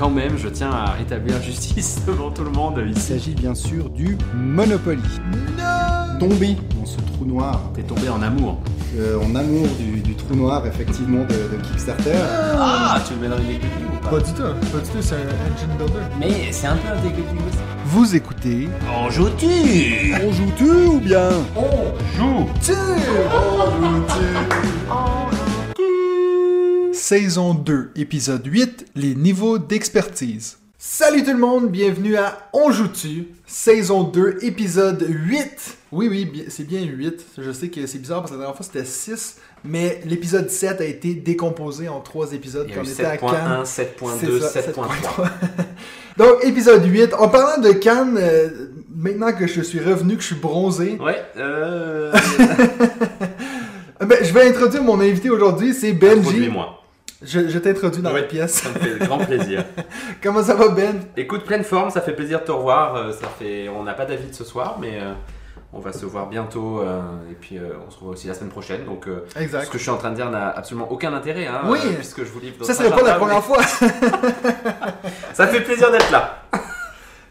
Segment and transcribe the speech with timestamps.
[0.00, 3.90] quand même, je tiens à rétablir justice devant tout le monde Il s'agit bien sûr
[3.90, 5.02] du Monopoly.
[6.18, 8.58] Tombé dans ce trou noir, T'es tombé en amour.
[8.98, 12.12] euh, en amour du, du trou noir effectivement de, de Kickstarter.
[12.58, 14.10] Ah, tu le mets dans une exécutive ou pas?
[14.10, 16.00] Pas du tout, pas du tout, c'est un engine builder.
[16.18, 17.58] Mais c'est un peu un exécutive aussi.
[17.84, 21.28] Vous écoutez En joues-tu On joue-tu ou bien?
[22.16, 22.46] Joue
[27.10, 30.58] Saison 2, épisode 8, les niveaux d'expertise.
[30.78, 35.78] Salut tout le monde, bienvenue à On joue-tu, saison 2, épisode 8.
[35.90, 37.26] Oui, oui, c'est bien 8.
[37.36, 40.80] Je sais que c'est bizarre parce que la dernière fois c'était 6, mais l'épisode 7
[40.82, 43.64] a été décomposé en 3 épisodes Il y a eu on était à Cannes.
[43.64, 45.28] 7.1, 7.2, C'est ça, 7.3.
[46.16, 47.14] Donc, épisode 8.
[47.14, 48.50] En parlant de Cannes, euh,
[48.94, 52.12] maintenant que je suis revenu, que je suis bronzé, Ouais, euh...
[52.14, 52.18] euh,
[54.06, 56.20] ben, je vais introduire mon invité aujourd'hui, c'est Benji.
[56.20, 56.79] Introduis-moi.
[57.22, 58.20] Je, je t'introduis dans Oui.
[58.22, 58.54] la pièce.
[58.62, 59.64] Ça me fait grand plaisir.
[60.22, 61.00] Comment ça va, Ben?
[61.16, 62.94] Écoute, pleine forme, ça fait plaisir de te revoir.
[62.96, 63.68] euh, Ça fait...
[63.68, 65.12] On n'a pas David ce soir, mais euh,
[65.72, 66.80] on va se voir bientôt.
[66.80, 67.00] euh,
[67.30, 68.84] et puis euh, on se revoit aussi la semaine prochaine.
[68.86, 69.64] Donc Exact.
[69.66, 71.46] ce que je suis en train de dire n'a absolument aucun intérêt.
[71.46, 71.78] Hein, Oui.
[71.98, 73.62] puisque je vous livre Ça serait pas la première fois.
[75.34, 76.42] Ça fait plaisir d'être là.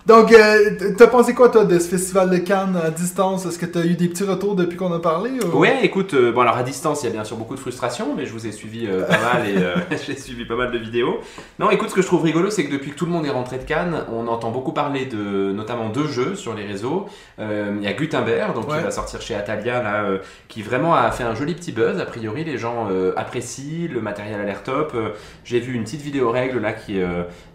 [0.10, 3.46] Donc, euh, t'as pensé quoi, toi, de ce festival de Cannes à distance?
[3.46, 5.30] Est-ce que t'as eu des petits retours depuis qu'on a parlé?
[5.54, 7.60] ou- Ouais, écoute, euh, bon alors à distance, il y a bien sûr beaucoup de
[7.60, 9.76] frustration, mais je vous ai suivi euh, pas mal et euh,
[10.08, 11.20] j'ai suivi pas mal de vidéos.
[11.60, 13.30] Non, écoute, ce que je trouve rigolo, c'est que depuis que tout le monde est
[13.30, 17.06] rentré de Cannes, on entend beaucoup parler de notamment deux jeux sur les réseaux.
[17.38, 18.78] Il y a Gutenberg, donc Ouais.
[18.80, 20.06] qui va sortir chez Atalia, là,
[20.48, 22.00] qui vraiment a fait un joli petit buzz.
[22.00, 24.98] A priori, les gens apprécient, le matériel a l'air top.
[25.46, 27.00] J'ai vu une petite vidéo règle là qui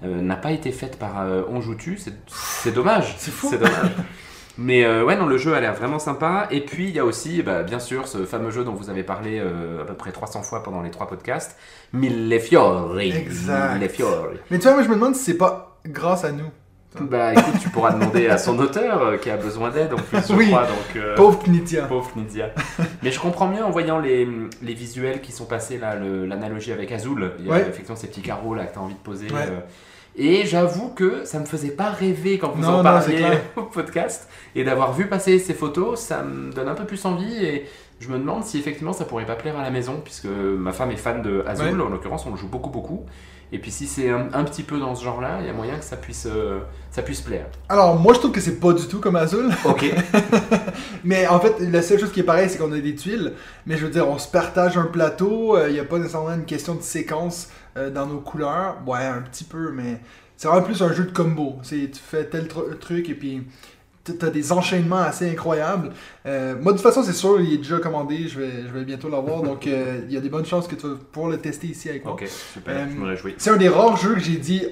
[0.04, 2.12] n'a pas été faite par On Joue Tu, c'est
[2.62, 3.14] c'est dommage.
[3.18, 3.48] C'est fou.
[3.50, 3.90] C'est dommage.
[4.56, 6.46] Mais euh, ouais, non, le jeu a l'air vraiment sympa.
[6.52, 9.02] Et puis il y a aussi, bah, bien sûr, ce fameux jeu dont vous avez
[9.02, 11.56] parlé euh, à peu près 300 fois pendant les trois podcasts,
[11.92, 13.10] Mille Fiori.
[13.10, 13.78] Exact.
[13.78, 14.36] Mille Fiori.
[14.50, 16.50] Mais tu vois, moi, je me demande si c'est pas grâce à nous.
[17.00, 20.28] Bah écoute, tu pourras demander à son auteur euh, qui a besoin d'aide en plus,
[20.28, 20.46] je Oui.
[20.46, 20.62] crois.
[20.62, 21.86] Donc, euh, Pauvre Knitia.
[21.86, 22.08] Pauvre.
[23.02, 24.28] Mais je comprends mieux en voyant les,
[24.62, 27.32] les visuels qui sont passés là, l'analogie avec Azul.
[27.40, 27.60] Il y a Ouais.
[27.62, 29.26] effectivement ces petits carreaux là que tu as envie de poser.
[29.26, 29.40] Ouais.
[29.40, 29.58] euh.
[30.16, 33.24] Et j'avoue que ça me faisait pas rêver quand vous Non, en parliez
[33.56, 34.28] au podcast.
[34.54, 37.44] Et d'avoir vu passer ces photos, ça me donne un peu plus envie.
[37.44, 37.66] Et
[37.98, 40.92] je me demande si effectivement ça pourrait pas plaire à la maison, puisque ma femme
[40.92, 41.80] est fan de Azul.
[41.80, 41.86] Ouais.
[41.86, 43.04] En l'occurrence, on le joue beaucoup, beaucoup.
[43.52, 45.76] Et puis si c'est un, un petit peu dans ce genre-là, il y a moyen
[45.76, 46.60] que ça puisse, euh,
[46.90, 47.46] ça puisse plaire.
[47.68, 49.48] Alors, moi, je trouve que c'est pas du tout comme Azul.
[49.64, 49.84] Ok.
[51.04, 53.32] Mais en fait, la seule chose qui est pareille, c'est qu'on a des tuiles.
[53.66, 55.56] Mais je veux dire, on se partage un plateau.
[55.66, 58.76] Il n'y a pas nécessairement une question de séquence euh, dans nos couleurs.
[58.86, 60.00] Ouais, un petit peu, mais
[60.36, 61.58] c'est vraiment plus un jeu de combo.
[61.62, 63.46] C'est tu fais tel tr- truc et puis
[64.12, 65.90] t'as des enchaînements assez incroyables.
[66.26, 68.28] Euh, moi, de toute façon, c'est sûr, il est déjà commandé.
[68.28, 69.42] Je vais, je vais bientôt l'avoir.
[69.42, 71.88] donc, euh, il y a des bonnes chances que tu vas pouvoir le tester ici
[71.88, 72.14] avec moi.
[72.14, 73.34] Ok, super, Euh, je me réjouis.
[73.38, 74.62] C'est un des rares jeux que j'ai dit,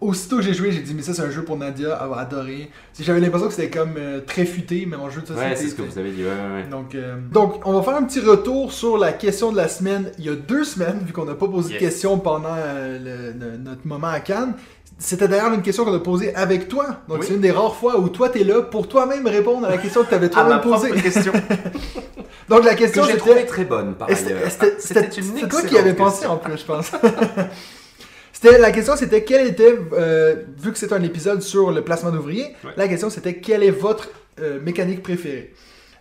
[0.00, 2.16] aussitôt que j'ai joué, j'ai dit, mais ça, c'est un jeu pour Nadia, elle va
[2.18, 2.70] adorer.
[2.98, 5.48] J'avais l'impression que c'était comme euh, très futé, mais en jeu de société.
[5.50, 6.68] Ouais, c'est ce que vous avez dit, ouais, ouais, ouais.
[6.70, 10.10] Donc, euh, donc, on va faire un petit retour sur la question de la semaine.
[10.18, 11.80] Il y a deux semaines, vu qu'on n'a pas posé Yes.
[11.82, 14.54] de questions pendant le- le- notre moment à Cannes.
[15.00, 17.02] C'était d'ailleurs une question qu'on a posée avec toi.
[17.08, 17.26] Donc, Oui.
[17.28, 20.02] c'est une des rares fois où toi, t'es là pour toi-même répondre à la question
[20.02, 20.90] que tu avais Ah, toi-même posée.
[20.90, 21.32] question
[22.48, 23.18] Donc, la que question, j'ai c'était...
[23.20, 24.50] trouvée très bonne par ailleurs.
[24.50, 26.90] c'était- C'était toi qui avais pensé en plus, je pense.
[28.32, 32.10] c'était la question, c'était quel était, euh, vu que c'est un épisode sur le placement
[32.10, 32.70] d'ouvriers, Ouais.
[32.76, 34.08] la question c'était quelle est votre
[34.40, 35.52] euh, mécanique préférée?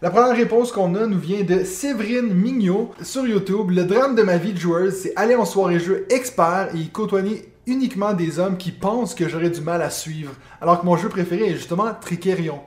[0.02, 3.72] La première réponse qu'on a nous vient de Séverine Mignot sur YouTube.
[3.72, 6.90] Le drame de ma vie de joueuse, c'est aller en soirée jeu expert et y
[6.90, 10.98] côtoyer uniquement des hommes qui pensent que j'aurais du mal à suivre, alors que mon
[10.98, 12.62] jeu préféré est justement Tricerion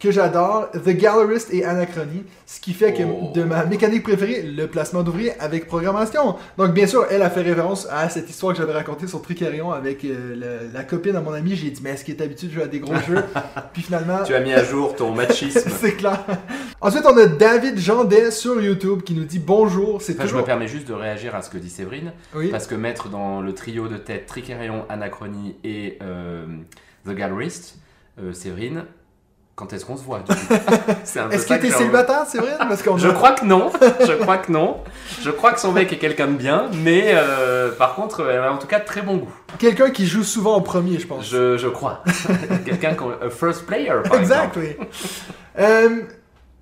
[0.00, 3.32] que j'adore, The Gallerist et Anachronie, ce qui fait que Oh.
[3.34, 6.36] de ma mécanique préférée, le placement d'ouvriers avec programmation.
[6.56, 9.72] Donc bien sûr, elle a fait référence à cette histoire que j'avais racontée sur Tricarion
[9.72, 11.54] avec euh, la copine à mon ami.
[11.54, 13.22] J'ai dit, mais est-ce qu'il est habitué de jouer à des gros jeux?
[13.74, 14.22] Puis finalement...
[14.24, 15.68] Tu as mis à jour ton machisme.
[15.80, 16.24] C'est clair.
[16.80, 20.00] Ensuite, on a David Jandet sur YouTube qui nous dit bonjour.
[20.00, 20.40] C'est Enfin, je toujours.
[20.40, 22.48] me permets juste de réagir à ce que dit Séverine, Oui.
[22.48, 26.46] parce que mettre dans le trio de tête Tricerion, Anachronie et euh,
[27.06, 27.76] The Gallerist,
[28.18, 28.84] euh, Séverine,
[29.60, 30.20] quand est-ce qu'on se voit
[31.04, 32.52] Est-ce ça qu'il était célibataire, c'est vrai?
[32.58, 33.70] Parce Je a- crois que non,
[34.06, 34.78] je crois que non.
[35.20, 38.52] Je crois que son mec est quelqu'un de bien, mais euh, par contre, elle a
[38.52, 39.32] en tout cas de très bon goût.
[39.58, 41.28] Quelqu'un qui joue souvent en premier, je pense.
[41.28, 42.02] Je, je crois.
[42.64, 44.60] quelqu'un un first player, par Exact, exemple.
[44.80, 44.86] oui.
[45.58, 46.00] Euh,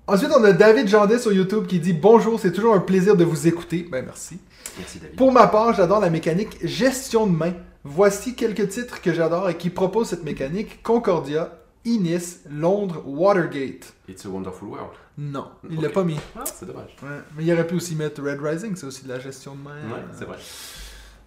[0.07, 3.23] ensuite, on a David Jandet sur YouTube qui dit Bonjour, c'est toujours un plaisir de
[3.23, 3.87] vous écouter.
[3.89, 4.39] Ben, merci.
[4.77, 5.15] Merci David.
[5.15, 7.53] Pour ma part, j'adore la mécanique gestion de main.
[7.85, 11.53] Voici quelques titres que j'adore et qui proposent cette mécanique Concordia,
[11.85, 13.93] Inis, Londres, Watergate.
[14.07, 14.91] It's a Wonderful World.
[15.17, 15.93] Non, il l'a Ok.
[15.93, 16.17] pas mis.
[16.37, 16.95] Ah, c'est dommage.
[17.01, 19.61] Ouais, Mais il aurait pu aussi mettre Red Rising, c'est aussi de la gestion de
[19.61, 19.71] main.
[19.93, 20.37] Ouais, c'est vrai.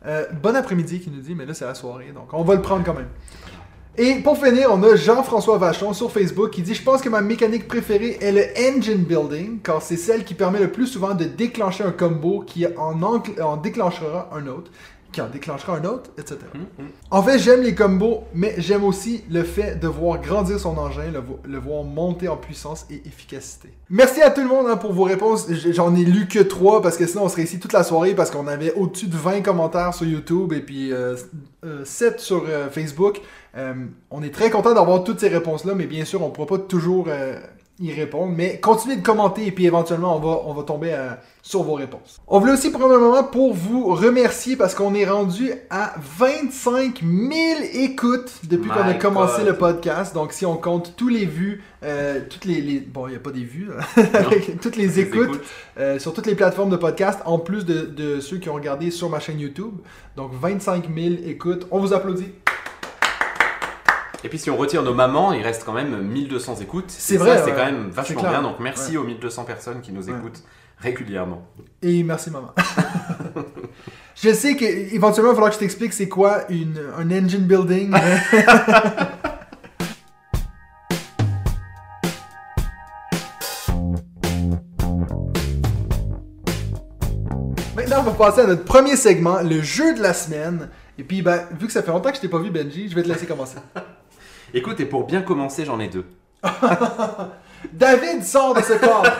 [0.05, 2.63] Euh, bon après-midi qui nous dit, mais là c'est la soirée, donc on va le
[2.63, 3.09] prendre quand même.
[3.99, 7.21] Et pour finir, on a Jean-François Vachon sur Facebook qui dit Je pense que ma
[7.21, 8.45] mécanique préférée est le
[8.79, 12.67] engine building, car c'est celle qui permet le plus souvent de déclencher un combo qui
[12.67, 14.71] en, en déclenchera un autre,
[15.13, 16.39] qui en déclenchera un autre, etc.
[17.11, 21.11] En fait, j'aime les combos, mais j'aime aussi le fait de voir grandir son engin,
[21.13, 23.69] le, vo- le voir monter en puissance et efficacité.
[23.91, 25.47] Merci à tout le monde hein, pour vos réponses.
[25.71, 28.31] J'en ai lu que 3 parce que sinon on serait ici toute la soirée parce
[28.31, 31.15] qu'on avait au-dessus de 20 commentaires sur YouTube et puis euh,
[31.85, 33.21] 7 sur euh, Facebook.
[33.57, 33.75] Euh,
[34.11, 36.59] on est très content d'avoir toutes ces réponses-là, mais bien sûr, on ne pourra pas
[36.59, 37.39] toujours euh,
[37.81, 38.33] y répondre.
[38.37, 41.11] Mais continuez de commenter et puis éventuellement, on va, on va tomber euh,
[41.43, 42.21] sur vos réponses.
[42.29, 47.01] On voulait aussi prendre un moment pour vous remercier parce qu'on est rendu à 25
[47.03, 49.47] 000 écoutes depuis qu'on a commencé God.
[49.49, 50.15] le podcast.
[50.15, 53.21] Donc, si on compte tous les vues, euh, toutes les, les- bon, il n'y a
[53.21, 55.43] pas des vues, avec toutes les Les écoutes, écoutes.
[55.79, 58.91] euh, sur toutes les plateformes de podcast, en plus de, de ceux qui ont regardé
[58.91, 59.73] sur ma chaîne YouTube.
[60.17, 61.67] Donc, 25 000 écoutes.
[61.71, 62.29] On vous applaudit.
[64.25, 66.85] Et puis si on retire nos mamans, il reste quand même 1200 écoutes.
[66.91, 68.43] C'est vrai, c'est quand même vachement bien.
[68.43, 70.17] Donc merci aux 1200 personnes qui nous Ouais.
[70.17, 70.43] écoutent
[70.79, 71.43] régulièrement.
[71.83, 72.53] Et merci maman.
[74.17, 77.47] je sais que éventuellement il va falloir que je t'explique c'est quoi une, un engine
[77.47, 77.93] building.
[87.77, 90.69] Maintenant, on va passer à notre premier segment, le jeu de la semaine.
[90.99, 92.95] Et puis, ben, vu que ça fait longtemps que je t'ai pas vu, Benji, je
[92.95, 93.57] vais te laisser commencer.
[94.55, 96.05] Écoute, et pour bien commencer, j'en ai deux.
[97.73, 99.07] David sort de ce corps.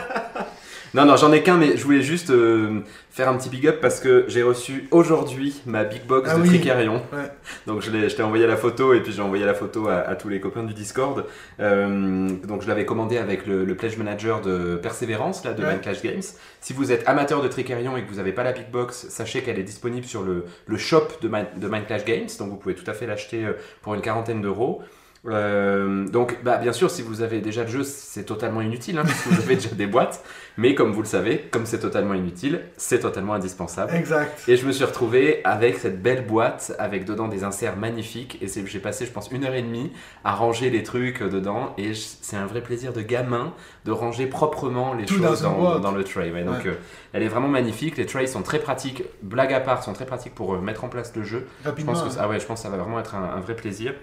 [0.95, 3.79] Non, non, j'en ai qu'un, mais je voulais juste euh, faire un petit big up
[3.81, 6.49] parce que j'ai reçu aujourd'hui ma big box Ah de oui.
[6.49, 7.01] Tricarion.
[7.11, 7.31] Ouais.
[7.65, 10.01] Donc je, l'ai- je t'ai envoyé la photo et puis j'ai envoyé la photo à,
[10.01, 11.25] à tous les copains du Discord.
[11.59, 15.79] Euh, donc je l'avais commandé avec le, le Pledge Manager de Persévérance, là, de Ouais.
[15.81, 16.21] Clash Games.
[16.61, 19.41] Si vous êtes amateur de Tricarion et que vous n'avez pas la big box, sachez
[19.41, 22.27] qu'elle est disponible sur le, le shop de, de Mind Clash Games.
[22.37, 24.83] Donc vous pouvez tout à fait l'acheter euh, pour une quarantaine d'euros.
[25.25, 29.03] Euh, donc, bah, bien sûr, si vous avez déjà le jeu, c'est totalement inutile, hein,
[29.05, 30.21] parce que vous avez déjà des boîtes.
[30.57, 33.95] Mais comme vous le savez, comme c'est totalement inutile, c'est totalement indispensable.
[33.95, 34.43] exact.
[34.47, 38.37] Et je me suis retrouvé avec cette belle boîte, avec dedans des inserts magnifiques.
[38.41, 39.91] Et j'ai passé, je pense, une heure et demie
[40.25, 41.73] à ranger les trucs dedans.
[41.77, 43.53] Et je- c'est un vrai plaisir de gamin
[43.85, 46.31] de ranger proprement les Tout choses dans, le tray.
[46.31, 46.43] ouais.
[46.43, 46.61] donc, Ouais.
[46.67, 46.73] euh,
[47.13, 47.97] elle est vraiment magnifique.
[47.97, 49.03] Les trays sont très pratiques.
[49.23, 51.47] Blague à part, sont très pratiques pour euh, mettre en place le jeu.
[51.63, 51.93] Je Rapidement.
[51.93, 53.55] pense que, ça- ah ouais, je pense que ça va vraiment être un, un vrai
[53.55, 53.93] plaisir.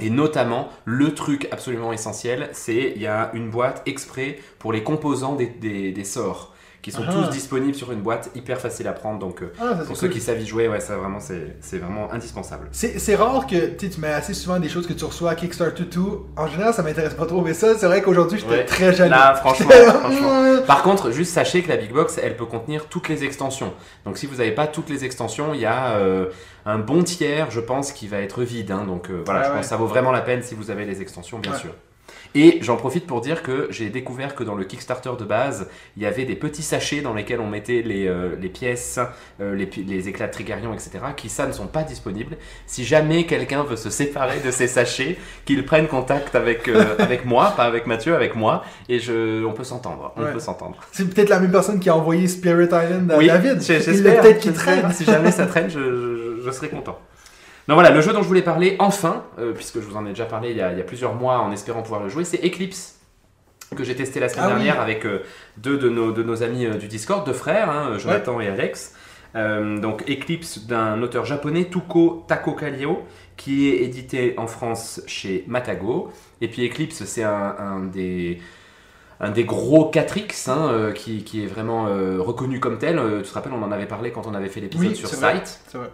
[0.00, 4.82] Et notamment, le truc absolument essentiel, c'est il y a une boîte exprès pour les
[4.82, 6.54] composants des, sorts,
[6.86, 7.12] qui sont Ah.
[7.12, 9.18] tous disponibles sur une boîte, hyper facile à prendre.
[9.18, 12.68] Donc, euh, Ah, pour ceux qui savent y jouer, ouais, ça vraiment, c'est vraiment indispensable.
[12.70, 16.26] C'est rare que tu mets assez souvent des choses que tu reçois à Kickstarter tout.
[16.36, 18.64] En général, ça m'intéresse pas trop, mais ça, c'est vrai qu'aujourd'hui, j'étais Ouais.
[18.64, 19.10] très jaloux.
[19.10, 19.68] Là, franchement.
[20.68, 23.72] Par contre, juste sachez que la Big Box, elle peut contenir toutes les extensions.
[24.04, 26.26] Donc si vous n'avez pas toutes les extensions, il y a euh,
[26.66, 28.70] un bon tiers, je pense, qui va être vide.
[28.70, 28.84] hein.
[28.86, 29.54] Donc euh, voilà, Ah je ouais.
[29.56, 31.58] pense que ça vaut vraiment la peine si vous avez les extensions, bien Ouais.
[31.58, 31.70] sûr.
[32.38, 36.02] Et j'en profite pour dire que j'ai découvert que dans le Kickstarter de base, il
[36.02, 39.00] y avait des petits sachets dans lesquels on mettait les, euh, les pièces,
[39.40, 42.36] euh, les, éclats de Trigarion, etc., qui ça ne sont pas disponibles.
[42.66, 45.16] Si jamais quelqu'un veut se séparer de ces sachets,
[45.46, 49.52] qu'il prenne contact avec, euh, avec moi, pas avec Mathieu, avec moi, et je, on
[49.54, 50.12] peut s'entendre.
[50.16, 50.32] On Ouais.
[50.32, 50.76] peut s'entendre.
[50.92, 53.62] C'est peut-être la même personne qui a envoyé Spirit Island à Oui, David.
[53.62, 54.20] j'espère.
[54.20, 54.80] peut-être qui j'espère.
[54.82, 54.92] traîne.
[54.92, 56.98] Si jamais ça traîne, je, je- je serai content.
[57.68, 60.10] Donc voilà, le jeu dont je voulais parler, enfin, euh, puisque je vous en ai
[60.10, 62.24] déjà parlé il y a, il y a plusieurs mois en espérant pouvoir le jouer,
[62.24, 63.00] c'est Eclipse
[63.74, 64.62] que j'ai testé la semaine Ah oui.
[64.62, 65.22] dernière avec euh,
[65.56, 68.94] deux de nos, de nos amis euh, du Discord, deux frères, hein, Jonathan et Alex.
[69.34, 73.02] Euh, donc Eclipse d'un auteur japonais, Tuko Tako Kallio,
[73.36, 76.10] qui est édité en France chez Matago.
[76.40, 78.38] Et puis Eclipse, c'est un, un des
[79.18, 83.00] un des gros 4X hein, euh, qui, qui est vraiment euh, reconnu comme tel.
[83.24, 85.08] Tu te rappelles, on en avait parlé quand on avait fait l'épisode Oui, sur.
[85.08, 85.60] Site.
[85.74, 85.90] Vrai.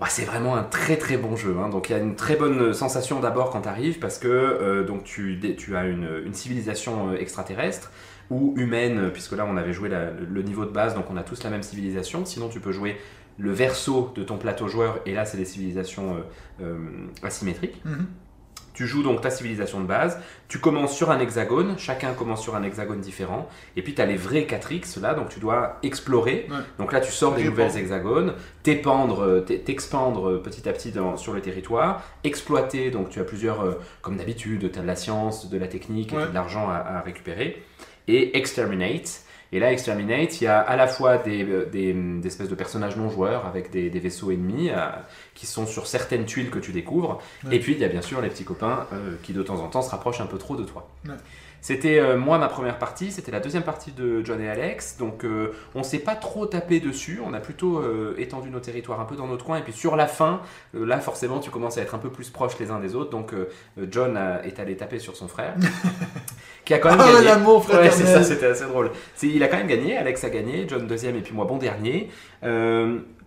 [0.00, 1.56] Ouais, c'est vraiment un très très bon jeu.
[1.58, 1.68] hein.
[1.68, 4.82] Donc il y a une très bonne sensation d'abord quand tu arrives parce que euh,
[4.82, 5.38] donc tu,
[5.76, 7.92] as une, civilisation euh, extraterrestre
[8.30, 11.22] ou humaine, euh, puisque là on avait joué le, niveau de base, donc on a
[11.22, 12.24] tous la même civilisation.
[12.24, 12.96] Sinon tu peux jouer
[13.36, 16.16] le verso de ton plateau joueur et là c'est des civilisations
[17.22, 17.82] asymétriques.
[17.84, 18.06] Mhm.
[18.80, 20.18] Tu joues donc ta civilisation de base,
[20.48, 23.46] tu commences sur un hexagone, chacun commence sur un hexagone différent,
[23.76, 26.46] et puis tu as les vrais 4X là, donc tu dois explorer.
[26.50, 26.56] Ouais.
[26.78, 28.32] Donc là tu sors des nouvelles hexagones,
[28.62, 33.20] t'épandre, euh, t'e- t'expandre euh, petit à petit dans- sur le territoire, exploiter, donc tu
[33.20, 36.28] as plusieurs, euh, comme d'habitude, tu as de la science, de la technique, et Ouais.
[36.28, 37.62] de l'argent à, à récupérer,
[38.08, 39.24] et exterminate.
[39.52, 42.54] Et là, Exterminate, il y a à la fois des, euh, des, des espèces de
[42.54, 44.86] personnages non joueurs avec des, des vaisseaux ennemis euh,
[45.34, 47.20] qui sont sur certaines tuiles que tu découvres.
[47.44, 47.56] Ouais.
[47.56, 49.68] Et puis, il y a bien sûr les petits copains euh, qui de temps en
[49.68, 50.88] temps se rapprochent un peu trop de toi.
[51.06, 51.14] Ouais.
[51.62, 55.24] C'était euh, moi ma première partie, c'était la deuxième partie de John et Alex, donc
[55.24, 59.04] euh, on s'est pas trop tapé dessus, on a plutôt euh, étendu nos territoires un
[59.04, 60.40] peu dans notre coin, et puis sur la fin,
[60.74, 63.10] euh, là forcément tu commences à être un peu plus proches les uns des autres,
[63.10, 63.34] donc
[63.90, 65.54] John a- est allé taper sur son frère,
[66.64, 67.24] qui a quand même Ah, gagné.
[67.26, 68.90] l'amour Ouais, c'est ça, c'était assez drôle.
[69.22, 72.08] Il a quand même gagné, Alex a gagné, John deuxième et puis moi bon dernier.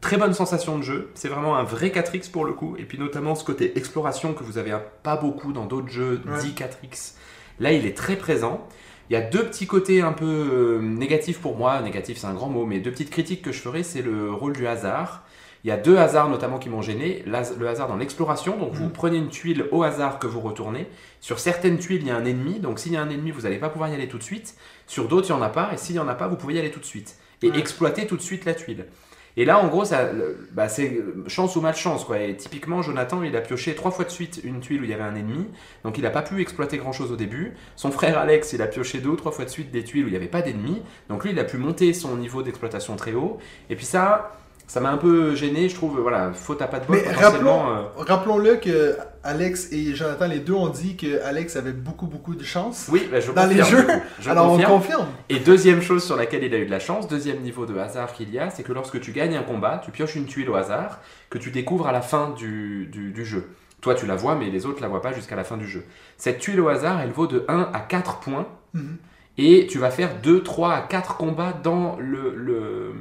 [0.02, 2.98] Très bonne sensation de jeu, c'est vraiment un vrai 4X pour le coup, et puis
[2.98, 6.40] notamment ce côté exploration que vous avez pas beaucoup dans d'autres jeux Ouais.
[6.42, 7.14] dits 4X.
[7.60, 8.68] Là, il est très présent.
[9.10, 12.34] Il y a deux petits côtés un peu euh, négatifs pour moi, négatif c'est un
[12.34, 15.24] grand mot, mais deux petites critiques que je ferai, c'est le rôle du hasard.
[15.66, 17.24] Il y a deux hasards notamment qui m'ont gêné.
[17.26, 18.92] Le hasard dans l'exploration, donc vous Mhm.
[18.92, 20.88] prenez une tuile au hasard que vous retournez.
[21.22, 23.42] Sur certaines tuiles, il y a un ennemi, donc s'il y a un ennemi, vous
[23.42, 24.56] n'allez pas pouvoir y aller tout de suite.
[24.88, 26.56] Sur d'autres, il n'y en a pas, et s'il n'y en a pas, vous pouvez
[26.56, 27.16] y aller tout de suite.
[27.42, 27.60] Et Ouais.
[27.60, 28.86] exploiter tout de suite la tuile.
[29.36, 30.10] Et là, en gros, ça,
[30.52, 32.06] bah, c'est chance ou malchance.
[32.06, 32.20] Quoi.
[32.20, 34.94] Et typiquement, Jonathan, il a pioché trois fois de suite une tuile où il y
[34.94, 35.48] avait un ennemi,
[35.84, 37.54] donc il n'a pas pu exploiter grand-chose au début.
[37.76, 40.08] Son frère Alex, il a pioché deux ou trois fois de suite des tuiles où
[40.08, 43.14] il n'y avait pas d'ennemi, donc lui, il a pu monter son niveau d'exploitation très
[43.14, 43.40] haut.
[43.70, 44.38] Et puis ça,
[44.68, 47.70] ça m'a un peu gêné, je trouve, voilà, faute à pas de bol, Mais rappelons,
[47.70, 52.34] euh, rappelons-le que Alex et Jonathan, les deux, ont dit que Alex avait beaucoup, beaucoup
[52.36, 52.88] de chance.
[52.92, 53.86] Oui, bah, je Dans les jeux.
[54.20, 54.72] Je Alors confirme.
[54.72, 55.08] on confirme.
[55.30, 58.14] Et deuxième chose sur laquelle il a eu de la chance, deuxième niveau de hasard
[58.14, 60.56] qu'il y a, c'est que lorsque tu gagnes un combat, tu pioches une tuile au
[60.56, 63.50] hasard que tu découvres à la fin du, du- du jeu.
[63.82, 65.84] Toi, tu la vois, mais les autres la voient pas jusqu'à la fin du jeu.
[66.18, 68.48] Cette tuile au hasard, elle vaut de 1 à 4 points.
[68.74, 68.98] Mhm.
[69.38, 72.94] Et tu vas faire 2, 3 à 4 combats dans le, le-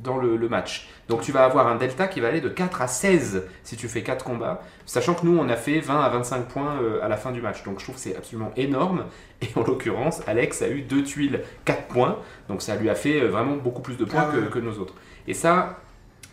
[0.00, 0.88] dans le, le match.
[1.08, 3.88] Donc tu vas avoir un delta qui va aller de 4 à 16 si tu
[3.88, 7.08] fais 4 combats, sachant que nous on a fait 20 à 25 points euh, à
[7.08, 7.62] la fin du match.
[7.64, 9.04] Donc je trouve que c'est absolument énorme.
[9.42, 12.18] Et en l'occurrence, Alex a eu 2 tuiles, 4 points.
[12.48, 14.44] Donc ça lui a fait euh, vraiment beaucoup plus de points Ah ouais.
[14.46, 14.94] que, que nos autres.
[15.26, 15.78] Et ça,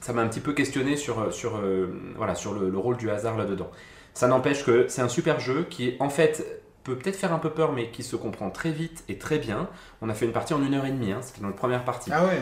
[0.02, 3.10] ça m'a un petit peu questionné sur, sur, euh, voilà, sur le, le rôle du
[3.10, 3.70] hasard là-dedans.
[4.14, 7.50] Ça n'empêche que c'est un super jeu qui, en fait, peut peut-être faire un peu
[7.50, 9.68] peur, mais qui se comprend très vite et très bien.
[10.02, 12.12] On a fait une partie en une heure et demie, hein, c'était notre première partie.
[12.14, 12.42] Ah ouais.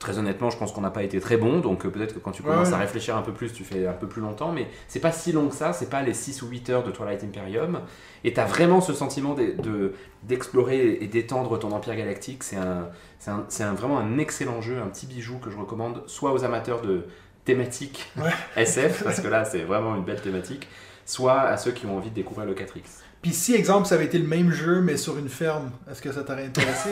[0.00, 2.30] Très honnêtement, je pense qu'on n'a pas été très bon, donc euh, peut-être que quand
[2.32, 2.74] tu commences ouais.
[2.74, 5.30] à réfléchir un peu plus, tu fais un peu plus longtemps, mais c'est pas si
[5.30, 7.80] long que ça, c'est pas les 6 ou 8 heures de Twilight Imperium,
[8.24, 9.92] et tu as vraiment ce sentiment de- de-
[10.22, 12.88] d'explorer et d'étendre ton empire galactique, c'est un,
[13.18, 16.32] c'est un- c'est un- vraiment un excellent jeu, un petit bijou que je recommande, soit
[16.32, 17.04] aux amateurs de
[17.44, 18.30] thématiques Ouais.
[18.56, 20.66] SF, parce que là c'est vraiment une belle thématique,
[21.04, 23.02] soit à ceux qui ont envie de découvrir le 4X.
[23.22, 26.10] Puis si, exemple, ça avait été le même jeu, mais sur une ferme, est-ce que
[26.10, 26.90] ça t'aurait intéressé?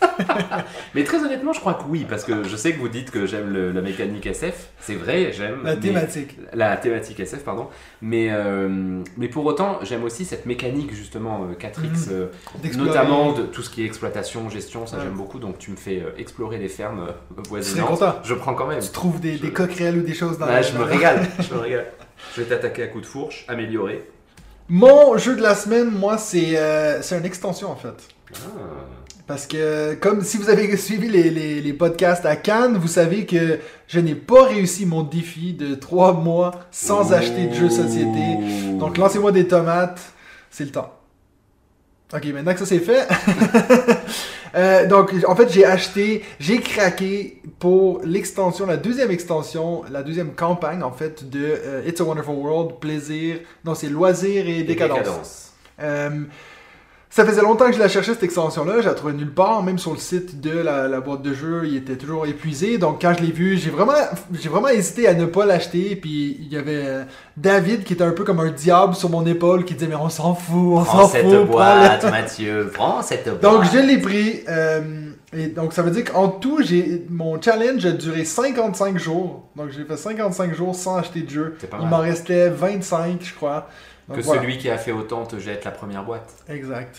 [0.94, 3.26] Mais très honnêtement, je crois que oui, parce que je sais que vous dites que
[3.26, 5.60] j'aime le- la mécanique SF, c'est vrai, j'aime.
[5.64, 6.36] La mais- thématique.
[6.52, 7.68] la thématique SF, pardon.
[8.02, 12.12] Mais, euh, mais pour autant, j'aime aussi cette mécanique, justement, euh, 4X, Mhm.
[12.12, 12.26] euh,
[12.76, 15.04] notamment de tout ce qui est exploitation, gestion, ça Ouais.
[15.04, 15.38] j'aime beaucoup.
[15.38, 18.02] Donc tu me fais euh, explorer les fermes euh, voisinantes.
[18.24, 18.80] Je prends quand même.
[18.80, 21.54] Tu trouves des, Je- des ou des choses dans Ouais, la- je me régale, je
[21.54, 21.86] me régale.
[22.34, 24.04] Je vais t'attaquer à coups de fourche, améliorer.
[24.68, 27.94] Mon jeu de la semaine, moi, c'est euh, c'est une extension en fait.
[28.34, 28.36] Ah.
[29.26, 33.26] Parce que, comme si vous avez suivi les, les- les podcasts à Cannes, vous savez
[33.26, 37.72] que je n'ai pas réussi mon défi de trois mois sans acheter de jeux de
[37.72, 38.38] société.
[38.78, 40.00] Donc, lancez-moi des tomates,
[40.50, 40.94] c'est le temps.
[42.14, 43.06] Ok, maintenant que ça c'est fait.
[44.54, 50.32] euh, donc, en fait, j'ai acheté, j'ai craqué pour l'extension, la deuxième extension, la deuxième
[50.32, 54.62] campagne en fait de euh, It's a Wonderful World, plaisir, non, c'est loisir et Et
[54.62, 55.52] décadence.
[55.80, 56.22] Euh,
[57.10, 59.78] ça faisait longtemps que je la cherchais cette extension-là, je la trouvais nulle part, même
[59.78, 62.76] sur le site de la, la boîte de jeu, il était toujours épuisé.
[62.76, 63.94] Donc quand je l'ai vu, j'ai vraiment,
[64.32, 65.96] j'ai vraiment hésité à ne pas l'acheter.
[65.96, 67.04] Puis il y avait euh,
[67.36, 70.10] David qui était un peu comme un diable sur mon épaule qui disait mais on
[70.10, 71.30] s'en fout, on Prends s'en cette fout.
[71.32, 71.44] prends-le.
[71.46, 73.40] boîte, Mathieu, prends cette boîte.
[73.40, 74.40] Donc je l'ai pris.
[74.48, 74.80] euh,
[75.32, 79.44] et donc ça veut dire qu'en tout, j'ai mon challenge a duré 55 jours.
[79.56, 81.56] Donc j'ai fait 55 jours sans acheter de jeu.
[81.80, 83.68] Il m'en restait 25, je crois.
[84.08, 84.40] Donc, Que voilà.
[84.42, 86.32] celui qui a fait autant te jette la première boîte.
[86.48, 86.96] Exact.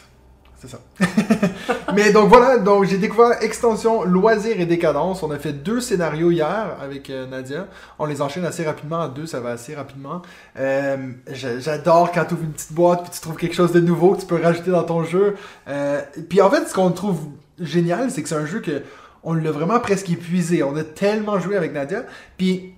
[0.61, 0.79] C'est ça.
[1.95, 5.23] Mais donc voilà, donc j'ai découvert Extension, Loisirs et Décadence.
[5.23, 7.67] On a fait deux scénarios hier avec euh, Nadia.
[7.97, 10.21] On les enchaîne assez rapidement à deux, ça va assez rapidement.
[10.59, 10.97] Euh,
[11.31, 14.15] j'a- J'adore quand tu ouvres une petite boîte puis tu trouves quelque chose de nouveau
[14.15, 15.35] que tu peux rajouter dans ton jeu.
[15.69, 17.19] Euh, puis en fait, ce qu'on trouve
[17.59, 18.83] génial, c'est que c'est un jeu que
[19.23, 20.61] on l'a vraiment presque épuisé.
[20.63, 22.03] On a tellement joué avec Nadia.
[22.37, 22.73] Puis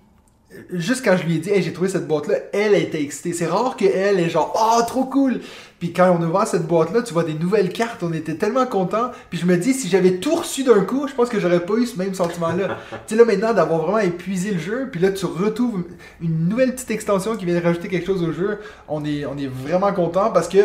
[0.71, 3.33] juste quand je lui ai dit, hey, j'ai trouvé cette boîte-là, elle était excitée.
[3.33, 5.39] C'est rare qu'elle est genre, oh, trop cool.
[5.79, 8.65] Puis quand on a ouvert cette boîte-là, tu vois des nouvelles cartes, on était tellement
[8.65, 9.11] contents.
[9.29, 11.75] Puis je me dis, si j'avais tout reçu d'un coup, je pense que j'aurais pas
[11.75, 12.77] eu ce même sentiment-là.
[12.91, 15.85] tu sais, là, maintenant, d'avoir vraiment épuisé le jeu, puis là, tu retrouves
[16.21, 19.37] une nouvelle petite extension qui vient de rajouter quelque chose au jeu, on est, on
[19.37, 20.59] est vraiment content parce que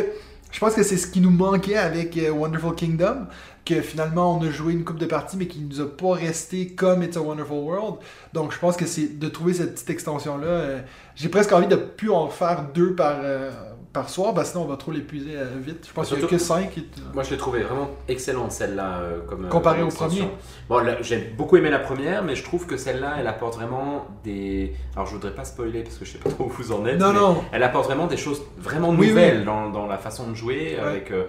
[0.53, 3.27] je pense que c'est ce qui nous manquait avec euh, Wonderful Kingdom,
[3.67, 6.69] que finalement on a joué une coupe de parties, mais qui nous a pas resté
[6.69, 7.97] comme It's a Wonderful World.
[8.33, 10.47] Donc je pense que c'est de trouver cette petite extension-là.
[10.47, 10.81] euh,
[11.17, 13.51] J'ai presque envie de plus en faire deux par, euh,
[13.97, 15.87] par soir, que sinon on va trop l'épuiser euh, vite.
[15.89, 16.77] Je pense qu'il y a Surtout- que cinq.
[16.77, 16.85] et-
[17.15, 18.99] Moi, je l'ai trouvé vraiment excellente celle-là.
[19.01, 20.29] euh, comme, euh, Comparé comme au premier.
[20.69, 24.75] Bon, j'ai beaucoup aimé la première, mais je trouve que celle-là, elle apporte vraiment des.
[24.95, 26.99] Alors, je voudrais pas spoiler parce que je sais pas trop où vous en êtes.
[27.01, 27.43] Non, mais non.
[27.53, 30.89] Elle apporte vraiment des choses vraiment Oui, nouvelles Dans, dans la façon de jouer, Ouais.
[30.89, 31.25] avec euh,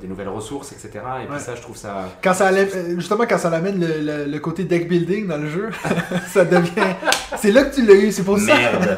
[0.00, 0.90] des nouvelles ressources, etc.
[1.22, 1.40] Et puis Ouais.
[1.40, 2.08] ça, je trouve ça.
[2.22, 2.50] Quand ça
[2.96, 5.70] justement, quand ça l'amène le, le- le côté deck building dans le jeu,
[6.32, 6.70] ça devient.
[7.36, 8.54] C'est là que tu l'as eu, c'est pour ça.
[8.56, 8.96] Merde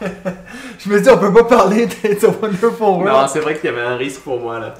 [0.86, 3.28] Je me dis, on peut pas parler d'It's a Wonderful Non, World.
[3.28, 4.74] c'est vrai qu'il y avait un risque pour moi là.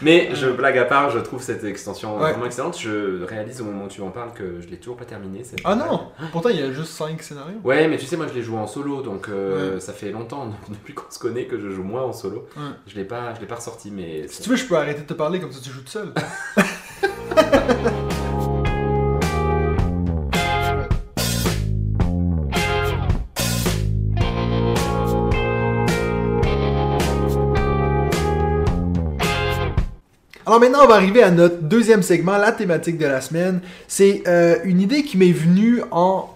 [0.00, 2.30] Mais je blague à part, je trouve cette extension Ouais.
[2.30, 2.78] vraiment excellente.
[2.78, 5.42] Je réalise au moment où tu en parles que je l'ai toujours pas terminé.
[5.42, 7.58] cette Ah non Pourtant, il y a juste 5 scénarios.
[7.64, 9.80] Ouais, mais tu sais, moi je l'ai joué en solo, donc euh, Ouais.
[9.80, 12.46] ça fait longtemps depuis qu'on se connaît que je joue moins en solo.
[12.56, 12.62] Ouais.
[12.86, 15.06] Je l'ai pas, je l'ai pas ressorti, mais Si tu veux, je peux arrêter de
[15.06, 16.12] te parler comme ça tu joues tout seul.
[30.50, 33.60] Alors maintenant, on va arriver à notre deuxième segment, la thématique de la semaine.
[33.86, 36.28] C'est euh, une idée qui m'est venue en,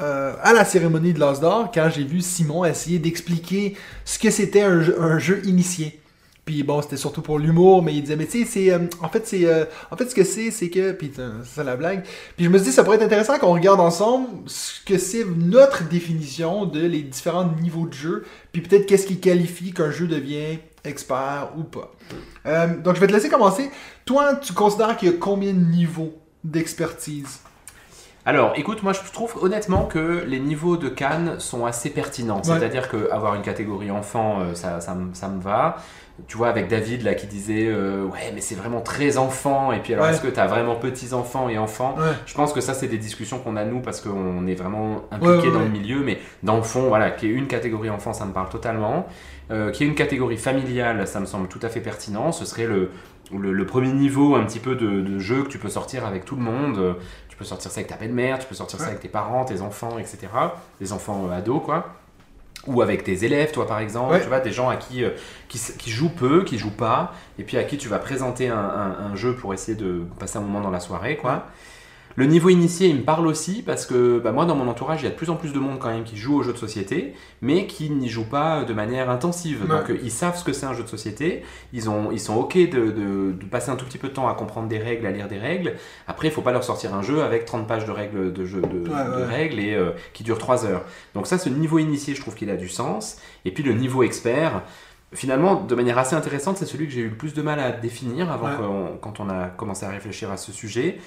[0.00, 4.30] euh, à la cérémonie de l'As d'Or quand j'ai vu Simon essayer d'expliquer ce que
[4.30, 4.80] c'était un,
[5.20, 6.00] jeu- initié.
[6.44, 8.72] Puis bon, c'était surtout pour l'humour, mais il disait, mais tu sais, c'est.
[8.72, 9.44] euh, en fait, c'est.
[9.44, 10.90] euh, en fait, ce que c'est, c'est que.
[10.90, 11.22] Puis c'est
[11.54, 12.02] ça la blague.
[12.36, 15.24] Puis je me suis dit, ça pourrait être intéressant qu'on regarde ensemble ce que c'est
[15.24, 18.24] notre définition de les différents niveaux de jeu.
[18.50, 21.92] Puis peut-être qu'est-ce qui qualifie qu'un jeu devient expert ou pas.
[22.46, 23.70] Euh, donc je vais te laisser commencer.
[24.04, 26.12] Toi, tu considères qu'il y a combien de niveaux
[26.44, 27.40] d'expertise?
[28.24, 32.36] Alors, écoute, moi je trouve honnêtement que les niveaux de Cannes sont assez pertinents.
[32.36, 32.42] Ouais.
[32.44, 35.76] C'est-à-dire qu'avoir une catégorie enfant, euh, ça, ça, me- ça me va.
[36.28, 39.72] Tu vois, avec David là qui disait euh, Ouais, mais c'est vraiment très enfant.
[39.72, 40.12] Et puis alors, Ouais.
[40.12, 41.96] est-ce que tu as vraiment petits-enfants et enfants?
[41.98, 42.04] Ouais.
[42.26, 45.26] Je pense que ça, c'est des discussions qu'on a nous parce qu'on est vraiment impliqué
[45.38, 46.04] Ouais, ouais, dans le milieu.
[46.04, 49.06] Mais dans le fond, voilà, qu'il y ait une catégorie enfant, ça me parle totalement.
[49.50, 52.32] Euh, qu'il y ait une catégorie familiale, ça me semble tout à fait pertinent.
[52.32, 52.90] Ce serait le,
[53.36, 56.24] le, le premier niveau un petit peu de, de jeu que tu peux sortir avec
[56.24, 56.96] tout le monde.
[57.28, 59.60] Tu peux sortir ça avec ta belle-mère, tu peux sortir ça avec tes parents, tes
[59.60, 60.18] enfants, etc.
[60.80, 61.94] Des enfants euh, ados, quoi.
[62.68, 64.20] Ou avec tes élèves, toi par exemple, Ouais.
[64.20, 65.10] tu vois, des gens à qui, euh,
[65.48, 68.56] qui, qui jouent peu, qui jouent pas, et puis à qui tu vas présenter un,
[68.56, 71.46] un- un jeu pour essayer de passer un moment dans la soirée, quoi.
[72.16, 75.04] Le niveau initié, il me parle aussi parce que bah, moi, dans mon entourage, il
[75.04, 76.58] y a de plus en plus de monde quand même qui joue aux jeux de
[76.58, 79.62] société, mais qui n'y joue pas de manière intensive.
[79.62, 79.68] Ouais.
[79.68, 82.54] Donc, ils savent ce que c'est un jeu de société, ils, ont, ils sont OK
[82.56, 85.10] de, de- de passer un tout petit peu de temps à comprendre des règles, à
[85.10, 85.74] lire des règles.
[86.06, 88.60] Après, il faut pas leur sortir un jeu avec 30 pages de règles, de, jeu,
[88.60, 89.24] de, Ouais, de ouais.
[89.24, 90.82] règles et euh, qui dure 3 heures.
[91.14, 93.16] Donc, ça, ce niveau initié, je trouve qu'il a du sens.
[93.44, 94.62] Et puis, le niveau expert.
[95.14, 97.70] Finalement, de manière assez intéressante, c'est celui que j'ai eu le plus de mal à
[97.70, 98.98] définir avant Ouais.
[99.02, 100.98] quand on a commencé à réfléchir à ce sujet.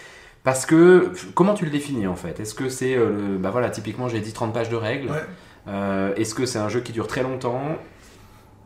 [0.45, 2.39] Parce que, comment tu le définis en fait?
[2.39, 5.09] Est-ce que c'est, euh, le, bah voilà, typiquement j'ai dit 30 pages de règles.
[5.09, 5.23] Ouais.
[5.67, 7.61] Euh, Est-ce que c'est un jeu qui dure très longtemps?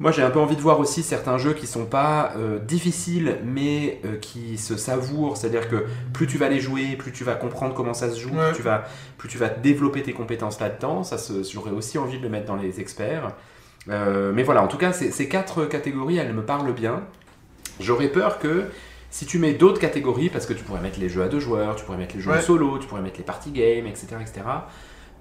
[0.01, 3.37] Moi j'ai un peu envie de voir aussi certains jeux qui sont pas euh, difficiles
[3.45, 5.37] mais euh, qui se savourent.
[5.37, 8.29] C'est-à-dire que plus tu vas les jouer, plus tu vas comprendre comment ça se joue,
[8.35, 8.47] Ouais.
[8.49, 8.83] plus, tu vas,
[9.17, 11.03] plus tu vas développer tes compétences là-dedans.
[11.03, 11.15] Ça,
[11.51, 13.31] j'aurais aussi envie de le mettre dans les experts.
[13.87, 17.03] Mais voilà, en tout cas, ces, ces quatre catégories, elles me parlent bien.
[17.79, 18.65] J'aurais peur que
[19.09, 21.75] si tu mets d'autres catégories, parce que tu pourrais mettre les jeux à deux joueurs,
[21.75, 22.41] tu pourrais mettre les jeux Ouais.
[22.41, 24.07] solo, tu pourrais mettre les party games, etc.
[24.21, 24.41] etc.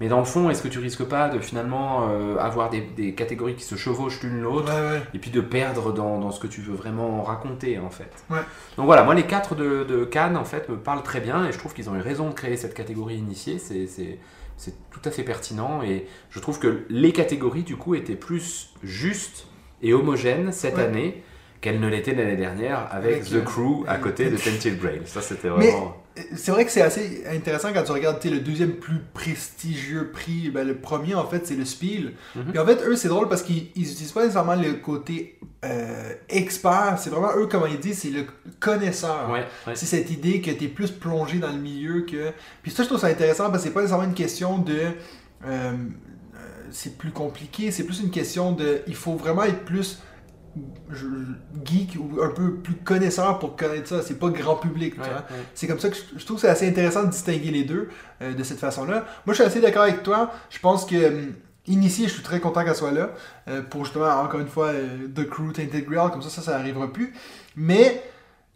[0.01, 3.13] Mais dans le fond, est-ce que tu risques pas de finalement euh, avoir des, des
[3.15, 5.01] catégories qui se chevauchent l'une l'autre Ouais, ouais.
[5.13, 8.09] et puis de perdre dans, dans ce que tu veux vraiment raconter en fait?
[8.29, 8.39] Ouais.
[8.77, 11.51] Donc voilà, moi les quatre de, de Cannes en fait me parlent très bien et
[11.51, 14.19] je trouve qu'ils ont eu raison de créer cette catégorie initiée, c'est, c'est,
[14.55, 18.69] c'est tout à fait pertinent et je trouve que les catégories du coup étaient plus
[18.83, 19.47] justes
[19.81, 21.23] et homogènes cette année
[21.61, 24.99] qu'elles ne l'étaient l'année dernière avec, Avec, The euh, Crew à côté de Tented Brain.
[25.05, 25.97] Ça c'était Mais- vraiment...
[26.35, 30.49] C'est vrai que c'est assez intéressant quand tu regardes le deuxième plus prestigieux prix.
[30.49, 32.11] Ben, le premier, en fait, c'est le Spiel.
[32.49, 36.11] Puis en fait, eux, c'est drôle parce qu'ils ils utilisent pas nécessairement le côté euh,
[36.27, 36.97] expert.
[36.99, 38.25] C'est vraiment eux, comment ils disent, c'est le
[38.59, 39.29] connaisseur.
[39.31, 39.75] Ouais, ouais.
[39.75, 42.31] C'est cette idée que tu es plus plongé dans le milieu que.
[42.63, 44.73] Puis ça, je trouve ça intéressant parce que c'est pas nécessairement une question de.
[44.73, 44.87] euh,
[45.45, 45.71] euh,
[46.71, 48.81] c'est plus compliqué, c'est plus une question de.
[48.87, 49.99] Il faut vraiment être plus
[50.89, 51.05] je-
[51.65, 54.01] geek ou un peu plus connaisseur pour connaître ça.
[54.01, 55.43] C'est pas grand public, Ouais, ouais.
[55.53, 57.89] C'est comme ça que je, je trouve que c'est assez intéressant de distinguer les deux
[58.21, 59.05] euh, de cette façon-là.
[59.25, 60.31] Moi, je suis assez d'accord avec toi.
[60.49, 61.33] Je pense que hum,
[61.67, 63.11] Initié, je suis très content qu'elle soit là
[63.47, 66.55] euh, pour justement, encore une fois, euh, The Crew Tainted Grail, comme ça, ça, ça
[66.57, 67.13] arrivera plus.
[67.55, 68.01] Mais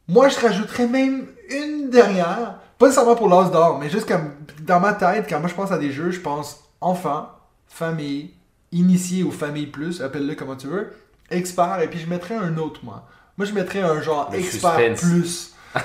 [0.08, 4.80] moi, je rajouterais même une dernière, pas nécessairement pour l'as d'or, mais juste comme dans
[4.80, 7.30] ma tête, quand moi je pense à des jeux, je pense enfant,
[7.68, 8.34] famille,
[8.72, 10.92] initié ou famille plus, appelle-le comment tu veux,
[11.34, 13.04] expert, et puis je mettrais un autre, moi.
[13.38, 15.02] Moi, je mettrais un genre Le expert suspense.
[15.02, 15.54] plus.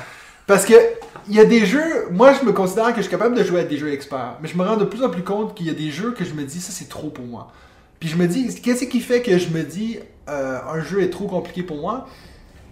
[0.46, 0.74] Parce que
[1.28, 3.60] il y a des jeux, moi je me considère que je suis capable de jouer
[3.60, 5.70] à des jeux experts, mais je me rends de plus en plus compte qu'il y
[5.70, 7.52] a des jeux que je me dis ça c'est trop pour moi.
[8.00, 9.98] Puis je me dis, qu'est-ce qui fait que je me dis
[10.30, 12.06] euh, un jeu est trop compliqué pour moi?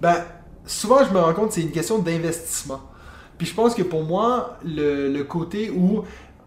[0.01, 0.25] Ben
[0.65, 2.81] souvent je me rends compte c'est une question d'investissement.
[3.37, 6.05] Puis je pense que pour moi le, le côté où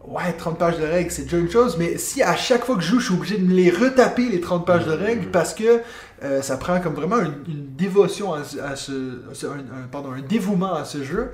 [0.08, 2.82] ouais 30 pages de règles c'est déjà une chose, mais si à chaque fois que
[2.82, 5.54] je joue je suis obligé de me les retaper les 30 pages de règles parce
[5.54, 5.82] que
[6.24, 10.74] euh, ça prend comme vraiment une, dévotion à, ce- à ce, un, pardon, un dévouement
[10.74, 11.32] à ce jeu.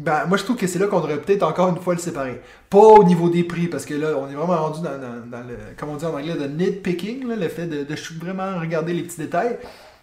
[0.00, 2.40] Ben, moi, je trouve que c'est là qu'on devrait peut-être encore une fois le séparer.
[2.68, 5.90] Pas au niveau des prix, parce que là, on est vraiment rendu dans, le, comme
[5.90, 9.56] on dit en anglais, de nitpicking, le fait de, de vraiment regarder les petits détails.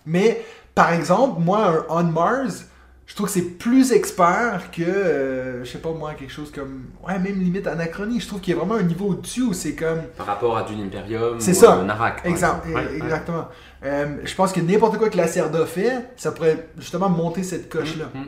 [0.05, 2.67] Mais, par exemple, moi, un On Mars,
[3.11, 6.85] je trouve que c'est plus expert que, euh, je sais pas moi, quelque chose comme,
[7.05, 8.21] ouais, même limite Anachronie.
[8.21, 10.63] Je trouve qu'il y a vraiment un niveau au-dessus où c'est comme, Par rapport à
[10.63, 11.75] Dune Imperium C'est ou ça.
[11.79, 12.23] euh, Narak.
[12.23, 12.69] par Exact, exemple.
[12.69, 13.03] Ouais, ouais.
[13.03, 13.47] exactement.
[13.83, 17.69] Euh, je pense que n'importe quoi que la Cerda fait, ça pourrait justement monter cette
[17.69, 18.05] coche-là.
[18.13, 18.27] Mhm.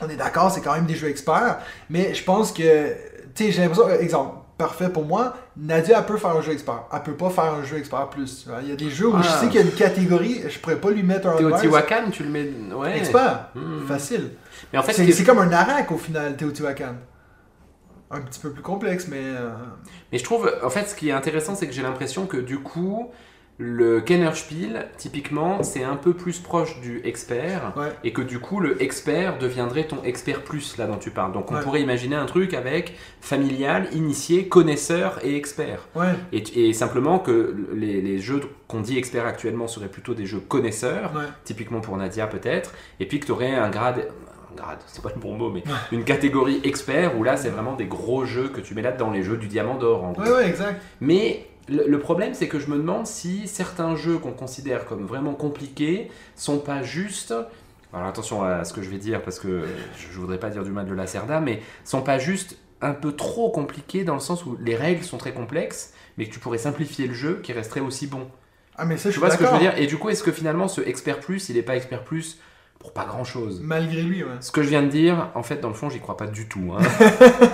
[0.00, 1.58] On est d'accord, c'est quand même des jeux experts,
[1.90, 2.88] mais je pense que,
[3.34, 6.84] tu sais, j'ai l'impression, exemple, parfait pour moi, Nadia, elle peut faire un jeu expert.
[6.92, 8.46] Elle peut pas faire un jeu expert plus.
[8.46, 8.58] vois.
[8.62, 9.40] Il y a des jeux où je Ah.
[9.40, 11.62] sais qu'il y a une catégorie, je pourrais pas lui mettre un Mars.
[11.62, 12.50] Teotihuacan, tu le mets.
[12.74, 12.98] Ouais.
[12.98, 13.86] Expert, Hmm.
[13.86, 14.30] facile.
[14.72, 16.94] Mais en fait, ce C'est comme un Narak au final, Teotihuacan.
[18.10, 19.20] Un petit peu plus complexe, mais.
[19.22, 19.50] euh,
[20.12, 22.58] Mais je trouve, en fait, ce qui est intéressant, c'est que j'ai l'impression que du
[22.60, 23.10] coup,
[23.58, 27.72] le Kennerspiel, typiquement, c'est un peu plus proche du expert.
[27.76, 27.88] Ouais.
[28.04, 31.32] Et que du coup, le expert deviendrait ton expert plus, là dont tu parles.
[31.32, 31.62] Donc on Ouais.
[31.62, 35.88] pourrait imaginer un truc avec familial, initié, connaisseur et expert.
[35.94, 40.26] Ouais, Et, et simplement que les, les jeux qu'on dit experts actuellement seraient plutôt des
[40.26, 41.12] jeux connaisseurs,
[41.44, 44.08] typiquement pour Nadia peut-être, et puis que tu aurais un grade,
[44.52, 47.74] un grade, c'est pas le bon mot, mais une catégorie expert où là c'est vraiment
[47.74, 50.22] des gros jeux que tu mets là dans les jeux du diamant d'or en gros.
[50.22, 50.80] Ouais, ouais, exact.
[51.00, 55.34] Mais le, problème c'est que je me demande si certains jeux qu'on considère comme vraiment
[55.34, 57.34] compliqués sont pas juste.
[57.92, 59.64] Alors attention à ce que je vais dire parce que
[59.96, 63.12] je, voudrais pas dire du mal de la Cerda, mais sont pas juste un peu
[63.12, 66.58] trop compliqués dans le sens où les règles sont très complexes, mais que tu pourrais
[66.58, 68.28] simplifier le jeu qui resterait aussi bon.
[68.76, 69.78] Ah, mais ça, je Tu suis vois ce que je veux dire?
[69.78, 72.38] Et du coup, est-ce que finalement ce expert plus, il est pas expert plus
[72.78, 74.30] pour pas grand chose Malgré lui, ouais.
[74.40, 76.46] Ce que je viens de dire, en fait, dans le fond, j'y crois pas du
[76.46, 76.74] tout.
[76.76, 76.82] Hein.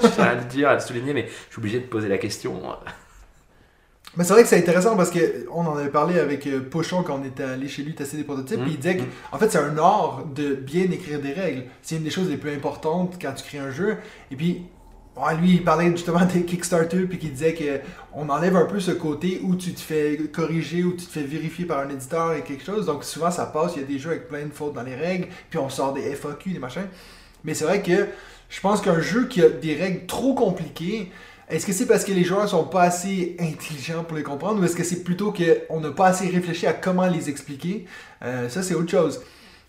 [0.03, 2.19] je tiens à le dire, à le souligner, mais je suis obligé de poser la
[2.19, 2.61] question.
[4.17, 7.03] Mais c'est vrai que c'est intéressant parce que on en avait parlé avec euh, Pochon
[7.03, 8.61] quand on était allé chez lui tester des prototypes.
[8.61, 11.65] Puis il disait que, en fait, c'est un art de bien écrire des règles.
[11.81, 13.97] C'est une des choses les plus importantes quand tu crées un jeu.
[14.31, 14.67] Et puis,
[15.17, 17.81] ouais, lui, il parlait justement des Kickstarter, puis qu'il disait que
[18.13, 21.23] on enlève un peu ce côté où tu te fais corriger, où tu te fais
[21.23, 22.85] vérifier par un éditeur et quelque chose.
[22.85, 23.73] Donc souvent, ça passe.
[23.77, 25.95] Il y a des jeux avec plein de fautes dans les règles, puis on sort
[25.95, 26.87] des FAQ, des machins.
[27.45, 28.09] Mais c'est vrai que
[28.51, 31.11] je pense qu'un jeu qui a des règles trop compliquées,
[31.49, 34.65] est-ce que c'est parce que les joueurs sont pas assez intelligents pour les comprendre ou
[34.65, 37.87] est-ce que c'est plutôt qu'on n'a pas assez réfléchi à comment les expliquer?
[38.23, 39.21] Euh, Ça, c'est autre chose.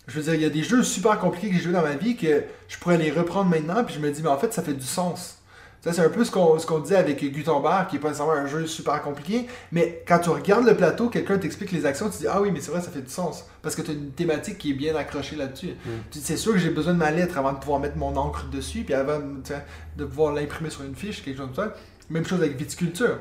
[0.08, 1.96] Je veux dire, il y a des jeux super compliqués que j'ai joués dans ma
[1.96, 4.62] vie que je pourrais les reprendre maintenant puis je me dis, mais en fait, ça
[4.62, 5.40] fait du sens.
[5.84, 8.48] Ça, c'est un peu ce qu'on qu'on disait avec Gutenberg, qui est pas nécessairement un
[8.48, 12.28] jeu super compliqué, mais quand tu regardes le plateau, quelqu'un t'explique les actions, tu dis
[12.30, 13.46] Ah oui, mais c'est vrai, ça fait du sens.
[13.62, 15.76] Parce que tu as une thématique qui est bien accrochée là-dessus.
[16.10, 18.16] Tu dis, C'est sûr que j'ai besoin de ma lettre avant de pouvoir mettre mon
[18.16, 19.20] encre dessus, puis avant
[19.98, 21.74] de pouvoir l'imprimer sur une fiche, quelque chose comme ça.
[22.10, 23.18] Même chose avec viticulture.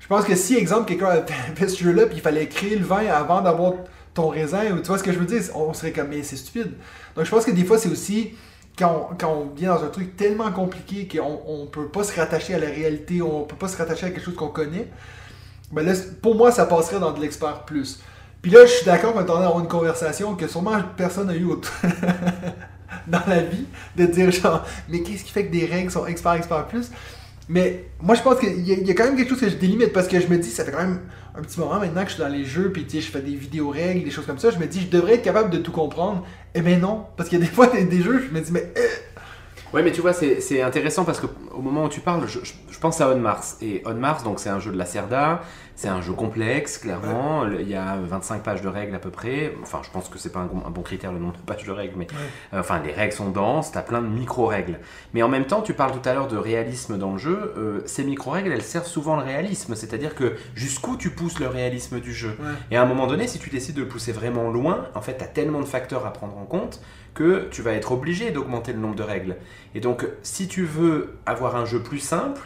[0.00, 2.84] Je pense que si, exemple, quelqu'un avait fait ce jeu-là, puis il fallait créer le
[2.86, 3.74] vin avant d'avoir
[4.14, 6.36] ton raisin, ou tu vois ce que je veux dire, on serait comme, mais c'est
[6.36, 6.72] stupide.
[7.14, 8.32] Donc je pense que des fois, c'est aussi
[8.78, 12.58] quand on, vient dans un truc tellement compliqué qu'on on peut pas se rattacher à
[12.58, 14.88] la réalité, on peut pas se rattacher à quelque chose qu'on connaît,
[15.72, 18.00] ben là, pour moi, ça passerait dans de l'expert plus.
[18.42, 21.34] Puis là, je suis d'accord qu'on est en d'avoir une conversation que sûrement personne n'a
[21.34, 21.46] eu
[23.06, 26.34] dans la vie, de dire genre, mais qu'est-ce qui fait que des règles sont expert,
[26.34, 26.90] expert plus?
[27.48, 29.92] Mais moi, je pense qu'il y, y a quand même quelque chose que je délimite
[29.92, 31.00] parce que je me dis, ça fait quand même
[31.36, 33.68] un petit moment maintenant que je suis dans les jeux, puis je fais des vidéos
[33.70, 34.50] règles, des choses comme ça.
[34.50, 36.26] Je me dis, je devrais être capable de tout comprendre.
[36.54, 38.50] Eh ben non, parce qu'il y a des fois des, des jeux, je me dis,
[38.50, 38.80] mais euh,
[39.72, 42.78] Ouais, mais tu vois, c'est intéressant parce qu'au moment où tu parles, je, je- je
[42.78, 43.56] pense à On Mars.
[43.60, 45.42] Et On Mars, donc c'est un jeu de la Cerda,
[45.74, 47.46] c'est un jeu complexe, clairement.
[47.48, 49.52] Il y a 25 pages de règles à peu près.
[49.62, 51.64] Enfin, je pense que c'est pas un, bon- un bon critère le nombre de pages
[51.64, 52.06] de règles, mais
[52.54, 54.78] euh, enfin, les règles sont denses, t'as plein de micro-règles.
[55.14, 57.52] Mais en même temps, tu parles tout à l'heure de réalisme dans le jeu.
[57.58, 59.74] euh, ces micro-règles, elles servent souvent le réalisme.
[59.74, 62.36] C'est-à-dire que jusqu'où tu pousses le réalisme du jeu.
[62.40, 62.46] Ouais.
[62.70, 65.18] Et à un moment donné, si tu décides de le pousser vraiment loin, en fait,
[65.18, 66.80] tu as tellement de facteurs à prendre en compte
[67.16, 69.36] que tu vas être obligé d'augmenter le nombre de règles.
[69.74, 72.42] Et donc, si tu veux avoir un jeu plus simple,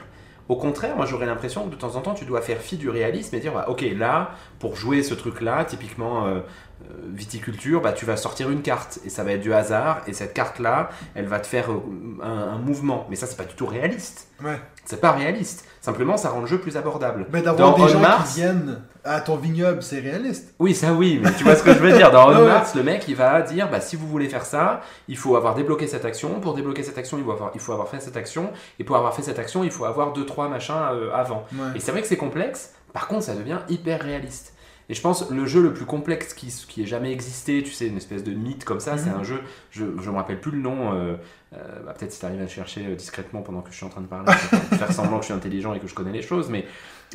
[0.49, 2.89] au contraire, moi j'aurais l'impression que de temps en temps, tu dois faire fi du
[2.89, 7.93] réalisme et dire, bah, ok, là, pour jouer ce truc-là, typiquement euh, euh, viticulture, bah,
[7.93, 10.03] tu vas sortir une carte et ça va être du hasard.
[10.09, 11.81] Et cette carte-là, elle va te faire euh,
[12.23, 13.07] un, un mouvement.
[13.11, 14.29] Mais ça, c'est pas du tout réaliste.
[14.43, 14.59] ouais.
[14.87, 15.67] C'est pas réaliste.
[15.81, 17.27] Simplement, ça rend le jeu plus abordable.
[17.31, 20.55] Ben, d'avoir des gens Mars- qui viennent à ton vignoble, c'est réaliste.
[20.59, 22.11] Oui, ça oui, mais tu vois ce que je veux dire.
[22.11, 22.47] Dans Ouais, ouais.
[22.47, 25.55] Mars, le mec, il va dire, bah, si vous voulez faire ça, il faut avoir
[25.55, 26.41] débloqué cette action.
[26.41, 28.53] Pour débloquer cette action, il faut avoir, il faut avoir fait cette action.
[28.79, 31.45] Et pour avoir fait cette action, il faut avoir deux, trois machins euh, avant.
[31.53, 31.77] Ouais.
[31.77, 32.75] Et c'est vrai que c'est complexe.
[32.93, 34.55] Par contre, ça devient hyper réaliste.
[34.91, 37.87] Et je pense le jeu le plus complexe qui, qui ait jamais existé, tu sais,
[37.87, 39.21] une espèce de mythe comme ça, c'est Mhm.
[39.21, 41.15] un jeu, je ne me rappelle plus le nom, euh,
[41.55, 43.87] euh, bah, peut-être si tu arrives à le chercher euh, discrètement pendant que je suis
[43.87, 46.23] en train de parler, faire semblant que je suis intelligent et que je connais les
[46.23, 46.67] choses, mais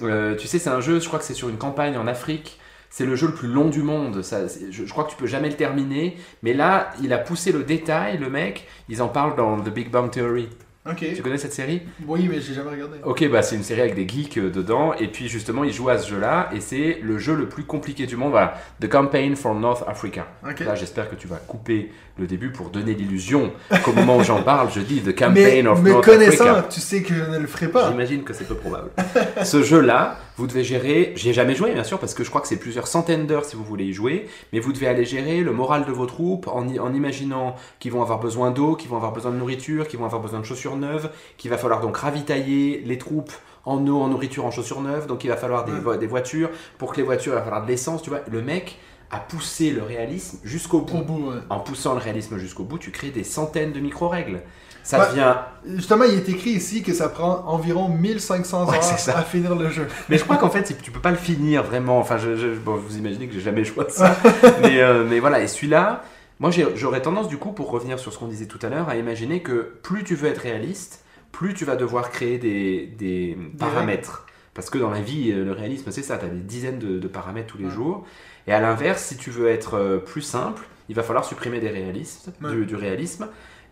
[0.03, 2.61] euh, tu sais, c'est un jeu, je crois que c'est sur une campagne en Afrique,
[2.89, 5.27] c'est le jeu le plus long du monde, ça, je, je crois que tu peux
[5.27, 9.35] jamais le terminer, mais là, il a poussé le détail, le mec, ils en parlent
[9.35, 10.47] dans The Big Bang Theory.
[10.93, 12.97] Tu connais cette série Oui, mais j'ai jamais regardé.
[13.03, 15.89] Ok, bah c'est une série avec des geeks euh, dedans, et puis justement, ils jouent
[15.89, 18.29] à ce jeu-là, et c'est le jeu le plus compliqué du monde.
[18.29, 20.27] Voilà, The Campaign for North Africa.
[20.43, 23.51] Là, j'espère que tu vas couper le début pour donner l'illusion
[23.83, 26.67] qu'au moment où j'en parle, je dis The mais Campaign of me North connaissant, Africa.
[26.69, 27.89] tu sais que je ne le ferai pas.
[27.91, 28.89] J'imagine que c'est peu probable.
[29.43, 31.11] Ce jeu-là, vous devez gérer.
[31.17, 33.43] J'y ai jamais joué, bien sûr, parce que je crois que c'est plusieurs centaines d'heures
[33.43, 34.27] si vous voulez y jouer.
[34.53, 38.19] Mais vous devez aller gérer le moral de vos troupes en, imaginant qu'ils vont avoir
[38.19, 41.09] besoin d'eau, qu'ils vont avoir besoin de nourriture, qu'ils vont avoir besoin de chaussures neuves,
[41.37, 43.33] qu'il va falloir donc ravitailler les troupes
[43.65, 45.05] en eau, en nourriture, en chaussures neuves.
[45.07, 46.49] Donc il va falloir des, vo- des voitures.
[46.77, 48.01] Pour que les voitures, il va falloir de l'essence.
[48.01, 48.77] Tu vois, le mec
[49.11, 50.97] a poussé le réalisme jusqu'au bout.
[50.97, 51.37] Au bout, ouais.
[51.49, 54.41] En poussant le réalisme jusqu'au bout, tu crées des centaines de micro-règles.
[54.83, 55.35] Ça devient
[55.77, 59.17] Justement, il est écrit ici que ça prend environ 1500 Ouais, heures ça.
[59.17, 59.87] à finir le jeu.
[60.09, 61.97] Mais je crois qu'en fait, tu peux pas le finir vraiment.
[61.97, 64.15] Enfin, je, je- bon, vous imaginez que j'ai jamais joué à ça.
[64.61, 66.03] mais, euh, mais voilà, et celui-là,
[66.39, 68.95] moi j'aurais tendance du coup, pour revenir sur ce qu'on disait tout à l'heure, à
[68.95, 74.27] imaginer que plus tu veux être réaliste, plus tu vas devoir créer des, des paramètres.
[74.53, 76.99] Parce que dans la vie, euh, le réalisme, c'est ça, tu as des dizaines de,
[76.99, 77.71] de paramètres tous les Ouais.
[77.71, 78.05] jours.
[78.47, 81.69] Et à l'inverse, si tu veux être euh, plus simple, il va falloir supprimer des
[81.69, 82.51] réalismes, Ouais.
[82.51, 83.27] du, du réalisme,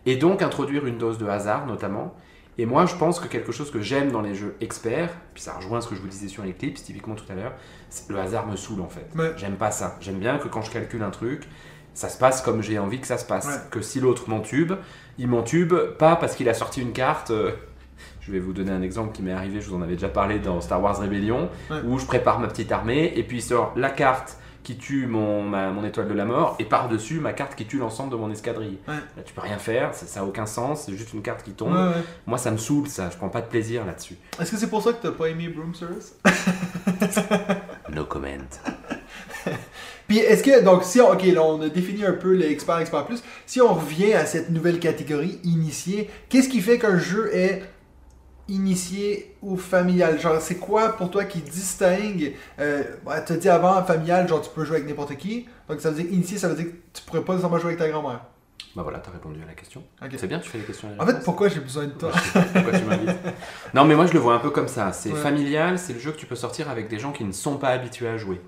[0.06, 2.14] et donc introduire une dose de hasard notamment.
[2.58, 5.54] Et moi, je pense que quelque chose que j'aime dans les jeux experts, puis ça
[5.54, 7.52] rejoint ce que je vous disais sur Eclipse, typiquement tout à l'heure,
[7.90, 9.06] c'est- le hasard me saoule en fait.
[9.16, 9.32] Ouais.
[9.36, 9.96] J'aime pas ça.
[10.00, 11.42] J'aime bien que quand je calcule un truc,
[11.94, 13.46] ça se passe comme j'ai envie que ça se passe.
[13.46, 13.60] Ouais.
[13.70, 14.72] Que si l'autre m'entube,
[15.18, 17.30] il m'entube pas parce qu'il a sorti une carte.
[17.32, 17.52] euh,
[18.20, 20.38] je vais vous donner un exemple qui m'est arrivé, je vous en avais déjà parlé
[20.40, 21.78] dans Star Wars Rebellion, Ouais.
[21.84, 25.42] où je prépare ma petite armée et puis il sort la carte qui tue mon,
[25.42, 28.30] ma- mon étoile de la mort et par-dessus ma carte qui tue l'ensemble de mon
[28.30, 28.78] escadrille.
[28.88, 28.94] Ouais.
[29.16, 31.52] Là, tu peux rien faire, ça ça a aucun sens, c'est juste une carte qui
[31.52, 31.72] tombe.
[31.72, 32.02] Ouais, ouais.
[32.26, 33.08] Moi, ça me saoule, ça.
[33.10, 34.16] Je prends pas de plaisir là-dessus.
[34.40, 36.14] Est-ce que c'est pour ça que t'as pas aimé Broom Service?
[37.92, 38.26] No comment.
[40.08, 43.06] Puis est-ce que, donc si on, ok, là on a défini un peu l'expert, expert
[43.06, 47.62] plus, si on revient à cette nouvelle catégorie initié, qu'est-ce qui fait qu'un jeu est
[48.48, 53.82] initié ou familial Genre c'est quoi pour toi qui distingue, euh, bah, t'as dit avant
[53.84, 56.54] familial, genre tu peux jouer avec n'importe qui, donc ça veut dire initié, ça veut
[56.56, 58.20] dire que tu pourrais pas nécessairement jouer avec ta grand-mère.
[58.76, 59.84] Bah voilà, t'as répondu à la question.
[60.18, 60.88] C'est bien, tu fais les questions.
[60.98, 62.10] En fait, pourquoi j'ai besoin de toi?
[62.52, 63.16] Pourquoi tu m'invites?
[63.72, 64.92] Non, mais moi je le vois un peu comme ça.
[64.92, 65.18] C'est Ouais.
[65.18, 67.68] familial, c'est le jeu que tu peux sortir avec des gens qui ne sont pas
[67.68, 68.40] habitués à jouer.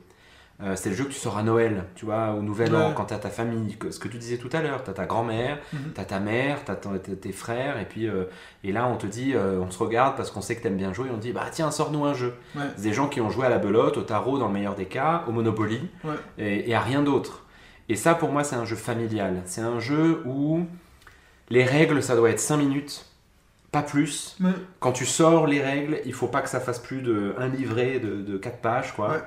[0.63, 3.05] Euh, c'est le jeu que tu sors à Noël, tu vois, au Nouvel An, quand
[3.05, 5.93] t'as ta famille, que- ce que tu disais tout à l'heure, t'as ta grand-mère, Mhm.
[5.95, 8.25] t'as ta mère, t'as ton- tes tes frères, et puis euh,
[8.65, 10.95] et là on te dit, euh, on se regarde parce qu'on sait que t'aimes bien
[10.95, 12.33] jouer, et on dit, bah tiens, sors-nous un jeu.
[12.55, 12.63] Ouais.
[12.77, 14.87] C'est des gens qui ont joué à la belote, au tarot dans le meilleur des
[14.87, 16.15] cas, au Monopoly, Ouais.
[16.39, 17.45] et, et à rien d'autre.
[17.91, 19.43] Et ça pour moi c'est un jeu familial.
[19.45, 20.65] C'est un jeu où
[21.51, 23.05] les règles ça doit être 5 minutes,
[23.73, 24.39] pas plus.
[24.81, 27.99] Quand tu sors les règles, il faut pas que ça fasse plus de un livret
[28.01, 29.19] de, de 4 pages, quoi.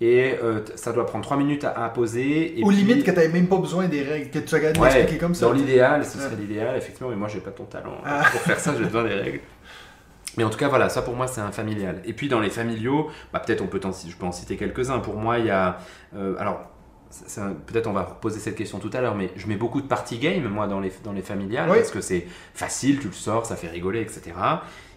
[0.00, 0.06] Ouais.
[0.06, 2.58] Et euh, ça doit prendre 3 minutes à, à poser.
[2.58, 4.92] Et Ou puis- limite que t'avais même pas besoin des règles, que tu regardes Ouais,
[4.92, 5.46] l'expliquer comme ça.
[5.46, 6.24] Dans l'idéal, ce Ouais.
[6.24, 7.96] serait l'idéal, effectivement, mais moi j'ai pas ton talent.
[8.04, 8.22] Ah.
[8.30, 9.40] Pour faire ça, j'ai besoin des règles.
[10.36, 12.00] Mais en tout cas, voilà, ça pour moi c'est un familial.
[12.04, 15.00] Et puis dans les familiaux, bah, peut-être on peut en, je peux en citer quelques-uns.
[15.00, 15.78] Pour moi, il y a.
[16.14, 16.60] euh, alors,
[17.66, 20.18] peut-être on va reposer cette question tout à l'heure, mais je mets beaucoup de party
[20.18, 21.78] game moi dans les, dans les familiales Oui.
[21.78, 24.22] parce que c'est facile, tu le sors, ça fait rigoler, etc.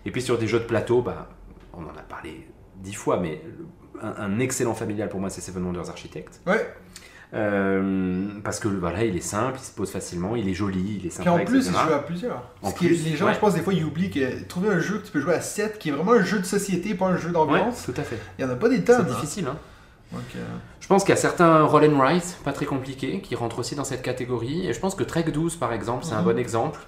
[0.06, 1.30] Et puis sur des jeux de plateau, bah,
[1.74, 3.42] on en a parlé dix fois, mais
[4.02, 6.40] un, un excellent familial pour moi c'est Seven Wonders Architect.
[6.48, 6.74] Ouais.
[7.34, 10.96] Euh, parce que voilà, il est simple, il se pose facilement, il est joli, il
[10.98, 12.36] est Puis sympa, en plus, il joue à plusieurs.
[12.62, 13.34] En Parce que plus, les gens, ouais.
[13.34, 15.42] je pense, des fois, ils oublient que trouver un jeu que tu peux jouer à
[15.42, 18.04] 7, qui est vraiment un jeu de société, pas un jeu Ouais, d'ambiance, tout à
[18.04, 18.20] fait.
[18.38, 19.06] il n'y en a pas des C'est tonnes.
[19.10, 19.14] hein.
[19.14, 19.48] difficile.
[19.48, 19.56] Hein.
[20.12, 20.40] Donc, euh,
[20.82, 23.76] Je pense qu'il y a certains roll and write, pas très compliqués, qui rentrent aussi
[23.76, 24.68] dans cette catégorie.
[24.68, 26.26] Et je pense que Trek 12, par exemple, c'est un Mhm.
[26.26, 26.82] bon exemple.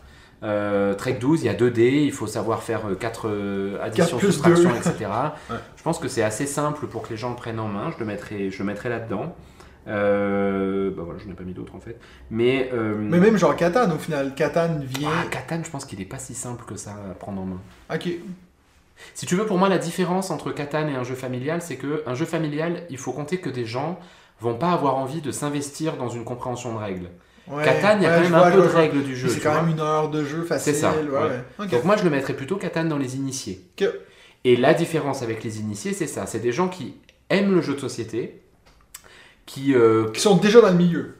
[0.44, 4.28] Euh, Trek 12, il y a 2 dés, il faut savoir faire 4 additions, plus
[4.28, 4.76] soustractions, deux.
[4.78, 5.06] etc.
[5.50, 5.58] Ouais.
[5.78, 7.92] Je pense que c'est assez simple pour que les gens le prennent en main.
[7.92, 9.36] Je le mettrai, je le mettrai là-dedans.
[9.88, 11.98] Euh, bah voilà, je n'ai pas mis d'autres en fait.
[12.32, 15.10] Mais, euh, Mais même genre Catan, au final, Catan vient.
[15.12, 17.60] ah, Catan, je pense qu'il n'est pas si simple que ça à prendre en main.
[17.94, 18.08] Ok.
[19.14, 22.04] Si tu veux, pour moi, la différence entre Catan et un jeu familial, c'est que
[22.06, 24.00] un jeu familial, il faut compter que des gens
[24.40, 27.10] vont pas avoir envie de s'investir dans une compréhension de règles.
[27.48, 29.28] Ouais, Catan, il y a ouais, quand même vois, un peu de règles du jeu.
[29.28, 30.74] C'est quand même une heure de jeu facile.
[30.74, 31.68] C'est ça, Ouais.
[31.68, 33.62] Donc moi, je le mettrais plutôt Catan dans les initiés.
[34.46, 36.26] Et la différence avec les initiés, c'est ça.
[36.26, 36.96] C'est des gens qui
[37.30, 38.42] aiment le jeu de société,
[39.46, 41.16] qui, euh, Qui sont déjà dans le milieu.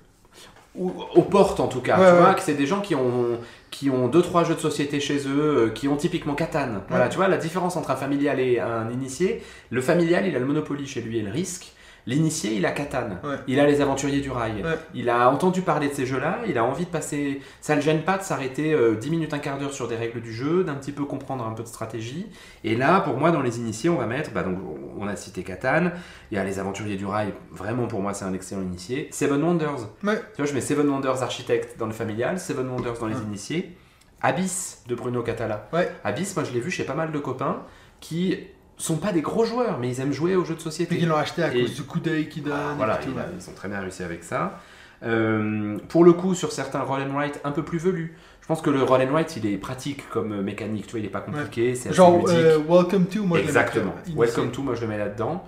[0.76, 3.90] ou- aux portes en tout cas, tu vois, que c'est des gens qui ont qui
[3.90, 6.84] ont deux trois jeux de société chez eux, euh, qui ont typiquement Catan.
[6.90, 9.42] Voilà, tu vois la différence entre un familial et un initié.
[9.72, 11.74] Le familial, il a le Monopoly chez lui et le risque.
[12.06, 13.12] L'initié, il a Catan.
[13.24, 13.38] Ouais.
[13.48, 14.62] Il a les aventuriers du rail.
[14.64, 14.78] Ouais.
[14.94, 16.40] Il a entendu parler de ces jeux-là.
[16.48, 17.42] Il a envie de passer.
[17.62, 20.22] Ça le gêne pas de s'arrêter euh, 10 minutes, un quart d'heure sur des règles
[20.22, 22.28] du jeu, d'un petit peu comprendre un peu de stratégie.
[22.64, 24.32] Et là, pour moi, dans les initiés, on va mettre.
[24.32, 24.58] Bah, donc,
[25.00, 25.92] on a cité Catan.
[26.32, 27.34] Il y a les aventuriers du rail.
[27.52, 29.08] Vraiment, pour moi, c'est un excellent initié.
[29.12, 29.88] Seven Wonders.
[30.04, 30.22] Ouais.
[30.36, 33.76] Tu vois, je mets Seven Wonders architecte dans le familial, Seven Wonders dans les initiés,
[34.22, 35.70] Abyss de Bruno Catala.
[36.04, 37.64] Abyss, moi je l'ai vu chez pas mal de copains
[38.00, 38.38] qui
[38.78, 40.98] sont pas des gros joueurs, mais ils aiment jouer aux jeux de société.
[40.98, 42.54] qu'ils l'ont acheté à Et- cause du coup d'œil qu'ils donnent.
[42.56, 43.10] Ah, et voilà, tout,
[43.40, 44.60] ils ont très bien réussi avec ça.
[45.04, 48.62] Euh, pour le coup, sur certains roll and write un peu plus velus, je pense
[48.62, 51.10] que le roll and write il est pratique comme euh, mécanique, tu vois, il est
[51.10, 52.30] pas compliqué, c'est assez Genre, ludique.
[52.36, 53.94] euh, Welcome to, moi Exactement.
[54.16, 55.44] Welcome to, moi je le mets là-dedans.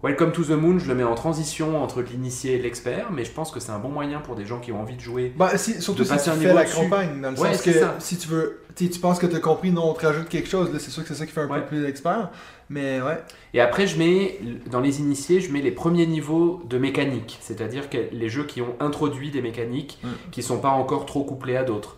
[0.00, 3.32] Welcome to the Moon, je le mets en transition entre l'initié et l'expert, mais je
[3.32, 5.32] pense que c'est un bon moyen pour des gens qui ont envie de jouer.
[5.36, 6.76] Bah, si, surtout de si tu fais la dessus.
[6.76, 7.96] campagne, dans le Ouais, sens que ça.
[7.98, 10.72] si tu veux, tu penses que tu as compris, non, on te rajoute quelque chose,
[10.72, 11.62] là c'est sûr que c'est ça qui fait un Ouais.
[11.62, 12.30] peu plus d'expert.
[12.70, 13.18] Mais ouais,
[13.54, 14.38] Et après, je mets,
[14.70, 18.62] dans les initiés, je mets les premiers niveaux de mécanique, c'est-à-dire que les jeux qui
[18.62, 20.08] ont introduit des mécaniques Mm.
[20.30, 21.96] qui sont pas encore trop couplées à d'autres.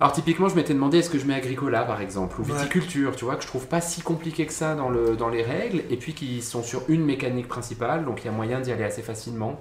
[0.00, 2.52] Alors typiquement, je m'étais demandé est-ce que je mets Agricola par exemple, ou Ouais.
[2.52, 5.42] Viticulture, tu vois, que je trouve pas si compliqué que ça dans, le, dans les
[5.42, 8.72] règles, et puis qui sont sur une mécanique principale, donc il y a moyen d'y
[8.72, 9.60] aller assez facilement.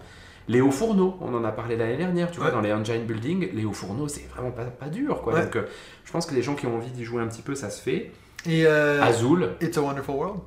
[0.49, 3.49] Les hauts fourneaux, on en a parlé l'année dernière, tu vois, dans les engine building,
[3.53, 5.33] les hauts fourneaux, c'est vraiment pas, pas dur, quoi.
[5.33, 5.43] Ouais.
[5.45, 5.67] Donc euh,
[6.03, 7.81] je pense que les gens qui ont envie d'y jouer un petit peu, ça se
[7.81, 8.11] fait.
[8.45, 10.39] et euh, Azul, It's a Wonderful World,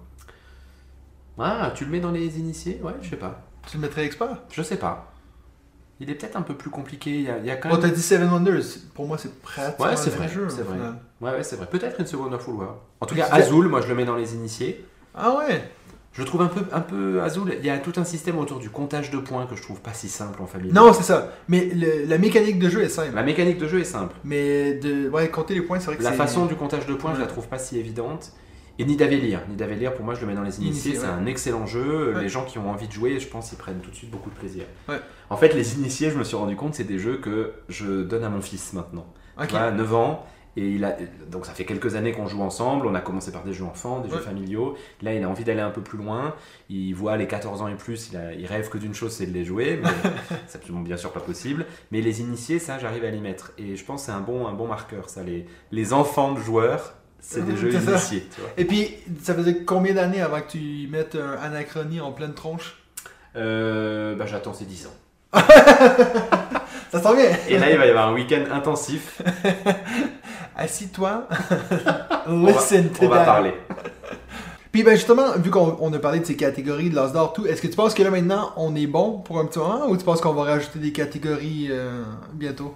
[1.38, 2.80] ah, tu le mets dans les initiés?
[2.82, 3.42] Ouais, je sais pas.
[3.70, 5.12] tu le mettrais expert Je sais pas.
[6.00, 7.10] Il est peut-être un peu plus compliqué.
[7.10, 7.84] Il y a, il y a quand Bon, même.
[7.88, 8.62] t'as dit Seven Wonders,
[8.94, 10.46] pour moi c'est pratiquement Ouais, c'est vrai, jeu.
[10.48, 10.74] c'est au vrai.
[10.76, 10.94] final.
[11.20, 11.66] Ouais, ouais, c'est vrai.
[11.66, 12.74] Peut-être une seconde Full World.
[13.00, 14.84] En tout cas, Azul, moi je le mets dans les initiés.
[15.14, 15.62] Ah ouais
[16.12, 17.54] Je le trouve un peu, un peu Azul.
[17.58, 19.94] Il y a tout un système autour du comptage de points que je trouve pas
[19.94, 20.72] si simple en famille.
[20.72, 21.32] Non, c'est ça.
[21.48, 23.14] Mais le- la mécanique de jeu est simple.
[23.14, 24.14] La mécanique de jeu est simple.
[24.24, 27.14] Mais de ouais, compter les points, c'est vrai que La façon du comptage de points,
[27.14, 28.32] je la trouve pas si évidente.
[28.78, 29.40] Et Nidavellir.
[29.48, 30.92] Nidavellir, pour moi, je le mets dans les initiés.
[30.92, 31.12] Initié, C'est ouais.
[31.12, 32.14] un excellent jeu.
[32.14, 32.22] Ouais.
[32.22, 34.30] Les gens qui ont envie de jouer, je pense, ils prennent tout de suite beaucoup
[34.30, 34.64] de plaisir.
[34.88, 35.00] Ouais.
[35.30, 38.24] En fait, les initiés, je me suis rendu compte, c'est des jeux que je donne
[38.24, 39.06] à mon fils maintenant.
[39.40, 39.50] Ok.
[39.50, 40.26] Voilà, 9 ans.
[40.58, 40.96] Et il a,
[41.30, 42.86] donc ça fait quelques années qu'on joue ensemble.
[42.86, 44.74] On a commencé par des jeux enfants, des jeux familiaux.
[45.02, 46.34] Là, il a envie d'aller un peu plus loin.
[46.70, 48.08] Il voit les 14 ans et plus.
[48.10, 49.78] Il, a- il rêve que d'une chose, c'est de les jouer.
[49.82, 49.90] Mais
[50.46, 51.66] c'est absolument bien sûr pas possible.
[51.92, 53.52] Mais les initiés, ça, j'arrive à l'y mettre.
[53.58, 55.10] Et je pense que c'est un bon, un bon marqueur.
[55.10, 57.90] Ça, les, les enfants de joueurs, c'est des jeux c'est ça.
[57.92, 58.26] initiés.
[58.34, 58.50] Tu vois.
[58.56, 62.76] Et puis, ça faisait combien d'années avant que tu mettes un anachronie en pleine tronche?
[63.36, 65.38] Euh, bah, j'attends ces 10 ans.
[66.92, 69.20] Ça sent bien Et là, il va y avoir un week-end intensif.
[70.56, 71.26] Assis-toi.
[72.26, 73.24] va- Listen to On va that.
[73.24, 73.52] parler.
[74.72, 77.46] Puis ben justement, vu qu'on on a parlé de ces catégories de l'as d'or, tout,
[77.46, 79.96] est-ce que tu penses que là maintenant on est bon pour un petit moment ou
[79.96, 82.02] tu penses qu'on va rajouter des catégories euh,
[82.34, 82.74] bientôt?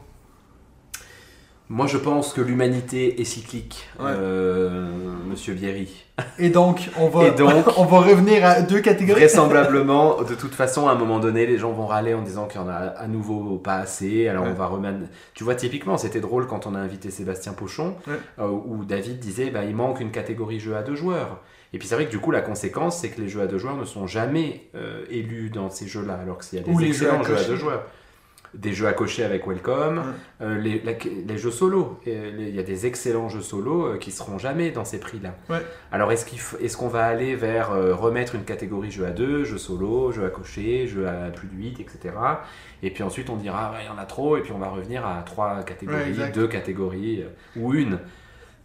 [1.72, 4.06] Moi, je pense que l'humanité est cyclique, Ouais.
[4.10, 4.90] euh,
[5.28, 5.88] Monsieur Bierry.
[6.40, 9.20] Et donc on va, Et donc- on va revenir à deux catégories.
[9.20, 12.60] Vraisemblablement, de toute façon, à un moment donné, les gens vont râler en disant qu'il
[12.60, 14.26] y en a à nouveau pas assez.
[14.26, 14.50] Alors Ouais.
[14.50, 14.98] on va remettre.
[15.32, 18.14] Tu vois, typiquement, c'était drôle quand on a invité Sébastien Pochon, Ouais.
[18.40, 21.38] euh, où David disait bah, il manque une catégorie jeu à deux joueurs.
[21.72, 23.58] Et puis c'est vrai que du coup, la conséquence, c'est que les jeux à deux
[23.58, 26.78] joueurs ne sont jamais euh, élus dans ces jeux-là, alors qu'il y a des Ou
[26.80, 27.84] les jeux à excellents jeux à, deux joueurs.
[28.52, 30.02] Des jeux à cocher avec Welcome,
[30.40, 30.92] euh, les, la-
[31.26, 32.00] les jeux solo.
[32.08, 35.34] Euh, Il y a des excellents jeux solo euh, qui seront jamais dans ces prix-là.
[35.48, 35.64] Ouais.
[35.92, 40.10] Alors est-ce qu'on va aller vers euh, remettre une catégorie jeu à deux, jeu solo,
[40.10, 42.14] jeu à cocher, jeu à plus de 8, etc.
[42.82, 44.68] Et puis ensuite on dira Ouais, il y en a trop, et puis on va
[44.68, 47.28] revenir à trois catégories, deux catégories, euh,
[47.60, 47.90] ou une.
[47.90, 47.98] Donc,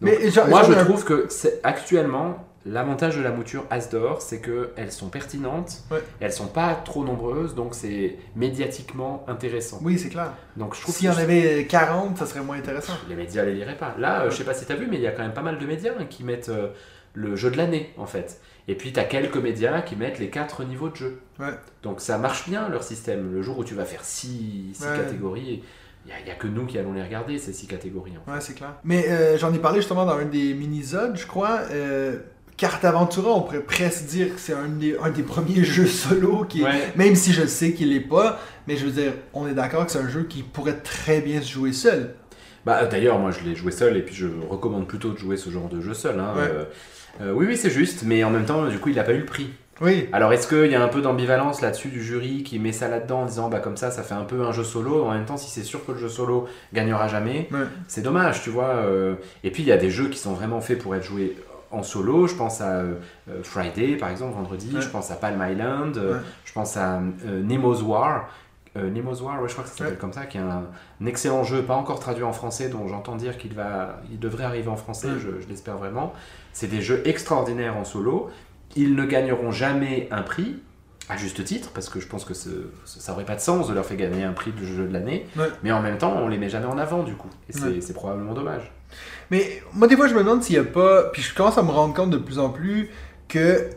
[0.00, 4.40] Mais genre- moi genre je trouve que c'est- actuellement, l'avantage de la mouture Asdor, c'est
[4.40, 5.98] qu'elles sont pertinentes, Ouais.
[6.20, 9.78] et elles sont pas trop nombreuses, donc c'est médiatiquement intéressant.
[9.82, 10.32] Oui, c'est clair.
[10.56, 12.94] Donc je trouve S'il y en avait 40, ça serait moins intéressant.
[13.08, 13.94] les médias les liraient pas.
[13.98, 15.34] Là, euh, je sais pas si tu as vu, mais il y a quand même
[15.34, 16.68] pas mal de médias hein, qui mettent euh,
[17.14, 18.40] le jeu de l'année, en fait.
[18.68, 21.20] Et puis, tu as quelques médias qui mettent les quatre niveaux de jeu.
[21.38, 21.52] Ouais.
[21.82, 23.32] Donc, ça marche bien, leur système.
[23.32, 24.96] Le jour où tu vas faire six, six Ouais.
[24.96, 25.62] catégories,
[26.04, 28.12] il n'y a, que nous qui allons les regarder, ces six catégories.
[28.18, 28.30] en fait.
[28.36, 28.74] Ouais, c'est clair.
[28.84, 31.60] Mais euh, j'en ai parlé justement dans un des mini-zodes, je crois.
[31.70, 32.18] Euh,
[32.56, 36.44] Carte Aventura, on pourrait presque dire que c'est un des, un des premiers jeux solo
[36.48, 36.92] qui est- Ouais.
[36.96, 39.92] Même si je sais qu'il l'est pas, mais je veux dire, on est d'accord que
[39.92, 42.14] c'est un jeu qui pourrait très bien se jouer seul.
[42.64, 45.50] Bah, D'ailleurs, moi, je l'ai joué seul, et puis je recommande plutôt de jouer ce
[45.50, 46.18] genre de jeu seul.
[46.18, 46.32] hein.
[46.36, 46.42] Ouais.
[46.42, 46.64] Euh,
[47.22, 49.18] euh, oui, oui, c'est juste, mais en même temps, du coup, il n'a pas eu
[49.18, 49.50] le prix.
[49.82, 50.08] Oui.
[50.14, 53.20] Alors est-ce qu'il y a un peu d'ambivalence là-dessus du jury qui met ça là-dedans
[53.20, 55.36] en disant bah comme ça ça fait un peu un jeu solo en même temps
[55.36, 57.50] si c'est sûr que le jeu solo gagnera jamais
[57.86, 59.16] c'est dommage tu vois euh.
[59.44, 61.36] et puis il y a des jeux qui sont vraiment faits pour être joués
[61.70, 62.94] en solo, je pense à euh,
[63.28, 64.80] euh, Friday par exemple, vendredi, Ouais.
[64.82, 66.20] je pense à Palm Island, euh, Ouais.
[66.44, 68.28] je pense à Nemo's War.
[68.76, 69.98] Euh, Nemo's War, ouais, je crois que ça s'appelle Ouais.
[69.98, 70.64] comme ça, qui est un,
[71.00, 74.44] un excellent jeu, pas encore traduit en français, dont j'entends dire qu'il va, il devrait
[74.44, 75.18] arriver en français, Ouais.
[75.18, 76.12] je, je l'espère vraiment.
[76.52, 78.28] C'est des jeux extraordinaires en solo.
[78.76, 80.56] Ils ne gagneront jamais un prix,
[81.08, 83.72] à juste titre, parce que je pense que ce- ça n'aurait pas de sens de
[83.74, 85.26] leur faire gagner un prix de jeu de l'année.
[85.62, 87.30] Mais en même temps, on les met jamais en avant du coup.
[87.48, 88.70] Et c'est probablement dommage.
[89.30, 91.04] Mais moi, des fois, je me demande s'il n'y a pas.
[91.12, 92.90] Puis je commence à me rendre compte de plus en plus
[93.28, 93.70] que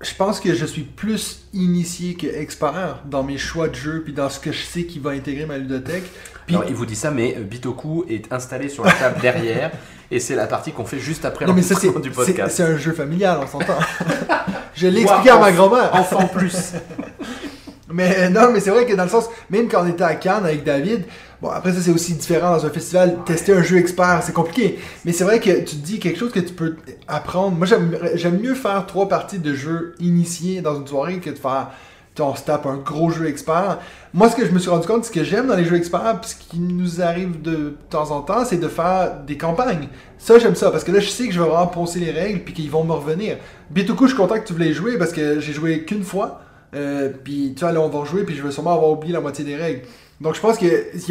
[0.00, 4.12] je pense que je suis plus initié que expert dans mes choix de jeu, puis
[4.12, 6.04] dans ce que je sais qui va intégrer ma ludothèque.
[6.46, 9.72] Puis, il vous dit ça, mais Bitoku est installé sur la table derrière,
[10.10, 12.56] et c'est la partie qu'on fait juste après l'enregistrement du podcast.
[12.56, 13.78] c'est un jeu familial, on s'entend.
[14.74, 15.94] je l'ai expliqué à ma grand-mère.
[15.94, 16.74] Enfant plus.
[17.88, 20.44] Mais non, mais c'est vrai que dans le sens, même quand on était à Cannes
[20.44, 21.04] avec David,
[21.40, 24.78] bon, après ça c'est aussi différent dans un festival, tester un jeu expert, c'est compliqué.
[25.04, 26.76] Mais c'est vrai que tu te dis quelque chose que tu peux
[27.08, 27.56] apprendre.
[27.56, 27.66] Moi,
[28.14, 31.70] j'aime mieux faire trois parties de jeux initiés dans une soirée que de faire.
[32.18, 33.78] On se tape un gros jeu expert.
[34.14, 36.18] Moi, ce que je me suis rendu compte, ce que j'aime dans les jeux experts,
[36.22, 39.88] puis ce qui nous arrive de temps en temps, c'est de faire des campagnes.
[40.16, 42.54] Ça, j'aime ça, parce que là, je sais que je vais vraiment les règles, puis
[42.54, 43.36] qu'ils vont me revenir.
[43.70, 46.40] Bitoku, je suis content que tu voulais jouer, parce que j'ai joué qu'une fois.
[46.74, 49.20] Euh, puis tu vois, là, on va rejouer, puis je vais sûrement avoir oublié la
[49.20, 49.82] moitié des règles.
[50.20, 50.66] Donc je pense que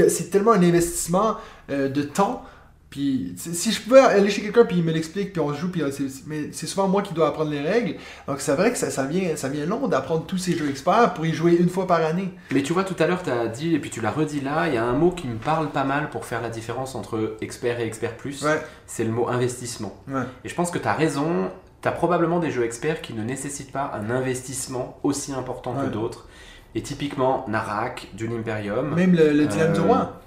[0.09, 1.35] c'est tellement un investissement
[1.69, 2.43] euh, de temps.
[2.89, 5.81] Puis si- je pouvais aller chez quelqu'un, puis il me l'explique, puis on joue, puis
[5.81, 5.89] euh,
[6.27, 7.95] mais c'est souvent moi qui dois apprendre les règles.
[8.25, 11.13] Donc c'est vrai que ça, ça, vient, ça vient long d'apprendre tous ces jeux experts
[11.13, 12.29] pour y jouer une fois par année.
[12.51, 14.67] Mais tu vois, tout à l'heure, tu as dit, et puis tu l'as redit là,
[14.69, 17.35] il y a un mot qui me parle pas mal pour faire la différence entre
[17.41, 18.41] expert et expert plus.
[18.43, 19.93] Ouais, C'est le mot investissement.
[20.07, 20.21] ouais.
[20.45, 21.51] Et je pense que tu as raison.
[21.81, 25.87] Tu as probablement des jeux experts qui ne nécessitent pas un investissement aussi important que
[25.91, 26.27] d'autres.
[26.75, 28.93] Et typiquement, Narak, Dune Imperium.
[28.93, 30.21] Même le, le dilemme Euh, du roi.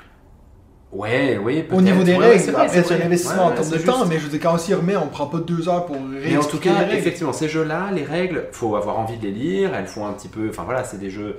[0.91, 2.07] Ouais, oui, Au niveau peut-être.
[2.07, 2.63] des Ouais, règles, c'est vrai,
[3.03, 4.97] un investissement Ouais, en termes de temps, mais je veux dire, quand on s'y remet,
[4.97, 7.91] on prend pas deux heures pour Mais en tout réexpliquer les cas, effectivement, ces jeux-là,
[7.95, 10.49] les règles, faut avoir envie de les lire, elles font un petit peu.
[10.49, 11.37] Enfin voilà, c'est des jeux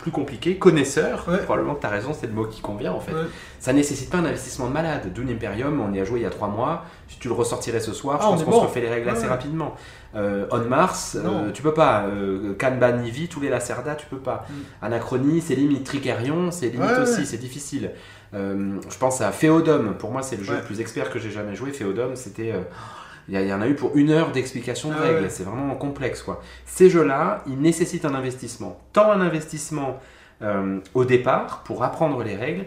[0.00, 1.26] plus compliqués, connaisseurs.
[1.28, 1.38] Ouais.
[1.38, 3.12] Probablement que tu as raison, c'est le mot qui convient en fait.
[3.12, 3.22] Ouais.
[3.58, 5.12] Ça nécessite pas un investissement de malade.
[5.12, 6.84] Dune Imperium, on y a joué il y a trois mois.
[7.08, 8.60] Si tu le ressortirais ce soir, Ah, je on pense qu'on bon.
[8.62, 9.74] se refait les règles Ouais, assez rapidement.
[10.14, 12.04] Euh, On Mars, euh, tu peux pas.
[12.06, 14.46] Euh, Kanban Nivi, tous les Lacerda, tu peux pas.
[14.48, 14.54] Mm.
[14.86, 15.84] Anachronie, c'est limite.
[15.84, 17.92] Tricarion, c'est limite aussi, c'est difficile.
[18.34, 19.94] Euh, je pense à Féodome.
[19.98, 21.70] Pour moi, c'est le jeu le plus expert que j'ai jamais joué.
[21.72, 22.54] Féodome, c'était.
[23.30, 25.22] Il y, en a eu pour une heure d'explication de Ah règles.
[25.22, 25.30] ouais.
[25.30, 26.42] C'est vraiment complexe, quoi.
[26.66, 28.80] Ces jeux-là, ils nécessitent un investissement.
[28.92, 29.98] Tant un investissement
[30.42, 32.64] euh, au départ pour apprendre les règles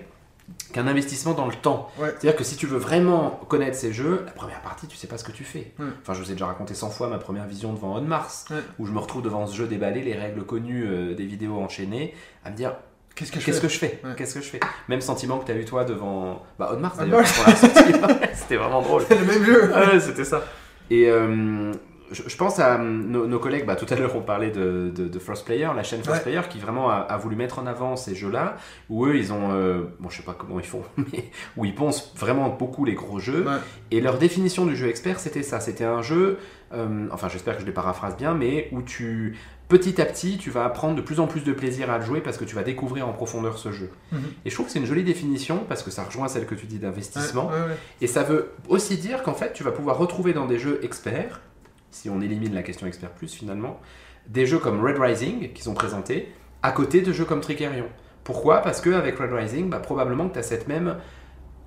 [0.74, 1.89] qu'un investissement dans le temps.
[1.97, 2.09] Ouais.
[2.09, 5.18] C'est-à-dire que si tu veux vraiment connaître ces jeux, la première partie, tu sais pas
[5.18, 5.72] ce que tu fais.
[5.80, 5.86] Ouais.
[6.01, 8.57] Enfin, je vous ai déjà raconté 100 fois ma première vision devant On Mars, Ouais.
[8.80, 12.14] où je me retrouve devant ce jeu déballé, les règles connues euh, des vidéos enchaînées,
[12.45, 12.74] à me dire
[13.16, 14.11] Qu'est-ce que je qu'est-ce fais que je fais Ouais.
[14.18, 14.59] Qu'est-ce que je fais
[14.89, 17.34] Même sentiment que tu as eu toi devant bah, On Mars On d'ailleurs, Mars.
[17.38, 17.93] quand on l'a sorti.
[18.24, 19.03] Ouais, C'était vraiment drôle.
[19.07, 19.72] C'est le même jeu.
[19.72, 20.43] Ouais, c'était ça.
[20.89, 21.72] Et euh,
[22.11, 24.91] je, je pense à euh, nos, nos collègues, bah, tout à l'heure on parlait de,
[24.93, 26.32] de, de First Player, la chaîne First Ouais.
[26.32, 28.57] Player qui vraiment a, a voulu mettre en avant ces jeux-là,
[28.89, 31.74] où eux ils ont, euh, bon je sais pas comment ils font, mais où ils
[31.76, 33.45] poncent vraiment beaucoup les gros jeux.
[33.45, 33.57] Ouais.
[33.91, 36.38] Et leur définition du jeu expert c'était ça, c'était un jeu,
[36.74, 39.38] euh, enfin j'espère que je les paraphrase bien, mais où tu,
[39.74, 42.21] petit à petit, tu vas apprendre de plus en plus de plaisir à le jouer
[42.21, 43.89] parce que tu vas découvrir en profondeur ce jeu.
[44.11, 44.19] Mhm.
[44.45, 46.67] Et je trouve que c'est une jolie définition parce que ça rejoint celle que tu
[46.67, 47.47] dis d'investissement.
[47.47, 47.78] Ouais, ouais, ouais.
[47.99, 51.41] Et ça veut aussi dire qu'en fait, tu vas pouvoir retrouver dans des jeux experts,
[51.89, 53.80] si on élimine la question expert plus finalement,
[54.28, 57.88] des jeux comme Red Rising qui sont présentés à côté de jeux comme Tricerion.
[58.24, 58.59] Pourquoi?
[58.61, 60.97] Parce qu'avec Red Rising, bah, probablement que tu as cette même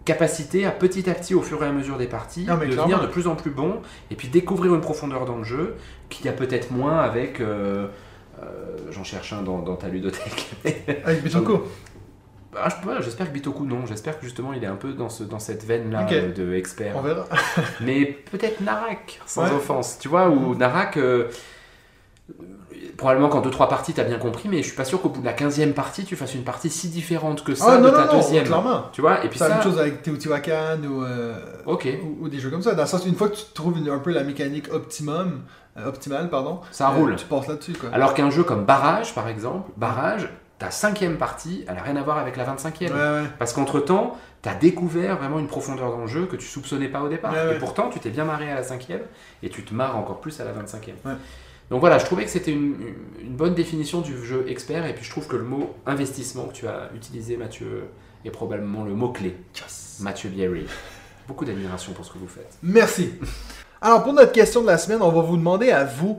[0.07, 2.85] capacité à petit à petit, au fur et à mesure des parties, Ah, mais devenir
[2.87, 3.03] clairement.
[3.05, 5.75] de plus en plus bon et puis découvrir une profondeur dans le jeu
[6.09, 7.41] qu'il y a peut-être moins avec.
[7.41, 7.89] euh,
[8.43, 8.47] euh,
[8.91, 10.47] J'en cherche un dans, dans ta ludothèque.
[11.05, 11.61] Avec Bitoku.
[12.59, 15.25] Ah, ouais, J'espère que Bitoku non, j'espère que justement il est un peu dans, ce,
[15.25, 16.13] dans cette veine-là Ok.
[16.13, 16.95] euh, de expert.
[16.97, 17.27] On verra.
[17.83, 19.51] Mais peut-être Narak, sans Ouais.
[19.55, 19.99] offense.
[20.01, 21.29] Tu vois, ou Narak, euh,
[22.97, 25.27] probablement qu'en 2-3 parties, t'as bien compris, mais je suis pas sûr qu'au bout de
[25.27, 28.13] la 15e partie, tu fasses une partie si différente que ça Ah de ta non,
[28.13, 28.45] non, deuxième.
[28.45, 28.85] clairement.
[28.93, 29.55] Tu vois, et puis C'est la ça.
[29.57, 31.35] même chose avec Teotihuacan ou, euh,
[31.67, 32.75] Ok, ou, ou des jeux comme ça.
[32.75, 35.43] Dans le sens, une fois que tu trouves une- un peu la mécanique optimum,
[35.77, 37.17] euh, optimale, pardon, ça euh, roule.
[37.17, 37.75] tu passes là-dessus.
[37.75, 37.91] Quoi.
[37.93, 42.03] Alors qu'un jeu comme Barrage, par exemple, Barrage, ta cinquième partie, elle a rien à
[42.03, 42.93] voir avec la 25e.
[42.93, 43.29] ouais, ouais.
[43.39, 46.89] Parce qu'entre temps, tu as découvert vraiment une profondeur dans le jeu que tu soupçonnais
[46.89, 47.33] pas au départ.
[47.33, 47.57] Ouais.
[47.57, 49.03] Et pourtant, tu t'es bien marré à la cinquième
[49.43, 50.95] et tu te marres encore plus à la 25e.
[51.71, 52.77] Donc voilà, je trouvais que c'était une,
[53.21, 56.53] une bonne définition du jeu expert et puis je trouve que le mot investissement que
[56.53, 57.85] tu as utilisé, Mathieu,
[58.25, 59.37] est probablement le mot-clé.
[60.01, 60.67] Mathieu Bierry.
[61.27, 62.57] Beaucoup d'admiration pour ce que vous faites.
[62.63, 63.15] Merci.
[63.81, 66.19] Alors, pour notre question de la semaine, on va vous demander à vous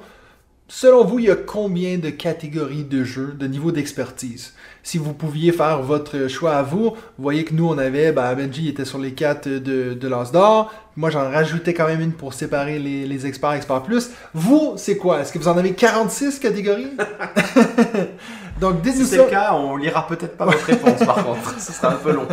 [0.67, 4.53] selon vous, il y a combien de catégories de jeux, de niveau d'expertise?
[4.83, 8.33] Si vous pouviez faire votre choix à vous, vous voyez que nous, on avait, ben,
[8.35, 10.73] Benji était sur les 4 de, de l'As d'or.
[10.95, 14.11] Moi, j'en rajoutais quand même une pour séparer les, les experts, experts plus.
[14.33, 15.21] Vous, c'est quoi?
[15.21, 16.91] Est-ce que vous en avez 46 catégories?
[18.61, 21.59] Donc, Si c'est le cas, on lira peut-être pas votre réponse par contre.
[21.59, 22.27] Ce sera un peu long.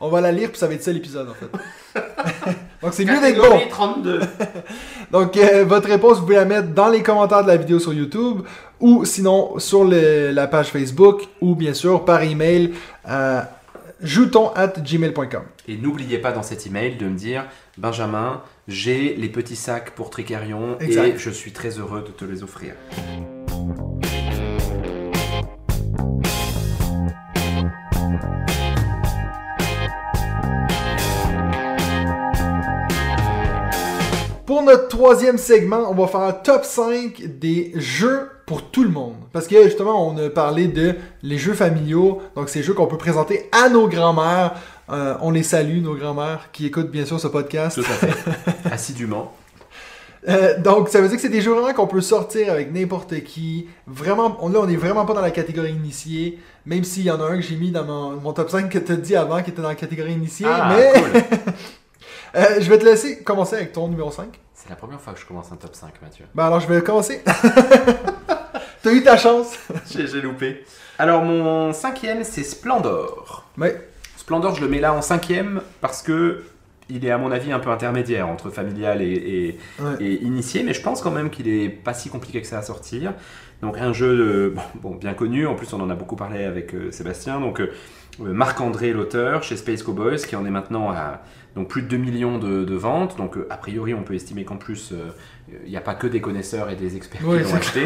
[0.00, 2.50] On va la lire, puis ça va être ça l'épisode, en fait.
[2.82, 3.42] Donc, c'est mieux d'être bon.
[3.42, 4.20] Catégorie 32.
[5.12, 7.92] Donc, euh, votre réponse, vous pouvez la mettre dans les commentaires de la vidéo sur
[7.92, 8.40] YouTube
[8.80, 12.72] ou sinon sur le- la page Facebook ou bien sûr par email
[13.04, 13.50] à
[14.00, 15.42] jouton at gmail.com.
[15.68, 17.44] Et n'oubliez pas dans cet email de me dire
[17.76, 21.18] Benjamin, j'ai les petits sacs pour Tricarion et Exact.
[21.18, 22.72] je suis très heureux de te les offrir.
[34.50, 38.90] Pour notre troisième segment, on va faire un top 5 des jeux pour tout le
[38.90, 39.14] monde.
[39.32, 42.98] Parce que justement, on a parlé de les jeux familiaux, donc ces jeux qu'on peut
[42.98, 44.54] présenter à nos grands-mères.
[44.90, 47.80] Euh, on les salue, nos grands-mères, qui écoutent bien sûr ce podcast.
[47.80, 48.68] Tout à fait.
[48.72, 49.32] Assidûment.
[50.28, 53.22] Euh, donc, ça veut dire que c'est des jeux vraiment qu'on peut sortir avec n'importe
[53.22, 53.68] qui.
[53.86, 56.40] Vraiment, on, là, on est vraiment pas dans la catégorie initiée.
[56.66, 58.80] Même s'il y en a un que j'ai mis dans mon, mon top 5 que
[58.80, 60.46] tu as dit avant qui était dans la catégorie initiée.
[60.48, 61.38] Ah, mais cool.
[62.36, 64.28] euh, je vais te laisser commencer avec ton numéro 5.
[64.54, 66.26] C'est la première fois que je commence un top 5, Mathieu.
[66.34, 67.22] Ben alors, je vais commencer.
[68.82, 69.58] T'as eu ta chance.
[69.90, 70.64] J'ai j'ai loupé.
[70.98, 73.46] Alors, mon cinquième, c'est Splendor.
[73.58, 73.88] Ouais.
[74.16, 76.42] Splendor, je le mets là en cinquième parce que
[76.88, 79.94] il est à mon avis un peu intermédiaire entre familial et, et- Ouais.
[80.04, 82.62] et initié, mais je pense quand même qu'il est pas si compliqué que ça à
[82.62, 83.12] sortir.
[83.62, 86.44] Donc un jeu de- bon, bon, bien connu, en plus on en a beaucoup parlé
[86.44, 87.70] avec euh, Sébastien, donc euh,
[88.20, 91.22] Marc-André l'auteur chez Space Cowboys qui en est maintenant à
[91.56, 94.44] donc plus de 2 millions de, de ventes, donc euh, a priori on peut estimer
[94.44, 95.08] qu'en plus euh,
[95.64, 97.84] il n'y a pas que des connaisseurs et des experts Oui, qui l'ont acheté.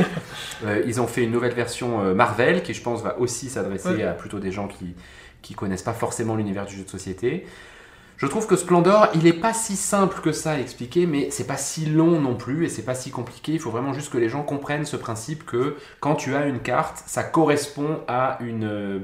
[0.65, 4.03] Euh, ils ont fait une nouvelle version euh, Marvel qui je pense va aussi s'adresser
[4.03, 4.95] à plutôt des gens qui
[5.43, 7.45] qui connaissent pas forcément l'univers du jeu de société.
[8.17, 11.47] Je trouve que Splendor, il est pas si simple que ça à expliquer, mais c'est
[11.47, 13.53] pas si long non plus et c'est pas si compliqué.
[13.53, 16.61] Il faut vraiment juste que les gens comprennent ce principe que quand tu as une
[16.61, 18.99] carte, ça correspond à une euh,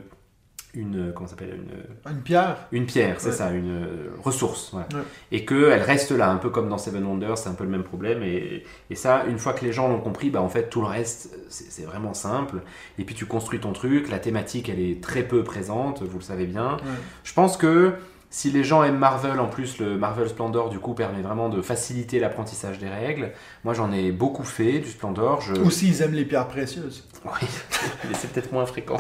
[0.74, 2.56] une comment ça s'appelle une Une pierre.
[2.72, 3.34] une pierre, c'est Ouais.
[3.34, 4.70] ça, une euh, ressource.
[4.72, 4.86] voilà.
[4.94, 5.02] Ouais.
[5.32, 7.82] Et qu'elle reste là, un peu comme dans Seven Wonders, c'est un peu le même
[7.82, 8.22] problème.
[8.22, 10.86] Et, et ça, une fois que les gens l'ont compris, bah, en fait, tout le
[10.86, 12.58] reste, c'est c'est vraiment simple.
[12.98, 16.24] Et puis tu construis ton truc, la thématique, elle est très peu présente, vous le
[16.24, 16.74] savez bien.
[16.76, 16.82] Ouais.
[17.24, 17.94] Je pense que
[18.32, 21.60] si les gens aiment Marvel, en plus, le Marvel Splendor, du coup, permet vraiment de
[21.62, 23.32] faciliter l'apprentissage des règles.
[23.64, 25.40] Moi, j'en ai beaucoup fait, du Splendor.
[25.40, 25.54] Je...
[25.54, 27.04] Ou s'ils aiment les pierres précieuses.
[27.24, 27.48] Oui,
[28.08, 28.96] mais c'est peut-être moins fréquent.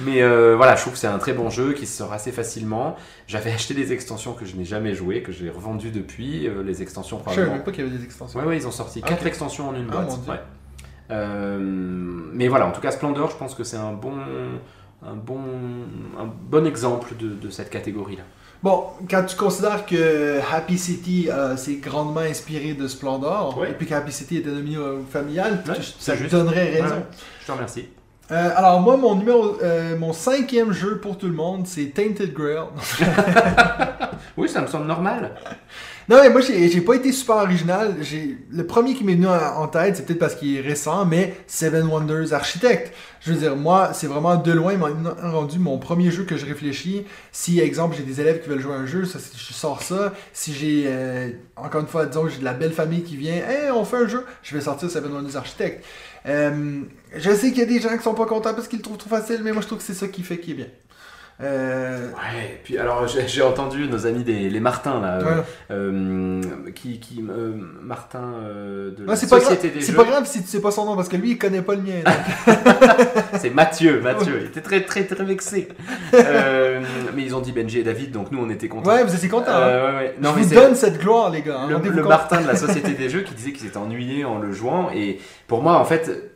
[0.00, 2.30] mais euh, voilà, je trouve que c'est un très bon jeu qui se sort assez
[2.30, 2.94] facilement.
[3.26, 6.46] J'avais acheté des extensions que je n'ai jamais jouées, que j'ai revendues depuis.
[6.46, 7.54] euh, les extensions Je savais probablement.
[7.56, 8.38] même pas qu'il y avait des extensions.
[8.38, 9.26] Ouais, ouais, ils ont sorti Ah, 4 ok.
[9.26, 10.18] extensions en une Ah, boîte.
[10.28, 10.40] ouais.
[11.10, 14.12] Euh, mais voilà, en tout cas, Splendor, je pense que c'est un bon,
[15.06, 15.38] un bon,
[16.18, 18.22] un bon exemple de, de cette catégorie-là.
[18.62, 23.86] Bon, quand tu considères que Happy City euh, s'est grandement inspiré de Splendor, et puis
[23.86, 26.32] que Happy City était nominé au familial, tu- ça te juste.
[26.32, 27.02] donnerait raison.
[27.40, 27.88] Je te remercie.
[28.30, 32.32] Euh, alors moi, mon numéro, euh, mon cinquième jeu pour tout le monde, c'est Tainted
[32.34, 32.66] Grail.
[34.36, 35.32] Oui, ça me semble normal.
[36.10, 37.94] Non mais moi j'ai pas été super original.
[38.50, 41.86] Le premier qui m'est venu en tête, c'est peut-être parce qu'il est récent, mais Seven
[41.86, 42.92] Wonders Architect.
[43.20, 44.88] Je veux dire, moi c'est vraiment de loin m'a
[45.30, 47.04] rendu mon premier jeu que je réfléchis.
[47.30, 50.12] Si exemple j'ai des élèves qui veulent jouer à un jeu, je sors ça.
[50.32, 53.70] Si j'ai euh, encore une fois disons j'ai de la belle famille qui vient, hey
[53.72, 55.84] on fait un jeu, je vais sortir Seven Wonders Architect.
[56.26, 56.80] Euh,
[57.14, 58.98] je sais qu'il y a des gens qui sont pas contents parce qu'ils le trouvent
[58.98, 60.66] trop facile, mais moi je trouve que c'est ça qui fait qu'il est bien.
[61.42, 65.42] Euh, Ouais, puis alors j'ai entendu nos amis des les Martins là, euh, ouais.
[65.70, 66.40] euh,
[66.74, 68.34] qui, qui euh, Martin
[68.96, 69.96] de la c'est pas, Société des c'est Jeux.
[69.96, 71.80] pas grave si tu sais pas son nom parce que lui il connaît pas le
[71.82, 72.02] mien.
[73.38, 74.38] C'est Mathieu, Mathieu.
[74.42, 75.68] Il était très très très vexé.
[76.12, 78.90] Mais ils ont dit Benji et David, donc nous on était contents.
[78.90, 79.50] Ouais, vous étiez contents.
[79.52, 80.02] hein?
[80.20, 81.60] Non, je vous c'est donne cette gloire, les gars.
[81.60, 82.02] hein, le, le.
[82.04, 84.90] Martin de la Société des Jeux qui disait qu'il s'était ennuyé en le jouant.
[84.94, 86.29] Et pour moi, en fait,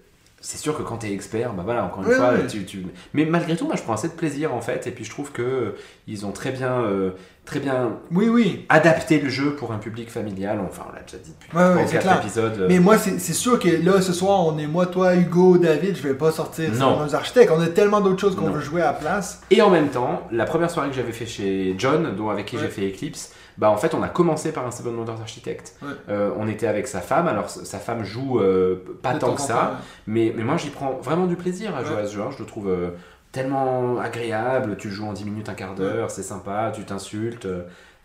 [0.47, 2.85] c'est sûr que quand t'es expert, bah voilà, encore une fois, tu, tu-
[3.15, 4.87] Mais malgré tout, moi je prends assez de plaisir en fait.
[4.87, 5.77] Et puis je trouve que euh,
[6.07, 7.13] ils ont très bien, euh,
[7.47, 8.67] très bien Oui, oui.
[8.69, 10.61] adapté le jeu pour un public familial.
[10.69, 12.59] Enfin, on l'a déjà dit depuis Ouais, quatre épisodes.
[12.61, 15.97] euh, Mais moi, c'est sûr que là, ce soir, on est moi, toi, Hugo, David.
[15.97, 17.51] Je vais pas sortir nos architectes.
[17.57, 19.41] On a tellement d'autres choses qu'on veut jouer à la place.
[19.51, 22.57] Et en même temps, la première soirée que j'avais fait chez John, dont avec qui
[22.57, 22.63] Ouais.
[22.65, 25.77] j'ai fait Eclipse, bah en fait on a commencé par un Seven Wonders Architect.
[25.83, 25.89] Ouais.
[26.09, 29.81] Euh, on était avec sa femme, alors sa femme joue euh, pas tant que ça,
[30.07, 32.03] mais, mais moi j'y prends vraiment du plaisir à jouer Ouais.
[32.03, 32.23] à ce jeu.
[32.31, 32.91] Je le trouve euh,
[33.33, 37.49] tellement agréable, tu joues en 10 minutes, un quart d'heure, c'est sympa, tu t'insultes,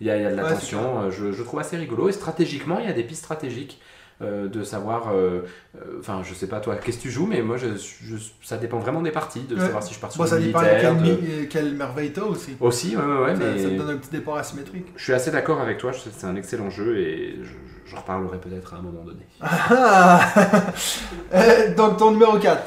[0.01, 2.09] il y, a, y a de la tension, je, je trouve assez rigolo.
[2.09, 3.81] Et stratégiquement, il y a des pistes stratégiques.
[4.21, 5.09] Euh, de savoir.
[5.13, 5.41] euh,
[5.75, 8.57] euh, Enfin, je sais pas toi, qu'est-ce que tu joues, mais moi, je, je- ça
[8.57, 9.61] dépend vraiment des parties, de Ouais.
[9.61, 10.95] savoir si je pars sur Bon, le ça dépend militaire.
[11.03, 12.55] quelle, de- quelle merveille t'as aussi.
[12.59, 14.87] Aussi, ouais, ouais, ça, mais ça te donne un petit départ asymétrique.
[14.95, 15.91] je suis assez d'accord avec toi.
[15.93, 19.21] C'est un excellent jeu et je- j'en reparlerai peut-être à un moment donné.
[19.41, 20.19] Ah
[21.33, 22.63] Euh, Donc ton numéro 4.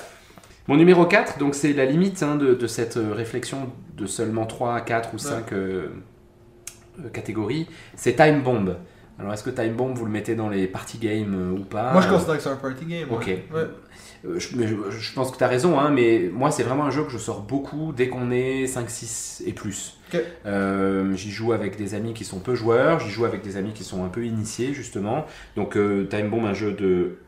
[0.68, 4.80] Mon numéro 4, donc c'est la limite hein, de, de cette réflexion de seulement 3,
[4.82, 5.46] 4 ou 5
[7.12, 8.76] catégories, c'est Time Bomb.
[9.23, 11.93] Alors est-ce que Time Bomb vous le mettez dans les party games euh, ou pas
[11.93, 13.09] Moi je considère que c'est un party game.
[13.11, 13.27] Ok.
[13.27, 13.39] ouais.
[14.25, 16.85] Euh, je, mais je- je pense que tu as raison, hein, mais moi c'est vraiment
[16.85, 19.99] un jeu que je sors beaucoup dès qu'on est 5, 6 et plus.
[20.12, 20.20] Ok.
[20.47, 23.73] Euh, j'y joue avec des amis qui sont peu joueurs, j'y joue avec des amis
[23.73, 25.25] qui sont un peu initiés justement.
[25.57, 27.18] Donc euh, Time Bomb, un jeu de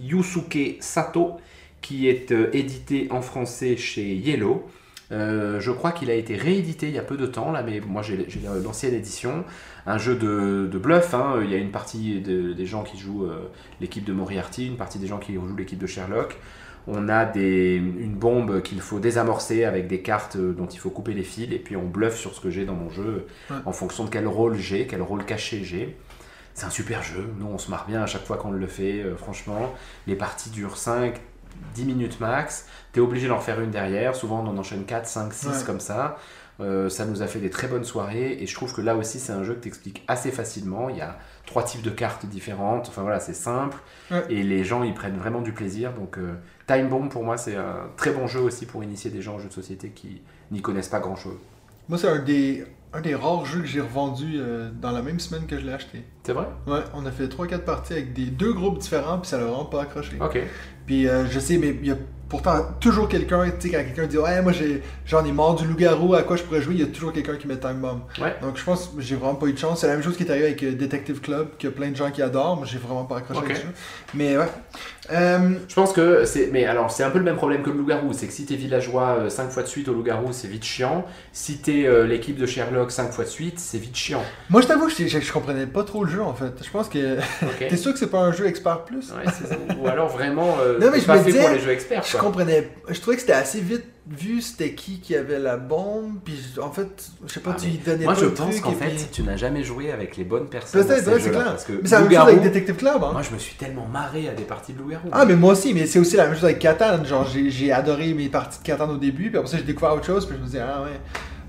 [0.00, 1.36] Yusuke Sato
[1.80, 4.66] qui est euh, édité en français chez Yellow.
[5.12, 7.80] Euh, je crois qu'il a été réédité il y a peu de temps, là, mais
[7.80, 8.26] moi j'ai
[8.64, 9.44] l'ancienne édition.
[9.86, 11.40] Un jeu de, de bluff, hein.
[11.42, 13.50] il y a une partie de- des gens qui jouent euh,
[13.80, 16.36] l'équipe de Moriarty, une partie des gens qui jouent l'équipe de Sherlock.
[16.86, 20.90] On a des, une bombe qu'il faut désamorcer avec des cartes euh, dont il faut
[20.90, 23.56] couper les fils, et puis on bluffe sur ce que j'ai dans mon jeu Ouais.
[23.66, 25.96] en fonction de quel rôle j'ai, quel rôle caché j'ai.
[26.54, 29.02] C'est un super jeu, nous on se marre bien à chaque fois qu'on le fait,
[29.02, 29.72] euh, franchement.
[30.06, 31.14] Les parties durent 5,
[31.74, 32.66] 10 minutes max.
[32.92, 34.14] T'es obligé d'en faire une derrière.
[34.16, 35.52] Souvent, on en enchaîne 4, 5, 6 Ouais.
[35.66, 36.16] comme ça.
[36.60, 38.36] Euh, ça nous a fait des très bonnes soirées.
[38.40, 40.88] Et je trouve que là aussi, c'est un jeu que t'expliques assez facilement.
[40.90, 42.88] Il y a trois types de cartes différentes.
[42.88, 43.78] Enfin voilà, c'est simple.
[44.10, 44.24] Ouais.
[44.28, 45.92] Et les gens, ils prennent vraiment du plaisir.
[45.94, 46.34] Donc, euh,
[46.66, 49.38] Time Bomb, pour moi, c'est un très bon jeu aussi pour initier des gens aux
[49.40, 50.20] jeux de société qui
[50.50, 51.38] n'y connaissent pas grand chose.
[51.88, 55.18] Moi c'est un des, un des rares jeux que j'ai revendu euh, dans la même
[55.18, 56.04] semaine que je l'ai acheté.
[56.22, 56.46] C'est vrai?
[56.68, 59.64] Ouais, on a fait 3-4 parties avec des deux groupes différents puis ça l'a vraiment
[59.64, 60.16] pas accroché.
[60.20, 60.38] Ok.
[60.90, 61.96] Puis euh, je sais, mais il y a
[62.28, 65.64] pourtant toujours quelqu'un, tu sais, quand quelqu'un dit Ouais, moi j'ai, j'en ai marre du
[65.68, 68.00] loup-garou, à quoi je pourrais jouer, il y a toujours quelqu'un qui met Time Bomb.
[68.20, 68.34] Ouais.
[68.42, 69.80] Donc je pense que j'ai vraiment pas eu de chance.
[69.82, 71.90] C'est la même chose qui est arrivé avec euh, Detective Club, qu'il y a plein
[71.90, 73.44] de gens qui adorent, mais j'ai vraiment pas accroché Ok.
[73.50, 73.68] avec ça.
[74.14, 74.46] Mais ouais.
[75.12, 76.50] Euh, Je pense que c'est.
[76.52, 78.12] Mais alors, c'est un peu le même problème que le loup-garou.
[78.12, 81.04] C'est que si t'es villageois 5 fois de suite au loup-garou, c'est vite chiant.
[81.32, 84.22] Si t'es euh, l'équipe de Sherlock 5 fois de suite, c'est vite chiant.
[84.50, 86.52] moi je t'avoue, je, je, je comprenais pas trop le jeu en fait.
[86.64, 87.16] Je pense que.
[87.58, 89.10] T'es sûr que c'est pas un jeu expert plus?
[89.10, 89.76] Ouais.
[89.80, 92.02] Ou alors vraiment, Non, mais je me disais, pour les jeux experts.
[92.04, 92.20] Je Quoi.
[92.20, 92.70] comprenais.
[92.88, 96.16] Je trouvais que c'était assez vite vu c'était qui qui avait la bombe.
[96.24, 96.88] Puis en fait,
[97.26, 99.06] je sais pas, Ah, tu lui donnais Moi, pas je le pense qu'en fait, puis-
[99.12, 100.84] tu n'as jamais joué avec les bonnes personnes.
[100.84, 101.44] Peut-être, ces c'est jeux-là, clair.
[101.52, 103.10] Parce que Mais c'est la même chose avec Detective Club, hein.
[103.12, 105.08] moi, je me suis tellement marré à des parties de loup-garou.
[105.12, 107.04] Ah, mais moi aussi, mais c'est aussi la même chose avec Catan.
[107.04, 109.94] Genre, j'ai j'ai adoré mes parties de Catan au début, puis après ça, j'ai découvert
[109.94, 110.98] autre chose, puis je me disais, ah ouais.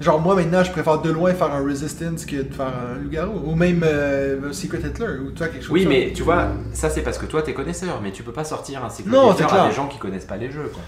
[0.02, 3.40] Genre, moi maintenant, je préfère de loin faire un Resistance que de faire un loup-garou.
[3.46, 6.00] Ou même euh, Secret Hitler, ou tu vois, quelque chose Oui, comme ça.
[6.00, 8.84] mais tu vois, ça c'est parce que toi t'es connaisseur, mais tu peux pas sortir
[8.84, 10.70] un Non, Hitler à des gens qui connaissent pas les jeux.
[10.74, 10.82] Quoi.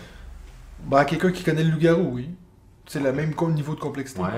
[0.85, 2.29] Bah, quelqu'un qui connaît le loup-garou, oui.
[2.85, 4.19] C'est le même niveau de complexité.
[4.21, 4.29] Ouais,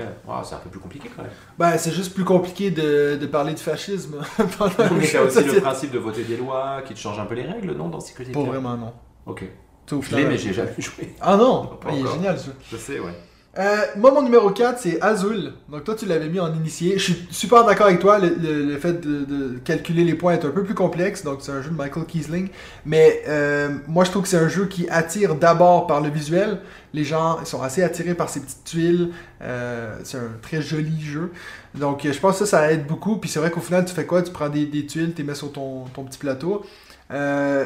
[0.44, 1.32] c'est un peu plus compliqué quand même.
[1.58, 5.60] Ben, c'est juste plus compliqué de, de parler de fascisme Mais jeu t'as aussi le
[5.60, 8.24] principe de voter des lois qui te changent un peu les règles, non, dans Secret
[8.24, 8.92] Pas Hitler vraiment, non.
[9.26, 9.44] Ok.
[9.88, 11.14] Je l'ai, mais j'ai jamais joué.
[11.20, 11.66] Ah non!
[11.80, 12.50] Pas Il est génial, ça.
[12.70, 13.12] Je sais, ouais.
[13.58, 15.54] Euh, moi, mon numéro 4, c'est Azul.
[15.70, 16.98] Donc, toi, tu l'avais mis en initié.
[16.98, 18.18] Je suis super d'accord avec toi.
[18.18, 21.24] Le, le- le fait de, de calculer les points est un peu plus complexe.
[21.24, 22.50] Donc, c'est un jeu de Michael Kiesling.
[22.84, 26.60] Mais euh, moi, je trouve que c'est un jeu qui attire d'abord par le visuel.
[26.92, 29.10] Les gens ils sont assez attirés par ces petites tuiles.
[29.40, 31.32] Euh, c'est un très joli jeu.
[31.74, 33.16] Donc, je pense que ça, ça aide beaucoup.
[33.16, 34.20] Puis, c'est vrai qu'au final, tu fais quoi?
[34.22, 36.62] Tu prends des, des tuiles, tu les mets sur ton, ton petit plateau.
[37.10, 37.64] Euh,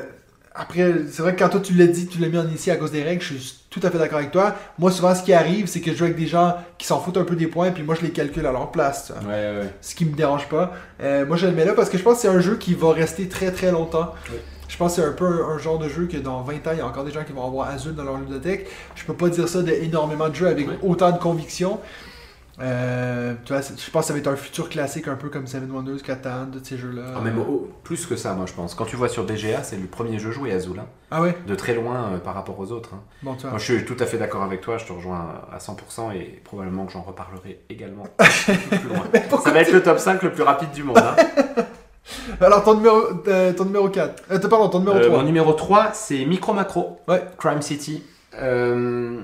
[0.61, 2.77] après, c'est vrai que quand toi tu l'as dit, tu l'as mis en initié à
[2.77, 4.55] cause des règles, je suis tout à fait d'accord avec toi.
[4.79, 7.17] Moi, souvent, ce qui arrive, c'est que je joue avec des gens qui s'en foutent
[7.17, 9.07] un peu des points, puis moi, je les calcule à leur place.
[9.07, 9.33] tu vois.
[9.33, 9.71] Ouais, ouais.
[9.81, 10.75] Ce qui me dérange pas.
[11.03, 12.75] Euh, moi, je le mets là parce que je pense que c'est un jeu qui
[12.75, 14.13] va rester très très longtemps.
[14.69, 16.71] Je pense que c'est un peu un, un genre de jeu que dans 20 ans,
[16.73, 18.69] il y a encore des gens qui vont avoir Azul dans leur ludothèque.
[18.97, 21.81] Je peux pas dire ça d'énormément de jeux avec autant de conviction.
[22.61, 25.47] Euh, tu vois, je pense que ça va être un futur classique un peu comme
[25.47, 27.15] Seven Wonders, Catan, de ces jeux-là.
[27.17, 27.43] Ah, même
[27.85, 28.75] plus que ça, moi je pense.
[28.75, 30.87] Quand tu vois sur BGA, c'est le premier jeu joué Azul, hein.
[31.11, 31.37] Ah ouais?
[31.47, 32.91] De très loin euh, par rapport aux autres.
[32.95, 33.01] hein.
[33.23, 33.37] Bon.
[33.45, 36.41] Moi je suis tout à fait d'accord avec toi, je te rejoins à 100% et
[36.45, 39.05] probablement que j'en reparlerai également plus loin.
[39.43, 40.99] Ça va être le top 5 le plus rapide du monde.
[40.99, 41.17] hein.
[42.41, 42.97] Alors, ton numéro,
[43.29, 44.23] euh, ton numéro 4.
[44.33, 45.19] Euh, pardon, ton numéro Euh, 3.
[45.19, 47.23] mon numéro 3, c'est Micro Macro, Ouais.
[47.39, 48.03] Crime City.
[48.41, 49.21] Euh,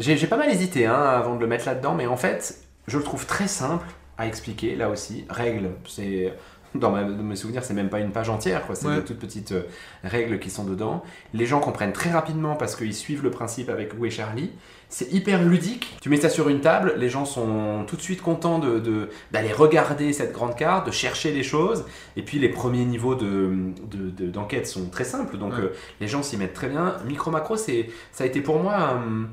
[0.00, 3.04] J'ai pas mal hésité hein, avant de le mettre là-dedans, mais en fait, je le
[3.04, 3.86] trouve très simple
[4.18, 5.24] à expliquer, là aussi.
[5.28, 6.34] Règles, c'est.
[6.76, 8.76] Dans, mes souvenirs, c'est même pas une page entière, quoi.
[8.76, 8.94] C'est Ouais.
[8.96, 9.62] de toutes petites euh,
[10.04, 11.02] règles qui sont dedans.
[11.34, 14.52] Les gens comprennent très rapidement parce qu'ils suivent le principe avec Où est Charlie.
[14.88, 15.96] C'est hyper ludique.
[16.00, 19.52] Tu mets ça sur une table, les gens sont tout de suite contents de- d'aller
[19.52, 21.84] regarder cette grande carte, de chercher les choses.
[22.16, 23.50] Et puis les premiers niveaux de,
[23.90, 25.60] de- de- d'enquête sont très simples, donc Ouais.
[25.62, 26.98] euh, les gens s'y mettent très bien.
[27.04, 29.26] Micro macro, c'est, ça a été pour moi un,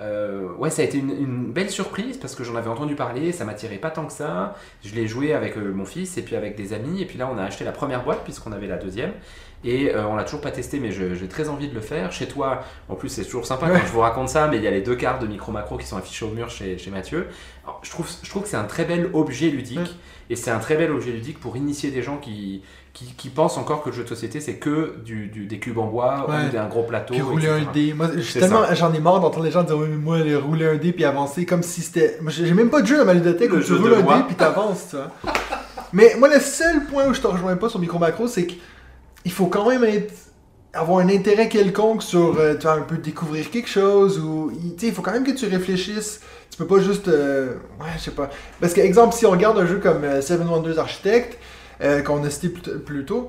[0.00, 3.30] euh, ouais, ça a été une, une belle surprise parce que j'en avais entendu parler,
[3.32, 4.54] ça m'attirait pas tant que ça.
[4.84, 7.00] Je l'ai joué avec euh, mon fils et puis avec des amis.
[7.02, 9.12] Et puis là, on a acheté la première boîte puisqu'on avait la deuxième.
[9.66, 12.12] Et euh, on l'a toujours pas testé, mais j'ai très envie de le faire.
[12.12, 13.78] Chez toi, en plus, c'est toujours sympa Ouais.
[13.80, 15.78] quand je vous raconte ça, mais il y a les deux cartes de micro macro
[15.78, 17.28] qui sont affichées au mur chez, chez Mathieu.
[17.64, 19.78] Alors, je, trouve, je trouve que c'est un très bel objet ludique.
[19.78, 19.84] Ouais.
[20.28, 22.62] Et c'est un très bel objet ludique pour initier des gens qui,
[22.94, 25.78] qui, qui pensent encore que le jeu de société, c'est que du, du- des cubes
[25.78, 26.46] en bois Ouais.
[26.48, 27.12] ou d'un gros plateau.
[27.12, 27.66] Puis rouler etc.
[27.68, 27.92] un dé.
[27.92, 28.08] Moi,
[28.72, 31.04] j'en ai marre d'entendre les gens dire, Oui, mais moi, les rouler un dé puis
[31.04, 32.18] avancer comme si c'était.
[32.22, 34.16] Moi, j'ai même pas de jeu dans ma ludothèque où tu roules un loi.
[34.18, 35.10] dé puis t'avances, tu vois.
[35.92, 39.32] mais moi, le seul point où je te rejoins pas sur Micro Macro, c'est qu'il
[39.32, 40.14] faut quand même être-
[40.72, 44.74] avoir un intérêt quelconque sur, euh, tu vois, un peu découvrir quelque chose ou, il-
[44.76, 46.20] tu sais, il faut quand même que tu réfléchisses.
[46.50, 48.30] Tu peux pas juste, euh, ouais, je sais pas.
[48.60, 51.36] Parce que, exemple, si on regarde un jeu comme euh, Seven Wonders Architect,
[51.82, 53.28] euh, qu'on a cité plus, tôt,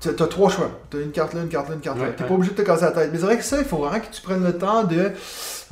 [0.00, 0.70] t'as t'as trois choix.
[0.90, 2.04] T'as une carte là, une carte là, une carte là.
[2.04, 2.28] Ouais, T'es ouais.
[2.28, 3.10] pas obligé de te casser la tête.
[3.12, 5.10] Mais c'est vrai que ça, il faut vraiment que tu prennes le temps de.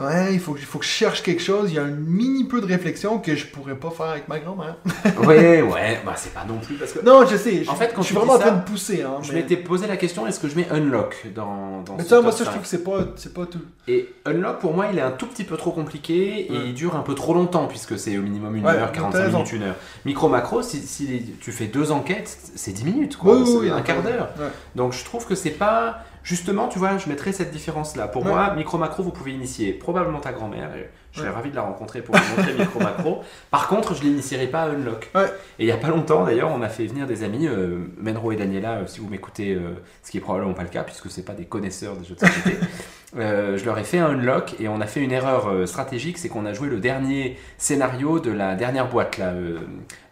[0.03, 1.71] Ouais, il faut, faut que je cherche quelque chose.
[1.71, 4.39] Il y a un mini peu de réflexion que je pourrais pas faire avec ma
[4.39, 4.77] grand-mère.
[5.27, 7.05] Ouais, ouais, bah c'est pas non plus parce que.
[7.05, 7.65] Non, je sais.
[7.65, 9.03] je- En fait, quand je suis vraiment en train ça, de pousser.
[9.03, 12.03] Hein, Je mais m'étais posé la question est-ce que je mets unlock dans, dans mais
[12.05, 12.51] vois, moi, ça, je 5?
[12.51, 13.61] trouve que c'est pas, c'est pas tout.
[13.89, 16.59] Et unlock pour moi il est un tout petit peu trop compliqué et Ouais.
[16.67, 19.19] il dure un peu trop longtemps puisque c'est au minimum une Ouais, heure, t'as 45
[19.25, 19.39] raison.
[19.39, 19.77] minutes, une heure.
[20.05, 24.03] Micro macro, si, si tu fais deux enquêtes, c'est 10 minutes quoi, oui, un quart
[24.03, 24.31] d'heure.
[24.39, 24.47] ouais.
[24.77, 26.05] Donc je trouve que c'est pas.
[26.25, 28.07] Justement, tu vois, je mettrais cette différence là.
[28.09, 28.31] Pour Ouais.
[28.31, 30.71] moi, micro macro, vous pouvez initier probablement ta grand-mère.
[31.11, 31.35] Je serais Ouais.
[31.35, 33.23] ravi de la rencontrer pour vous montrer micro macro.
[33.51, 35.11] Par contre, je l'initierai pas à unlock.
[35.15, 35.27] Ouais.
[35.59, 38.33] Et il y a pas longtemps d'ailleurs, on a fait venir des amis, euh, Menro
[38.33, 41.11] et Daniela, euh, si vous m'écoutez, euh, ce qui est probablement pas le cas puisque
[41.11, 42.57] c'est pas des connaisseurs des jeux de société.
[43.15, 46.47] Je leur ai fait un unlock et on a fait une erreur stratégique, c'est qu'on
[46.47, 49.35] a joué le dernier scénario de la dernière boîte là,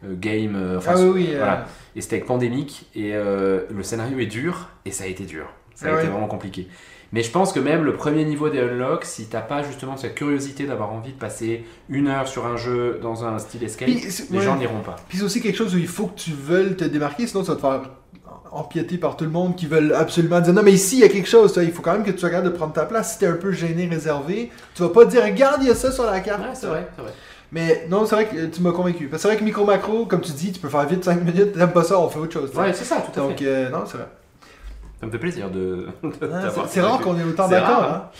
[0.04, 0.74] game.
[0.76, 1.34] enfin, Ah oui, oui.
[1.34, 1.64] voilà.
[1.96, 5.46] Et c'était avec pandémique et le scénario est dur et ça a été dur.
[5.80, 6.68] Ça a Ah été vraiment compliqué.
[7.12, 10.14] Mais je pense que même le premier niveau des unlocks, si t'as pas justement cette
[10.14, 14.00] curiosité d'avoir envie de passer une heure sur un jeu dans un style escape, Puis,
[14.30, 14.44] les ouais.
[14.44, 14.94] gens n'iront pas.
[15.08, 17.54] Puis c'est aussi quelque chose où il faut que tu veuilles te démarquer, sinon ça
[17.54, 17.90] va te faire
[18.52, 21.08] empiéter par tout le monde qui veulent absolument dire non mais ici il y a
[21.08, 23.12] quelque chose, il faut quand même que tu capable de prendre ta place.
[23.14, 25.90] Si t'es un peu gêné, réservé, tu vas pas dire regarde il y a ça
[25.90, 26.40] sur la carte.
[26.42, 27.12] Ouais, c'est vrai, c'est vrai.
[27.52, 29.08] Mais non, c'est vrai que tu m'as convaincu.
[29.08, 31.20] Parce que c'est vrai que micro macro, comme tu dis, tu peux faire vite 5
[31.24, 32.54] minutes, t'aimes pas ça, on fait autre chose.
[32.54, 33.46] Ouais, c'est ça, tout à Donc fait.
[33.46, 34.06] euh, non, c'est vrai.
[35.00, 35.86] Ça me fait plaisir de.
[36.02, 37.82] de Ah, c'est- rare qu'on ait autant d'accord.
[37.84, 38.10] Hein.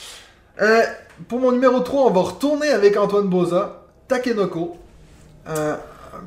[0.62, 0.83] Euh,
[1.28, 4.76] pour mon numéro 3, on va retourner avec Antoine Boza, Takenoko.
[5.49, 5.76] Euh,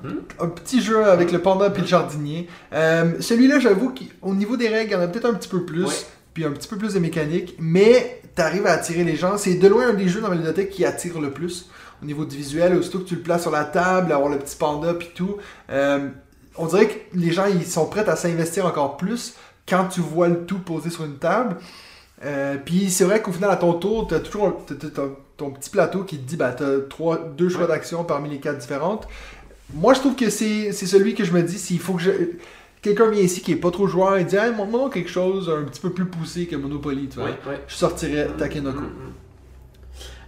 [0.01, 0.21] Hmm?
[0.39, 2.47] Un petit jeu avec le panda puis le jardinier.
[2.73, 5.65] Euh, Celui-là, j'avoue qu'au niveau des règles, il y en a peut-être un petit peu
[5.65, 5.93] plus, Ouais.
[6.33, 9.37] puis un petit peu plus de mécanique, mais t'arrives à attirer les gens.
[9.37, 11.69] C'est de loin un des jeux dans ma bibliothèque qui attire le plus
[12.01, 12.75] au niveau du visuel.
[12.75, 15.35] Aussitôt que tu le places sur la table, avoir le petit panda puis tout,
[15.69, 19.35] on dirait que les gens ils sont prêts à s'investir encore plus
[19.67, 21.57] quand tu vois le tout posé sur une table.
[22.25, 25.49] Euh, puis c'est vrai qu'au final, à ton tour, t'as toujours t'as- t'as- t'as ton
[25.51, 29.07] petit plateau qui te dit bah t'as trois, deux choix d'action parmi les quatre différentes.
[29.73, 32.11] Moi, je trouve que c'est c'est celui que je me dis s'il faut que je.
[32.81, 35.63] Quelqu'un vient ici qui est pas trop joueur et dit hey, montre-moi quelque chose un
[35.63, 37.29] petit peu plus poussé que Monopoly, tu vois.
[37.67, 38.79] Je sortirais Takenoko.
[38.81, 39.13] Mm, mm.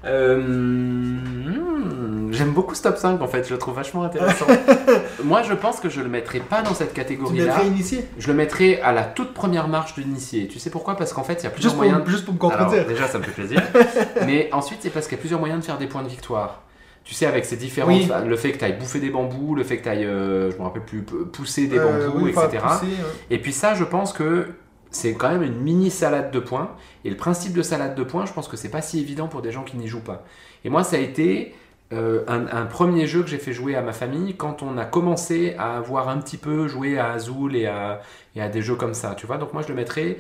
[0.06, 4.46] Euh, hmm, J'aime beaucoup ce top 5 en fait, je le trouve vachement intéressant.
[5.24, 7.46] Moi je pense que je le mettrais pas dans cette Tu catégorie-là.
[7.46, 8.06] mettrais initié?
[8.20, 10.48] Je le mettrais à la toute première marche de l'initié.
[10.48, 10.98] Tu sais pourquoi?
[10.98, 12.04] Parce qu'en fait il y a plusieurs juste pour, moyens.
[12.06, 12.88] de- juste pour me Alors, contredire.
[12.88, 13.62] déjà ça me fait plaisir.
[14.26, 16.62] Mais ensuite c'est parce qu'il y a plusieurs moyens de faire des points de victoire.
[17.06, 17.92] Tu sais, avec ces différentes.
[17.94, 18.10] Oui.
[18.28, 20.64] Le fait que tu ailles bouffer des bambous, le fait que tu ailles, je me
[20.64, 22.64] rappelle plus, p- pousser des Euh, bambous, oui, etc.
[22.64, 22.92] pousser, ouais.
[23.30, 24.48] Et puis ça, je pense que
[24.96, 26.72] c'est quand même une mini salade de points.
[27.04, 29.42] Et le principe de salade de points, je pense que c'est pas si évident pour
[29.42, 30.24] des gens qui n'y jouent pas.
[30.64, 31.54] Et moi, ça a été
[31.94, 34.86] euh, un, un premier jeu que j'ai fait jouer à ma famille quand on a
[34.86, 38.02] commencé à avoir un petit peu joué à Azul et à,
[38.36, 39.14] et à des jeux comme ça.
[39.16, 40.18] Tu vois, donc moi, je le mettrais.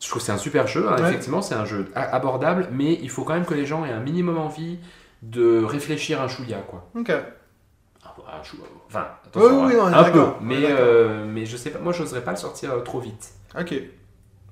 [0.00, 0.86] Je trouve que c'est un super jeu.
[0.88, 1.08] hein, Ouais.
[1.08, 3.92] Effectivement, c'est un jeu a- abordable, mais il faut quand même que les gens aient
[3.92, 4.78] un minimum envie
[5.22, 6.90] de réfléchir un chouïa, quoi.
[6.94, 7.10] Ok.
[8.04, 8.58] Ah, bah, un chou-
[8.88, 12.22] Enfin, attention, Oui, oui, hein, un peu, mais, euh, mais je sais pas, moi j'oserais
[12.22, 13.30] pas le sortir euh, trop vite.
[13.58, 13.74] Ok.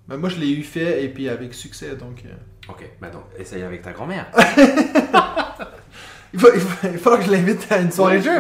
[0.09, 2.23] Ben, moi, je l'ai eu fait et puis avec succès, donc.
[2.27, 2.33] euh,
[2.69, 4.27] Ok, bah donc essaye avec ta grand-mère.
[6.33, 8.39] Il, faut, il, faut, il faut que je l'invite à une soirée de jeu.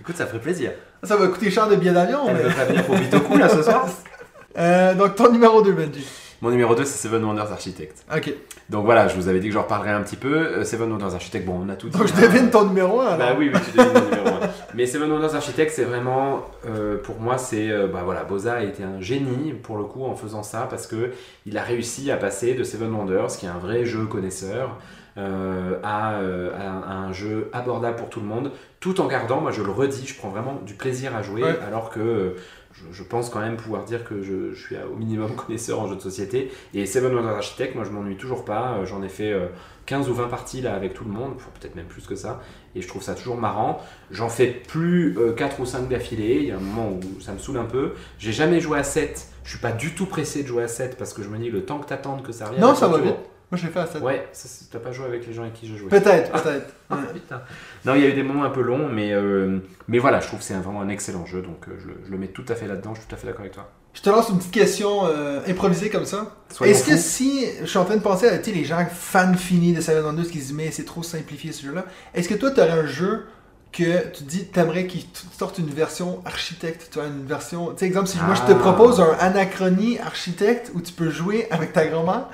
[0.00, 0.70] Écoute, ça ferait plaisir.
[1.02, 2.54] Ça va coûter cher de billets d'avion, Elle mais.
[2.54, 3.88] pas venir pour Bitoku là ce soir
[4.56, 6.06] Euh, donc, ton numéro 2, Benji.
[6.44, 8.04] Mon numéro 2, c'est Seven Wonders Architect.
[8.14, 8.30] Ok.
[8.68, 10.36] Donc voilà, je vous avais dit que j'en reparlerai un petit peu.
[10.36, 11.96] Euh, Seven Wonders Architect, bon, on a tout dit.
[11.96, 12.20] Donc, je hein.
[12.20, 13.16] devine ton numéro 1.
[13.16, 14.40] Bah oui, oui, tu devines mon numéro 1.
[14.74, 18.62] Mais Seven Wonders Architect, c'est vraiment, euh, pour moi, c'est, euh, bah voilà, Boza a
[18.62, 21.12] été un génie pour le coup en faisant ça parce que
[21.46, 24.76] il a réussi à passer de Seven Wonders, qui est un vrai jeu connaisseur,
[25.16, 28.50] euh, à, euh, à un, jeu abordable pour tout le monde,
[28.80, 31.58] tout en gardant, moi je le redis, je prends vraiment du plaisir à jouer, Ouais.
[31.66, 32.30] alors que euh,
[32.72, 35.86] je, je pense quand même pouvoir dire que je, je suis au minimum connaisseur en
[35.86, 36.50] jeu de société.
[36.74, 39.46] Et Seven Wonders Architect, moi je m'ennuie toujours pas, Euh, j'en ai fait euh,
[39.86, 42.40] 15 ou 20 parties là avec tout le monde, peut-être même plus que ça,
[42.74, 43.80] et je trouve ça toujours marrant.
[44.10, 47.38] J'en fais plus 4 ou 5 d'affilée, il y a un moment où ça me
[47.38, 47.92] saoule un peu.
[48.18, 50.96] J'ai jamais joué à 7, je suis pas du tout pressé de jouer à 7
[50.96, 52.62] parce que je me dis le temps que t'attendes que ça revienne.
[52.62, 53.14] Non, ça va vite.
[53.54, 54.02] Moi, je l'ai fait à 7.
[54.02, 55.88] Ouais, ça, t'as pas joué avec les gens avec qui je jouais.
[55.88, 56.74] Peut-être, peut-être.
[56.90, 57.40] Ah, putain.
[57.84, 60.26] Non, il y a eu des moments un peu longs, mais, euh, mais voilà, je
[60.26, 62.44] trouve que c'est vraiment un excellent jeu, donc euh, je, le- je le mets tout
[62.48, 63.70] à fait là-dedans, je suis tout à fait d'accord avec toi.
[63.92, 66.34] Je te lance une petite question euh, improvisée comme ça.
[66.62, 69.80] Est-ce que si je suis en train de penser à les gens fans finis de
[69.80, 72.60] Seven Wonders qui se disent mais c'est trop simplifié ce jeu-là, est-ce que toi tu
[72.60, 73.26] aurais un jeu
[73.70, 75.02] que tu dis t'aimerais qu'il
[75.36, 78.52] sorte une version architecte, tu vois une version, tu sais exemple si moi je te
[78.52, 78.60] Ah.
[78.60, 82.28] propose un anachronie architecte où tu peux jouer avec ta grand-mère,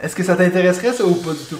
[0.00, 1.58] est-ce que ça t'intéresserait ça ou pas du tout?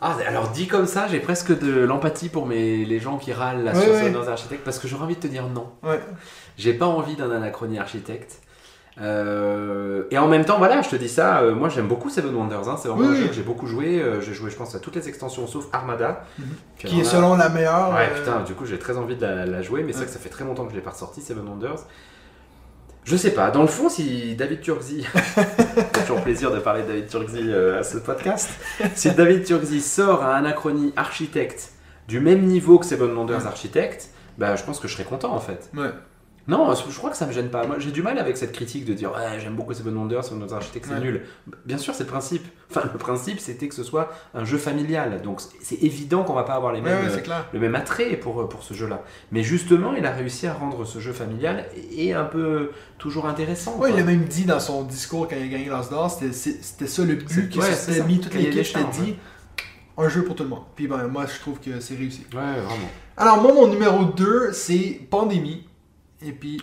[0.00, 3.64] Ah, alors dit comme ça, j'ai presque de l'empathie pour mes, les gens qui râlent
[3.64, 3.98] là sur ouais.
[4.00, 5.68] Seven Wonders Architect parce que j'aurais envie de te dire non.
[6.58, 8.40] J'ai pas envie d'un anachronie architecte.
[9.00, 12.32] Euh, et en même temps, voilà, je te dis ça, euh, moi j'aime beaucoup Seven
[12.34, 13.28] Wonders, hein, c'est vraiment Oui, un jeu oui.
[13.28, 14.00] que j'ai beaucoup joué.
[14.00, 16.24] euh, j'ai joué, je pense, à toutes les extensions sauf Armada.
[16.38, 16.46] Mhm.
[16.78, 17.92] Qui est selon la meilleure.
[17.92, 20.12] Ouais, putain, du coup j'ai très envie de la, la jouer, mais c'est vrai que
[20.12, 21.80] ça fait très longtemps que je l'ai pas ressorti, Seven Wonders.
[23.04, 25.04] Je sais pas, dans le fond, si David c'est
[26.00, 28.48] toujours plaisir de parler de David Turkzy euh, à ce podcast,
[28.94, 31.72] si David Turkzy sort un anachronie architecte
[32.08, 33.46] du même niveau que Seven Wonders Ouais.
[33.46, 35.70] architecte, bah je pense que je serais content en fait.
[35.76, 35.90] Ouais.
[36.46, 37.66] Non, je crois que ça me gêne pas.
[37.66, 40.40] Moi, j'ai du mal avec cette critique de dire ouais, j'aime beaucoup Seven Wonders, Seven
[40.40, 41.00] Wonders Architect, c'est Ouais.
[41.00, 41.22] nul.
[41.64, 42.44] Bien sûr, c'est le principe.
[42.70, 45.22] Enfin, le principe, c'était que ce soit un jeu familial.
[45.22, 48.46] Donc, c'est évident qu'on va pas avoir les mêmes, ouais, euh, le même attrait pour,
[48.48, 49.02] pour ce jeu-là.
[49.32, 51.64] Mais justement, il a réussi à rendre ce jeu familial
[51.96, 53.72] et un peu toujours intéressant.
[53.78, 53.98] Ouais, quoi.
[53.98, 57.04] il a même dit dans son discours quand il a gagné l'As d'or, c'était ça
[57.04, 59.16] le but, ouais, s'était mis toute l'équipe, c'était charges, dit
[59.96, 60.64] un jeu pour tout le monde.
[60.76, 62.26] Puis ben, moi je trouve que c'est réussi.
[62.34, 62.90] Ouais, vraiment.
[63.16, 65.66] Alors moi mon numéro 2 c'est Pandémie.
[66.24, 66.60] Et puis...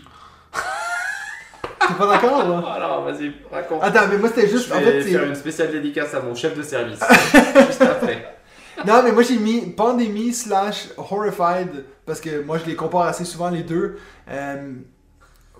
[1.87, 2.73] T'es pas d'accord là?
[2.73, 3.83] Alors, vas-y, raconte.
[3.83, 4.69] Attends, mais moi c'était Je juste...
[4.69, 6.99] vais En fait, c'est- faire une spéciale dédicace à mon chef de service.
[7.67, 8.37] juste après.
[8.85, 13.25] Non, mais moi j'ai mis Pandémie slash Horrified parce que moi je les compare assez
[13.25, 13.97] souvent les deux.
[14.29, 14.73] Euh,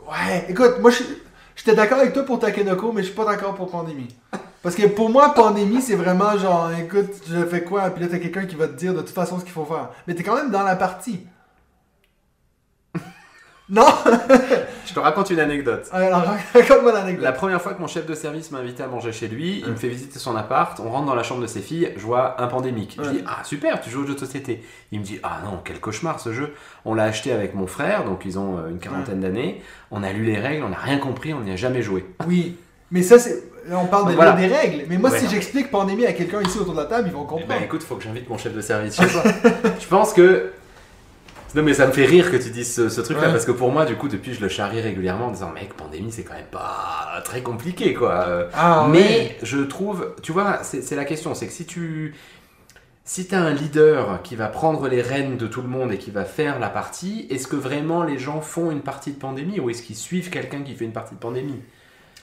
[0.08, 1.04] Ouais, écoute, moi je-
[1.56, 4.14] j'étais d'accord avec toi pour Takenoko, mais je suis pas d'accord pour Pandémie.
[4.64, 8.18] Parce que pour moi, Pandémie c'est vraiment genre, écoute, je fais quoi, puis là t'as
[8.20, 9.90] quelqu'un qui va te dire de toute façon ce qu'il faut faire.
[10.08, 11.26] Mais t'es quand même dans la partie.
[13.72, 13.86] Non
[14.86, 15.88] Je te raconte une anecdote.
[15.94, 17.24] Alors raconte-moi l'anecdote.
[17.24, 19.72] La première fois que mon chef de service m'a invité à manger chez lui, il
[19.72, 22.42] me fait visiter son appart, on rentre dans la chambre de ses filles, je vois
[22.42, 22.98] un pandémique.
[23.02, 24.62] Je dis Ah super, tu joues au jeu de société.
[24.92, 26.54] Il me dit Ah non, quel cauchemar ce jeu.
[26.84, 29.62] On l'a acheté avec mon frère, donc ils ont euh, une quarantaine d'années.
[29.92, 32.06] On a lu les règles, on n'a rien compris, on n'y a jamais joué.
[32.28, 32.58] Oui,
[32.92, 33.44] mais ça c'est...
[33.70, 34.34] là, On parle Voilà.
[34.34, 37.08] des règles, mais moi Ouais, si j'explique Pandémie à quelqu'un ici autour de la table,
[37.08, 37.48] ils vont Eh comprendre.
[37.48, 39.24] ben écoute, faut que j'invite mon chef de service chez toi.
[39.80, 40.52] je pense que.
[41.54, 43.32] Non mais ça me fait rire que tu dises ce, ce truc-là Ouais.
[43.32, 46.12] parce que pour moi du coup depuis je le charrie régulièrement en disant mec pandémie
[46.12, 48.48] c'est quand même pas très compliqué quoi.
[48.54, 49.38] Ah, Mais ouais.
[49.44, 52.16] je trouve, tu vois, c'est la question, c'est que si tu
[53.04, 56.12] si as un leader qui va prendre les rênes de tout le monde et qui
[56.12, 59.70] va faire la partie, est-ce que vraiment les gens font une partie de pandémie ou
[59.70, 61.60] est-ce qu'ils suivent quelqu'un qui fait une partie de pandémie?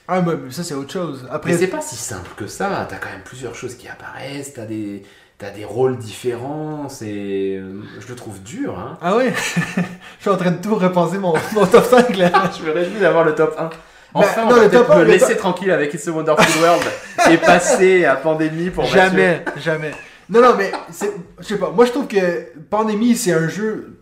[0.07, 1.27] Ah, mais ça c'est autre chose.
[1.29, 4.53] Après, Mais c'est pas si simple que ça, t'as quand même plusieurs choses qui apparaissent,
[4.53, 5.03] t'as des,
[5.39, 7.55] t'as des rôles différents, c'est...
[7.57, 8.97] euh, Je le trouve dur, hein.
[9.01, 9.33] Ah ouais
[9.77, 12.29] Je suis en train de tout repenser mon, mon top 5 là.
[12.59, 13.69] Je me réjouis d'avoir le top 1.
[14.13, 16.83] Enfin, non, on va le top peut-être me laisser tranquille avec It's a Wonderful World
[17.31, 18.83] et passer à pandémie pour.
[18.85, 19.91] Jamais, jamais.
[20.29, 21.71] Non, non, mais c'est- je sais pas.
[21.71, 23.95] Moi, je trouve que Pandémie, c'est un jeu.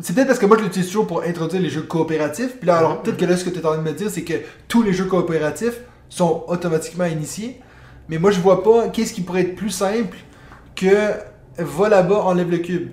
[0.00, 2.56] C'est peut-être parce que moi, je l'utilise toujours pour introduire les jeux coopératifs.
[2.58, 3.02] Puis là, alors, Mhm.
[3.02, 4.34] peut-être que là, ce que tu es en train de me dire, c'est que
[4.66, 5.78] tous les jeux coopératifs
[6.08, 7.60] sont automatiquement initiés.
[8.08, 10.16] Mais moi, je vois pas qu'est-ce qui pourrait être plus simple
[10.80, 12.90] que va là-bas, enlève le cube.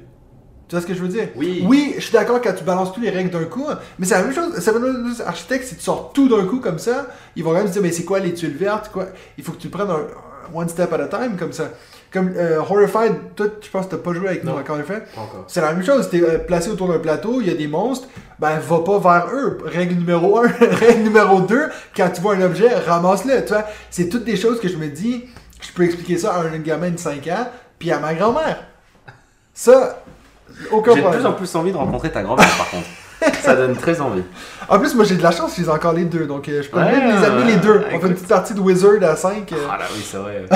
[0.68, 1.30] Tu vois ce que je veux dire?
[1.38, 1.64] Oui.
[1.66, 3.66] Oui, je suis d'accord quand tu balances tous les règles d'un coup,
[3.98, 4.54] mais c'est la même chose.
[4.60, 7.08] Seven Wonders Architect, si tu sors tout d'un coup comme ça,
[7.38, 8.90] ils vont quand même se dire, mais c'est quoi les tuiles vertes?
[8.92, 9.06] Quoi?
[9.38, 10.02] Il faut que tu le prennes un,
[10.54, 11.72] one step at a time comme ça.
[12.12, 14.54] Comme euh, Horrified, toi, je pense que t'as pas joué avec Non.
[14.54, 14.98] nous encore une fois.
[15.48, 18.08] C'est la même chose, t'es euh, placé autour d'un plateau, il y a des monstres,
[18.40, 19.58] ben va pas vers eux.
[19.64, 21.64] Règle numéro 1, règle numéro 2,
[21.96, 23.44] quand tu vois un objet, ramasse-le.
[23.46, 25.26] Tu vois, c'est toutes des choses que je me dis,
[25.62, 27.48] je peux expliquer ça à un gamin de 5 ans,
[27.80, 28.58] puis à ma grand-mère.
[29.54, 30.04] Ça,
[30.72, 31.22] aucun J'ai de problème.
[31.22, 32.88] plus en plus envie de rencontrer ta grand-mère par contre.
[33.42, 34.22] Ça donne très envie.
[34.70, 36.62] En plus, moi j'ai de la chance, je les ai encore les deux, donc euh,
[36.62, 37.80] je peux Ouais, même les amener les deux.
[37.80, 38.10] On fait écoute.
[38.10, 39.52] une petite partie de Wizard à 5.
[39.70, 40.46] Ah là oui, c'est vrai.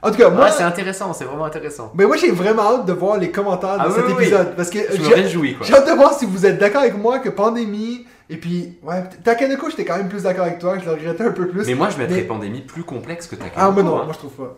[0.00, 1.90] En tout cas, moi, Ouais, c'est intéressant, c'est vraiment intéressant.
[1.92, 4.22] mais moi j'ai vraiment hâte de voir les commentaires de Ah oui, cet oui, oui.
[4.26, 4.54] épisode.
[4.54, 5.66] Parce que Je me j'ai réjouis quoi.
[5.66, 9.02] j'ai hâte de voir si vous êtes d'accord avec moi que Pandémie, et puis, ouais,
[9.24, 11.66] Takaneko, j'étais quand même plus d'accord avec toi, je le regrettais un peu plus.
[11.66, 14.02] Mais moi je mettrais Mais- Pandémie plus complexe que ta Ah, moi non, hein.
[14.04, 14.54] moi je trouve pas.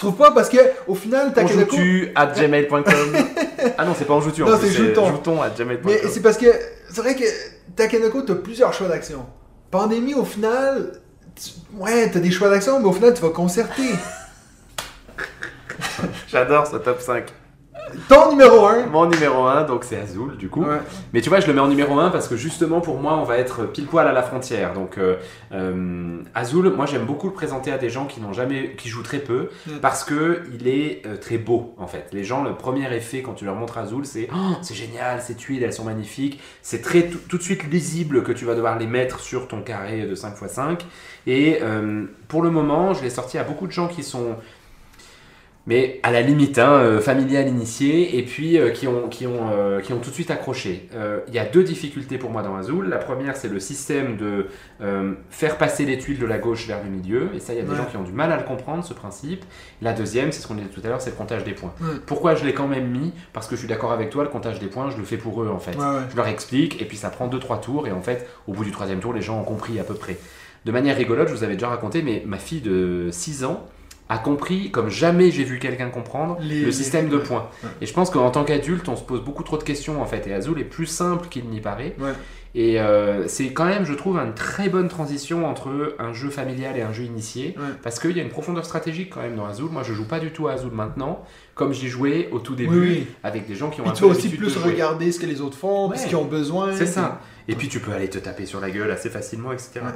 [0.00, 1.76] Je trouves pas parce que au final, On Takenoko.
[1.76, 2.82] joue-tu at gmail.com
[3.76, 5.08] Ah non, c'est pas en Non, plus, c'est jouton.
[5.08, 5.92] jouton at gmail.com.
[5.92, 6.46] Mais c'est parce que
[6.90, 7.24] c'est vrai que
[7.76, 9.26] Takenoko, t'as plusieurs choix d'action.
[9.70, 10.92] Pandémie, au final,
[11.36, 13.82] tu- ouais, t'as des choix d'action, mais au final, tu vas concerter.
[16.28, 17.24] J'adore ce top 5.
[18.08, 18.86] Ton numéro 1.
[18.86, 20.62] Mon numéro 1, donc c'est Azul du coup.
[20.62, 20.78] Ouais.
[21.12, 23.24] Mais tu vois, je le mets en numéro 1 parce que justement pour moi, on
[23.24, 24.72] va être pile poil à la frontière.
[24.72, 25.16] Donc euh,
[25.52, 29.02] euh, Azul, moi j'aime beaucoup le présenter à des gens qui n'ont jamais, qui jouent
[29.02, 29.78] très peu, Mm.
[29.80, 32.08] parce que il est euh, très beau en fait.
[32.12, 35.34] Les gens, le premier effet quand tu leur montres Azul, c'est oh, c'est génial, ces
[35.34, 36.40] tuiles, elles sont magnifiques.
[36.62, 40.02] C'est très tout, de suite lisible que tu vas devoir les mettre sur ton carré
[40.02, 40.80] de 5x5.
[41.26, 41.60] Et
[42.28, 44.36] pour le moment, je l'ai sorti à beaucoup de gens qui sont
[45.70, 49.50] mais à la limite, hein, euh, familial initié, et puis euh, qui, ont, qui, ont,
[49.52, 50.88] euh, qui ont tout de suite accroché.
[50.96, 52.88] Euh, Il y a deux difficultés pour moi dans Azul.
[52.88, 54.46] La première, c'est le système de
[55.30, 57.62] faire passer les tuiles de la gauche vers le milieu, et ça, il y a
[57.62, 57.76] des Ouais.
[57.76, 59.44] gens qui ont du mal à le comprendre, ce principe.
[59.80, 61.72] La deuxième, c'est ce qu'on disait tout à l'heure, c'est le comptage des points.
[61.80, 61.98] Ouais.
[62.04, 63.12] Pourquoi je l'ai quand même mis?
[63.32, 65.40] Parce que je suis d'accord avec toi, le comptage des points, je le fais pour
[65.42, 65.76] eux en fait.
[65.76, 66.00] Ouais.
[66.10, 68.72] Je leur explique, et puis ça prend 2-3 tours, et en fait, au bout du
[68.72, 70.16] troisième tour, les gens ont compris à peu près.
[70.64, 73.66] De manière rigolote, je vous avais déjà raconté, mais ma fille de 6 ans
[74.10, 77.48] a compris, comme jamais j'ai vu quelqu'un comprendre, Les- le les- système de points.
[77.62, 77.70] Ouais.
[77.80, 80.26] Et je pense qu'en tant qu'adulte, on se pose beaucoup trop de questions en fait,
[80.26, 81.94] et Azul est plus simple qu'il n'y paraît.
[81.98, 82.12] Ouais.
[82.56, 86.76] Et euh, c'est quand même, je trouve, une très bonne transition entre un jeu familial
[86.76, 87.62] et un jeu initié, Ouais.
[87.84, 89.68] parce qu'il y a une profondeur stratégique quand même dans Azul.
[89.70, 92.80] Moi, je joue pas du tout à Azul maintenant, comme j'y jouais au tout début,
[92.80, 93.06] Oui, oui.
[93.22, 95.56] avec des gens qui ont un tu peu aussi plus regarder ce que les autres
[95.56, 95.96] font, Ouais.
[95.96, 96.72] ce qu'ils ont besoin.
[96.74, 97.20] C'est ça.
[97.46, 99.70] Et puis tu peux aller te taper sur la gueule assez facilement, etc.
[99.76, 99.92] Ouais.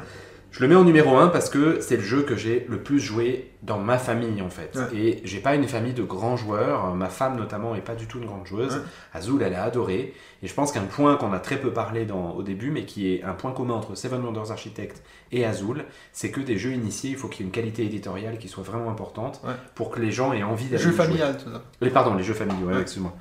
[0.54, 3.00] Je le mets en numéro 1 parce que c'est le jeu que j'ai le plus
[3.00, 4.76] joué dans ma famille en fait.
[4.76, 4.96] Ouais.
[4.96, 6.94] Et j'ai pas une famille de grands joueurs.
[6.94, 8.76] Ma femme notamment est pas du tout une grande joueuse.
[8.76, 8.82] Ouais.
[9.14, 10.14] Azul, elle a adoré.
[10.44, 13.12] Et je pense qu'un point qu'on a très peu parlé dans, au début, mais qui
[13.12, 15.02] est un point commun entre Seven Wonders Architect
[15.32, 18.38] et Azul, c'est que des jeux initiés, il faut qu'il y ait une qualité éditoriale
[18.38, 19.54] qui soit vraiment importante Ouais.
[19.74, 21.04] pour que les gens aient envie d'aller Jeu y jouer.
[21.04, 21.62] familial, tout ça.
[21.80, 23.12] Les, pardon, les jeux familiaux, excuse-moi.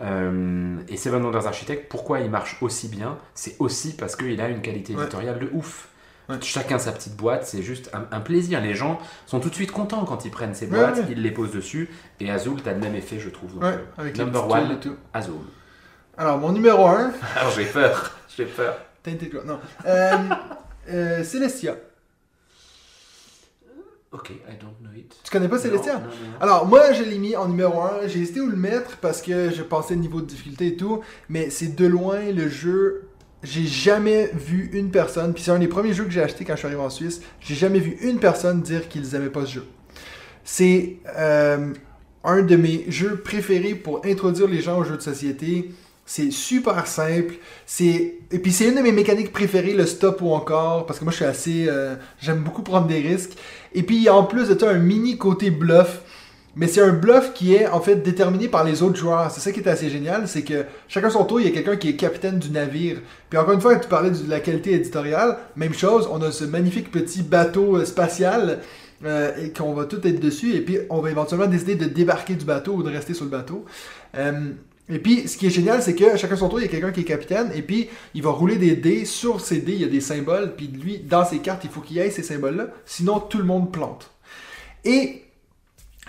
[0.00, 3.16] Euh, et Seven Wonders Architect, pourquoi il marche aussi bien?
[3.34, 5.88] C'est aussi parce qu'il a une qualité éditoriale de ouf.
[6.28, 6.36] Ouais.
[6.40, 8.60] Chacun sa petite boîte, c'est juste un, un plaisir.
[8.60, 11.06] Les gens sont tout de suite contents quand ils prennent ces boîtes, ouais.
[11.10, 11.90] ils les posent dessus.
[12.20, 13.54] Et Azul, t'as le même effet, je trouve.
[13.54, 14.78] Donc, Ouais, euh, avec number one.
[15.12, 15.34] Azul.
[16.16, 18.76] Alors, mon numéro 1, Alors j'ai peur, j'ai peur.
[19.02, 19.58] Tainted non.
[19.86, 20.16] Euh,
[20.90, 21.74] euh, Celestia.
[24.12, 25.16] Ok, I don't know it.
[25.24, 25.94] Tu connais pas Celestia?
[25.94, 26.38] Non, non, non.
[26.40, 28.08] Alors, moi, je l'ai mis en numéro 1.
[28.08, 31.00] J'ai hésité où le mettre parce que je pensais le niveau de difficulté et tout.
[31.30, 33.08] Mais c'est de loin le jeu.
[33.42, 35.34] J'ai jamais vu une personne.
[35.34, 37.20] Puis c'est un des premiers jeux que j'ai acheté quand je suis arrivé en Suisse.
[37.40, 39.66] J'ai jamais vu une personne dire qu'ils aimaient pas ce jeu.
[40.44, 41.72] C'est euh,
[42.24, 45.70] un de mes jeux préférés pour introduire les gens aux jeux de société.
[46.06, 47.34] C'est super simple.
[47.66, 51.04] C'est et puis c'est une de mes mécaniques préférées, le stop ou encore, parce que
[51.04, 53.32] moi je suis assez, euh, j'aime beaucoup prendre des risques.
[53.72, 56.02] Et puis en plus de un mini côté bluff.
[56.54, 59.30] Mais c'est un bluff qui est en fait déterminé par les autres joueurs.
[59.30, 61.76] C'est ça qui est assez génial, c'est que chacun son tour, il y a quelqu'un
[61.76, 63.00] qui est capitaine du navire.
[63.30, 66.44] Puis encore une fois, tu parlais de la qualité éditoriale, même chose, on a ce
[66.44, 68.60] magnifique petit bateau euh, spatial
[69.04, 72.34] euh, et qu'on va tout être dessus, et puis on va éventuellement décider de débarquer
[72.34, 73.64] du bateau ou de rester sur le bateau.
[74.16, 74.50] Euh,
[74.88, 76.92] et puis, ce qui est génial, c'est que chacun son tour, il y a quelqu'un
[76.92, 79.06] qui est capitaine, et puis il va rouler des dés.
[79.06, 81.80] Sur ces dés, il y a des symboles, puis lui, dans ses cartes, il faut
[81.80, 84.10] qu'il y ces symboles-là, sinon tout le monde plante.
[84.84, 85.21] Et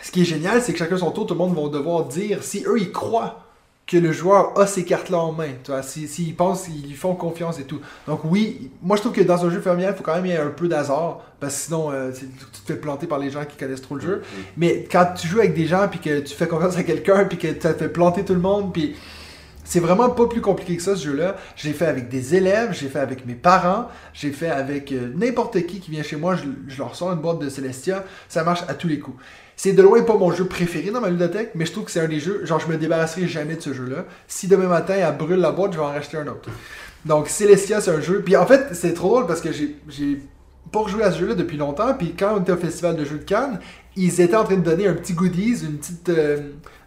[0.04, 2.44] ce qui est génial, c'est que chacun son tour, tout le monde va devoir dire
[2.44, 3.40] si eux, ils croient
[3.88, 5.50] que le joueur a ces cartes-là en main.
[5.82, 7.80] S'ils s'ils pensent, ils lui font confiance et tout.
[8.06, 10.34] Donc oui, moi je trouve que dans un jeu familial, il faut quand même y
[10.34, 12.26] avoir un peu d'hasard, parce que sinon, euh, tu
[12.62, 14.22] te fais planter par les gens qui connaissent trop le jeu.
[14.58, 17.38] Mais quand tu joues avec des gens, puis que tu fais confiance à quelqu'un, puis
[17.38, 18.96] que tu as fait planter tout le monde, puis
[19.64, 21.38] c'est vraiment pas plus compliqué que ça, ce jeu-là.
[21.56, 25.66] J'ai fait avec des élèves, j'ai fait avec mes parents, j'ai fait avec euh, n'importe
[25.66, 28.64] qui qui vient chez moi, je, je leur sors une boîte de Celestia, ça marche
[28.68, 29.18] à tous les coups.
[29.64, 32.02] C'est de loin pas mon jeu préféré dans ma ludothèque, mais je trouve que c'est
[32.02, 34.04] un des jeux, genre je me débarrasserai jamais de ce jeu-là.
[34.28, 36.50] Si demain matin elle brûle la boîte, je vais en racheter un autre.
[37.06, 38.22] Donc Celestia, c'est un jeu.
[38.26, 40.20] Puis en fait, c'est trop drôle parce que j'ai
[40.70, 41.94] pas rejoué à ce jeu-là depuis longtemps.
[41.94, 43.62] Puis quand on était au festival de jeux de Cannes,
[43.96, 46.42] ils étaient en train de donner un petit goodies, une petite euh,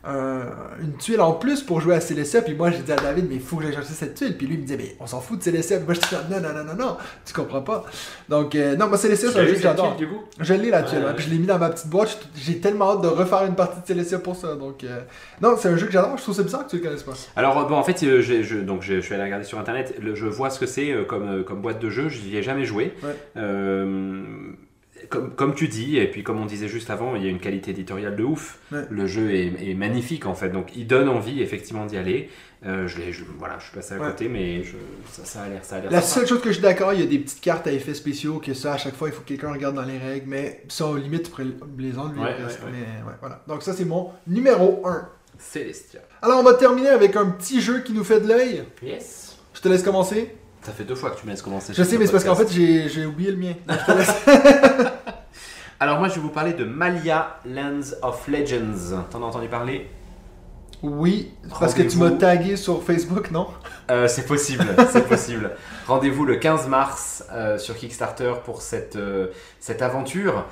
[0.06, 2.42] un- une tuile en plus pour jouer à Celestia.
[2.42, 4.36] Puis moi, j'ai dit à David, mais il faut que j'aille chercher cette tuile.
[4.36, 5.78] Puis lui, il me disait, mais on s'en fout de Celestia.
[5.78, 7.84] Puis moi, je dis, non, non, non, non, non, tu comprends pas.
[8.28, 9.96] Donc, euh, non, moi, Celestia, c'est un jeu que j'adore.
[10.40, 11.14] Je l'ai la tuile, Ouais, ouais.
[11.14, 12.18] puis je l'ai mis dans ma petite boîte.
[12.36, 14.54] J'ai tellement hâte de refaire une partie de Celestia pour ça.
[14.54, 15.00] Donc, euh,
[15.40, 16.16] non, c'est un jeu que j'adore.
[16.16, 17.12] Je trouve ça bizarre que tu le connaisses pas.
[17.36, 19.94] Alors euh, bon, en fait, euh, je, donc je, je suis allé regarder sur internet.
[20.00, 22.08] le- je vois ce que c'est euh, comme, euh, comme boîte de jeu.
[22.08, 22.94] Je n'y ai jamais joué.
[23.02, 23.16] Ouais.
[25.08, 27.38] Comme, comme tu dis, et puis comme on disait juste avant, il y a une
[27.40, 28.58] qualité éditoriale de ouf.
[28.72, 28.84] Ouais.
[28.90, 32.30] Le jeu est, est magnifique en fait, donc il donne envie effectivement d'y aller.
[32.64, 34.06] Euh, je, je- voilà, je suis passé à Ouais.
[34.08, 34.72] côté, mais je-
[35.12, 36.20] ça, ça a l'air ça a l'air La sympa.
[36.20, 38.38] seule chose que je suis d'accord, il y a des petites cartes à effets spéciaux
[38.38, 40.86] que ça, à chaque fois, il faut que quelqu'un regarde dans les règles, mais ça,
[40.86, 41.30] au limite,
[41.78, 42.20] les enlever.
[42.20, 42.34] Ouais.
[42.72, 42.86] Mais
[43.20, 43.42] voilà.
[43.46, 45.08] Donc ça, c'est mon numéro 1.
[45.38, 46.00] Célestia.
[46.22, 48.64] Alors, on va terminer avec un petit jeu qui nous fait de l'œil.
[48.82, 49.36] Yes.
[49.52, 50.34] Je te laisse commencer.
[50.62, 51.72] Ça fait deux fois que tu me laisses commencer.
[51.76, 53.52] Je sais, mais c'est parce qu'en fait, j'ai oublié le mien.
[53.68, 54.14] Je te laisse.
[55.78, 59.04] Alors moi je vais vous parler de Malia Lands of Legends.
[59.10, 59.90] T'en as entendu parler?
[60.82, 63.48] Oui, parce que tu m'as tagué sur Facebook, non?
[63.90, 65.50] Euh, c'est possible, c'est possible.
[65.86, 70.44] Rendez-vous le 15 mars euh, sur Kickstarter pour cette, euh, cette aventure.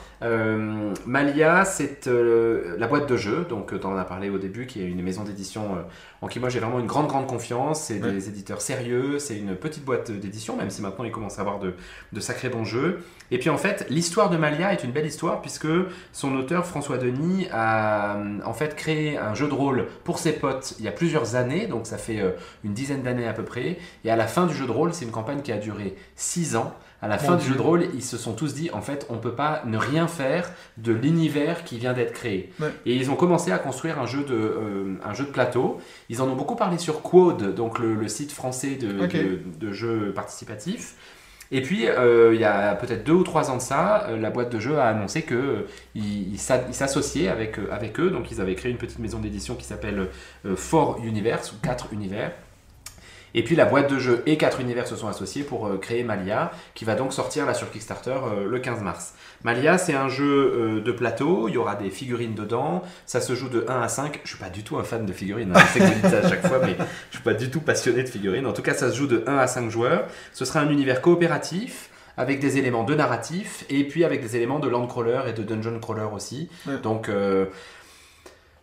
[1.06, 4.86] Malia, c'est la boîte de jeu, donc tu en as parlé au début, qui est
[4.86, 5.76] une maison d'édition
[6.22, 7.82] en qui moi j'ai vraiment une grande grande confiance.
[7.82, 8.10] C'est Ouais.
[8.12, 11.58] des éditeurs sérieux, c'est une petite boîte d'édition, même si maintenant ils commencent à avoir
[11.58, 11.74] de,
[12.12, 13.04] de sacrés bons jeux.
[13.30, 15.68] Et puis en fait, l'histoire de Malia est une belle histoire puisque
[16.12, 20.74] son auteur François Denis a en fait créé un jeu de rôle pour ses potes
[20.78, 22.30] il y a plusieurs années, donc ça fait euh,
[22.64, 23.78] une dizaine d'années à peu près.
[24.04, 26.56] Et à la fin du jeu de rôle, c'est une campagne qui a duré 6
[26.56, 26.74] ans.
[27.02, 29.06] À la Mon fin du jeu de rôle, ils se sont tous dit en fait,
[29.10, 32.50] on peut pas ne rien faire de l'univers qui vient d'être créé.
[32.60, 32.72] Ouais.
[32.86, 35.80] Et ils ont commencé à construire un jeu de euh, un jeu de plateau.
[36.08, 39.72] Ils en ont beaucoup parlé sur Quad, donc le, le site français de, de, de
[39.72, 40.94] jeux participatifs.
[41.50, 44.30] Et puis, euh, il y a peut-être deux ou trois ans de ça, euh, la
[44.30, 45.66] boîte de jeux a annoncé que
[45.96, 48.10] euh, s'associaient avec, eux.
[48.10, 50.08] Donc, ils avaient créé une petite maison d'édition qui s'appelle
[50.56, 52.32] Four Universe ou 4 univers.
[53.36, 56.52] Et puis la boîte de jeu et 4 univers se sont associés pour créer Malia,
[56.74, 58.16] qui va donc sortir là sur Kickstarter
[58.48, 59.14] le 15 mars.
[59.44, 63.34] Malia, c'est un jeu euh, de plateau, il y aura des figurines dedans, ça se
[63.34, 64.20] joue de 1 à 5.
[64.24, 65.60] Je suis pas du tout un fan de figurines, hein.
[65.74, 66.76] je sais que ça à chaque fois, mais
[67.10, 68.46] je suis pas du tout passionné de figurines.
[68.46, 70.06] En tout cas, ça se joue de 1 à 5 joueurs.
[70.32, 74.60] Ce sera un univers coopératif avec des éléments de narratif et puis avec des éléments
[74.60, 76.48] de land crawler et de dungeon crawler aussi.
[76.66, 76.78] Ouais.
[76.78, 77.46] Donc euh,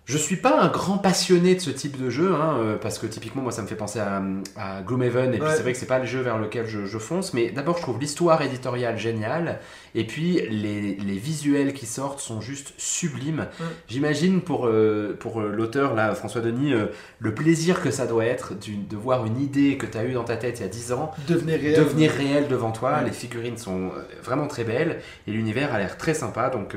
[0.06, 3.06] je suis pas un grand passionné de ce type de jeu, hein, euh, parce que
[3.06, 4.22] typiquement moi ça me fait penser à,
[4.58, 5.54] à Gloomhaven, et puis Ouais.
[5.56, 7.84] c'est vrai que c'est pas le jeu vers lequel je, je fonce, mais d'abord je
[7.84, 9.60] trouve l'histoire éditoriale géniale,
[9.96, 13.48] et puis les, les visuels qui sortent sont juste sublimes.
[13.88, 16.88] J'imagine pour, euh, pour euh, l'auteur, là, François Denis, euh,
[17.20, 20.24] le plaisir que ça doit être de voir une idée que tu as eue dans
[20.26, 21.78] ta tête il y a 10 ans Devenir réel.
[21.80, 23.02] devenir réel devant toi.
[23.04, 23.92] Les figurines sont
[24.24, 26.50] vraiment très belles et l'univers a l'air très sympa.
[26.50, 26.76] Donc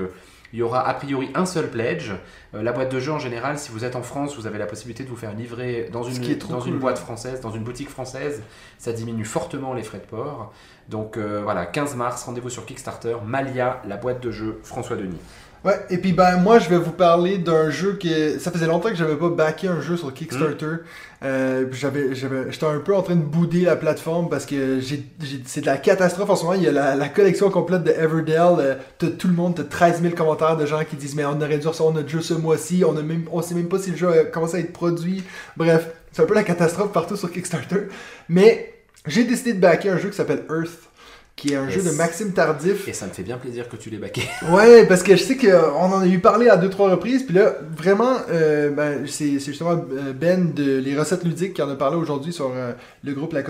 [0.54, 2.12] il y aura a priori un seul pledge.
[2.54, 4.66] Euh, la boîte de jeu en général, si vous êtes en France, vous avez la
[4.66, 6.68] possibilité de vous faire livrer dans cool.
[6.68, 8.40] une boîte française, dans une boutique française.
[8.78, 10.52] Ça diminue fortement les frais de port.
[10.88, 13.16] Donc euh, voilà, 15 mars, rendez-vous sur Kickstarter.
[13.26, 15.18] Malia, la boîte de jeu François Denis.
[15.64, 18.90] Ouais, et puis ben moi je vais vous parler d'un jeu qui ça faisait longtemps
[18.90, 20.66] que j'avais pas backé un jeu sur Kickstarter.
[20.66, 20.78] Hmm.
[21.22, 25.06] Euh, j'avais j'avais j'étais un peu en train de bouder la plateforme parce que j'ai
[25.22, 27.82] j'ai- c'est de la catastrophe en ce moment, il y a la, la collection complète
[27.82, 31.14] de Everdell, euh, t'as tout le monde, t'as 13 000 commentaires de gens qui disent
[31.14, 33.68] mais on aurait dû recevoir notre jeu ce mois-ci, on a même on sait même
[33.68, 35.24] pas si le jeu a commencé à être produit.
[35.56, 37.88] Bref, c'est un peu la catastrophe partout sur Kickstarter,
[38.28, 38.74] mais
[39.06, 40.90] j'ai décidé de backer un jeu qui s'appelle Earth
[41.36, 41.74] qui est un Yes.
[41.74, 42.86] jeu de Maxime Tardif.
[42.86, 44.22] Et ça me fait bien plaisir que tu l'aies baqué.
[44.50, 47.34] Ouais, parce que je sais qu'on en a eu parlé à deux trois reprises, puis
[47.34, 51.74] là, vraiment, euh, ben, c'est justement euh, Ben de Les Recettes Ludiques qui en a
[51.74, 52.72] parlé aujourd'hui sur euh,
[53.02, 53.42] le groupe La,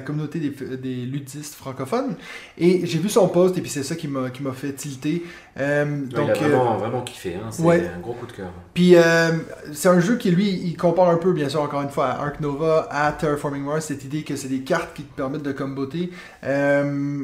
[0.00, 2.14] Communauté des, des ludistes francophones.
[2.58, 5.24] Et j'ai vu son post, et puis c'est ça qui m'a fait tilter.
[5.58, 7.34] Euh, donc, il a euh, vraiment, vraiment kiffé.
[7.34, 7.48] Hein.
[7.50, 7.90] C'est ouais.
[7.94, 8.50] un gros coup de cœur.
[8.74, 9.30] puis euh,
[9.72, 12.22] c'est un jeu qui, lui, il compare un peu, bien sûr, encore une fois, à
[12.22, 15.52] Ark Nova, à Terraforming Mars, cette idée que c'est des cartes qui te permettent de
[15.52, 16.10] comboter.
[16.44, 17.15] Euh,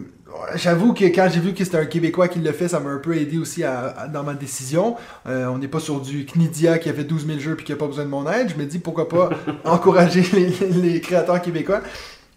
[0.57, 2.97] J'avoue que quand j'ai vu que c'était un Québécois qui le fait, ça m'a un
[2.99, 4.97] peu aidé aussi à- à- dans ma décision.
[5.27, 7.73] Euh, on n'est pas sur du Knidia qui a fait 12 000 jeux puis qui
[7.73, 8.49] a pas besoin de mon aide.
[8.49, 9.29] Je me dis pourquoi pas
[9.65, 11.81] encourager les, les créateurs québécois.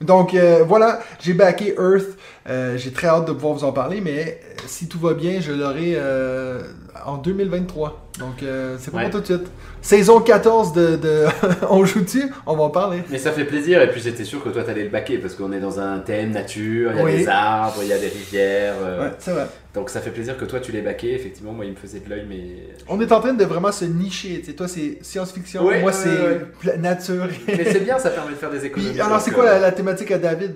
[0.02, 2.18] Donc euh, voilà, j'ai backé Earth.
[2.48, 5.40] Euh, j'ai très hâte de pouvoir vous en parler, mais euh, si tout va bien,
[5.42, 6.62] je l'aurai euh,
[7.06, 8.10] en 2023.
[8.20, 9.04] Donc euh, c'est pas Ouais.
[9.10, 9.48] pour tout de suite.
[9.82, 11.26] Saison 14 de, de
[11.70, 13.02] On joue-tu On va en parler.
[13.10, 15.52] Mais ça fait plaisir, et puis j'étais sûr que toi t'allais le baquer, parce qu'on
[15.54, 17.18] est dans un thème nature, il y a Oui.
[17.18, 18.76] des arbres, il y a des rivières.
[18.82, 19.48] Ouais, c'est vrai.
[19.76, 22.10] Donc ça fait plaisir que toi tu l'aies baqué, effectivement, moi il me faisait de
[22.10, 22.74] l'œil, mais.
[22.88, 24.40] On est en train de vraiment se nicher.
[24.40, 25.66] Tu sais, toi, c'est science-fiction.
[25.66, 26.78] Ouais, moi, ouais, c'est ouais.
[26.78, 27.28] nature.
[27.46, 28.92] mais c'est bien, ça permet de faire des économies.
[28.94, 30.56] Puis, alors, c'est quoi euh, la, la thématique à David?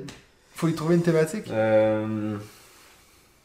[0.55, 1.49] Faut y trouver une thématique?
[1.51, 2.35] Euh...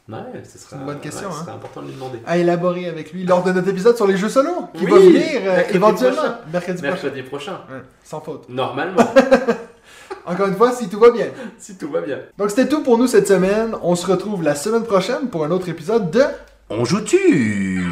[0.09, 1.41] Ouais, ce sera, C'est une bonne question, ouais, hein.
[1.45, 2.19] serait important de lui demander.
[2.27, 4.99] à élaborer avec lui lors de notre épisode sur les jeux solo qui Oui, va
[4.99, 6.23] venir euh, éventuellement
[6.53, 6.93] mercredi prochain.
[6.93, 7.61] Mercredi prochain.
[8.05, 8.49] Sans faute.
[8.51, 9.03] Normalement,
[10.27, 11.27] Encore une fois, si tout va bien.
[11.59, 12.19] si tout va bien.
[12.39, 13.75] Donc c'était tout pour nous cette semaine.
[13.83, 16.23] On se retrouve la semaine prochaine pour un autre épisode de
[16.71, 17.91] On joue-tu?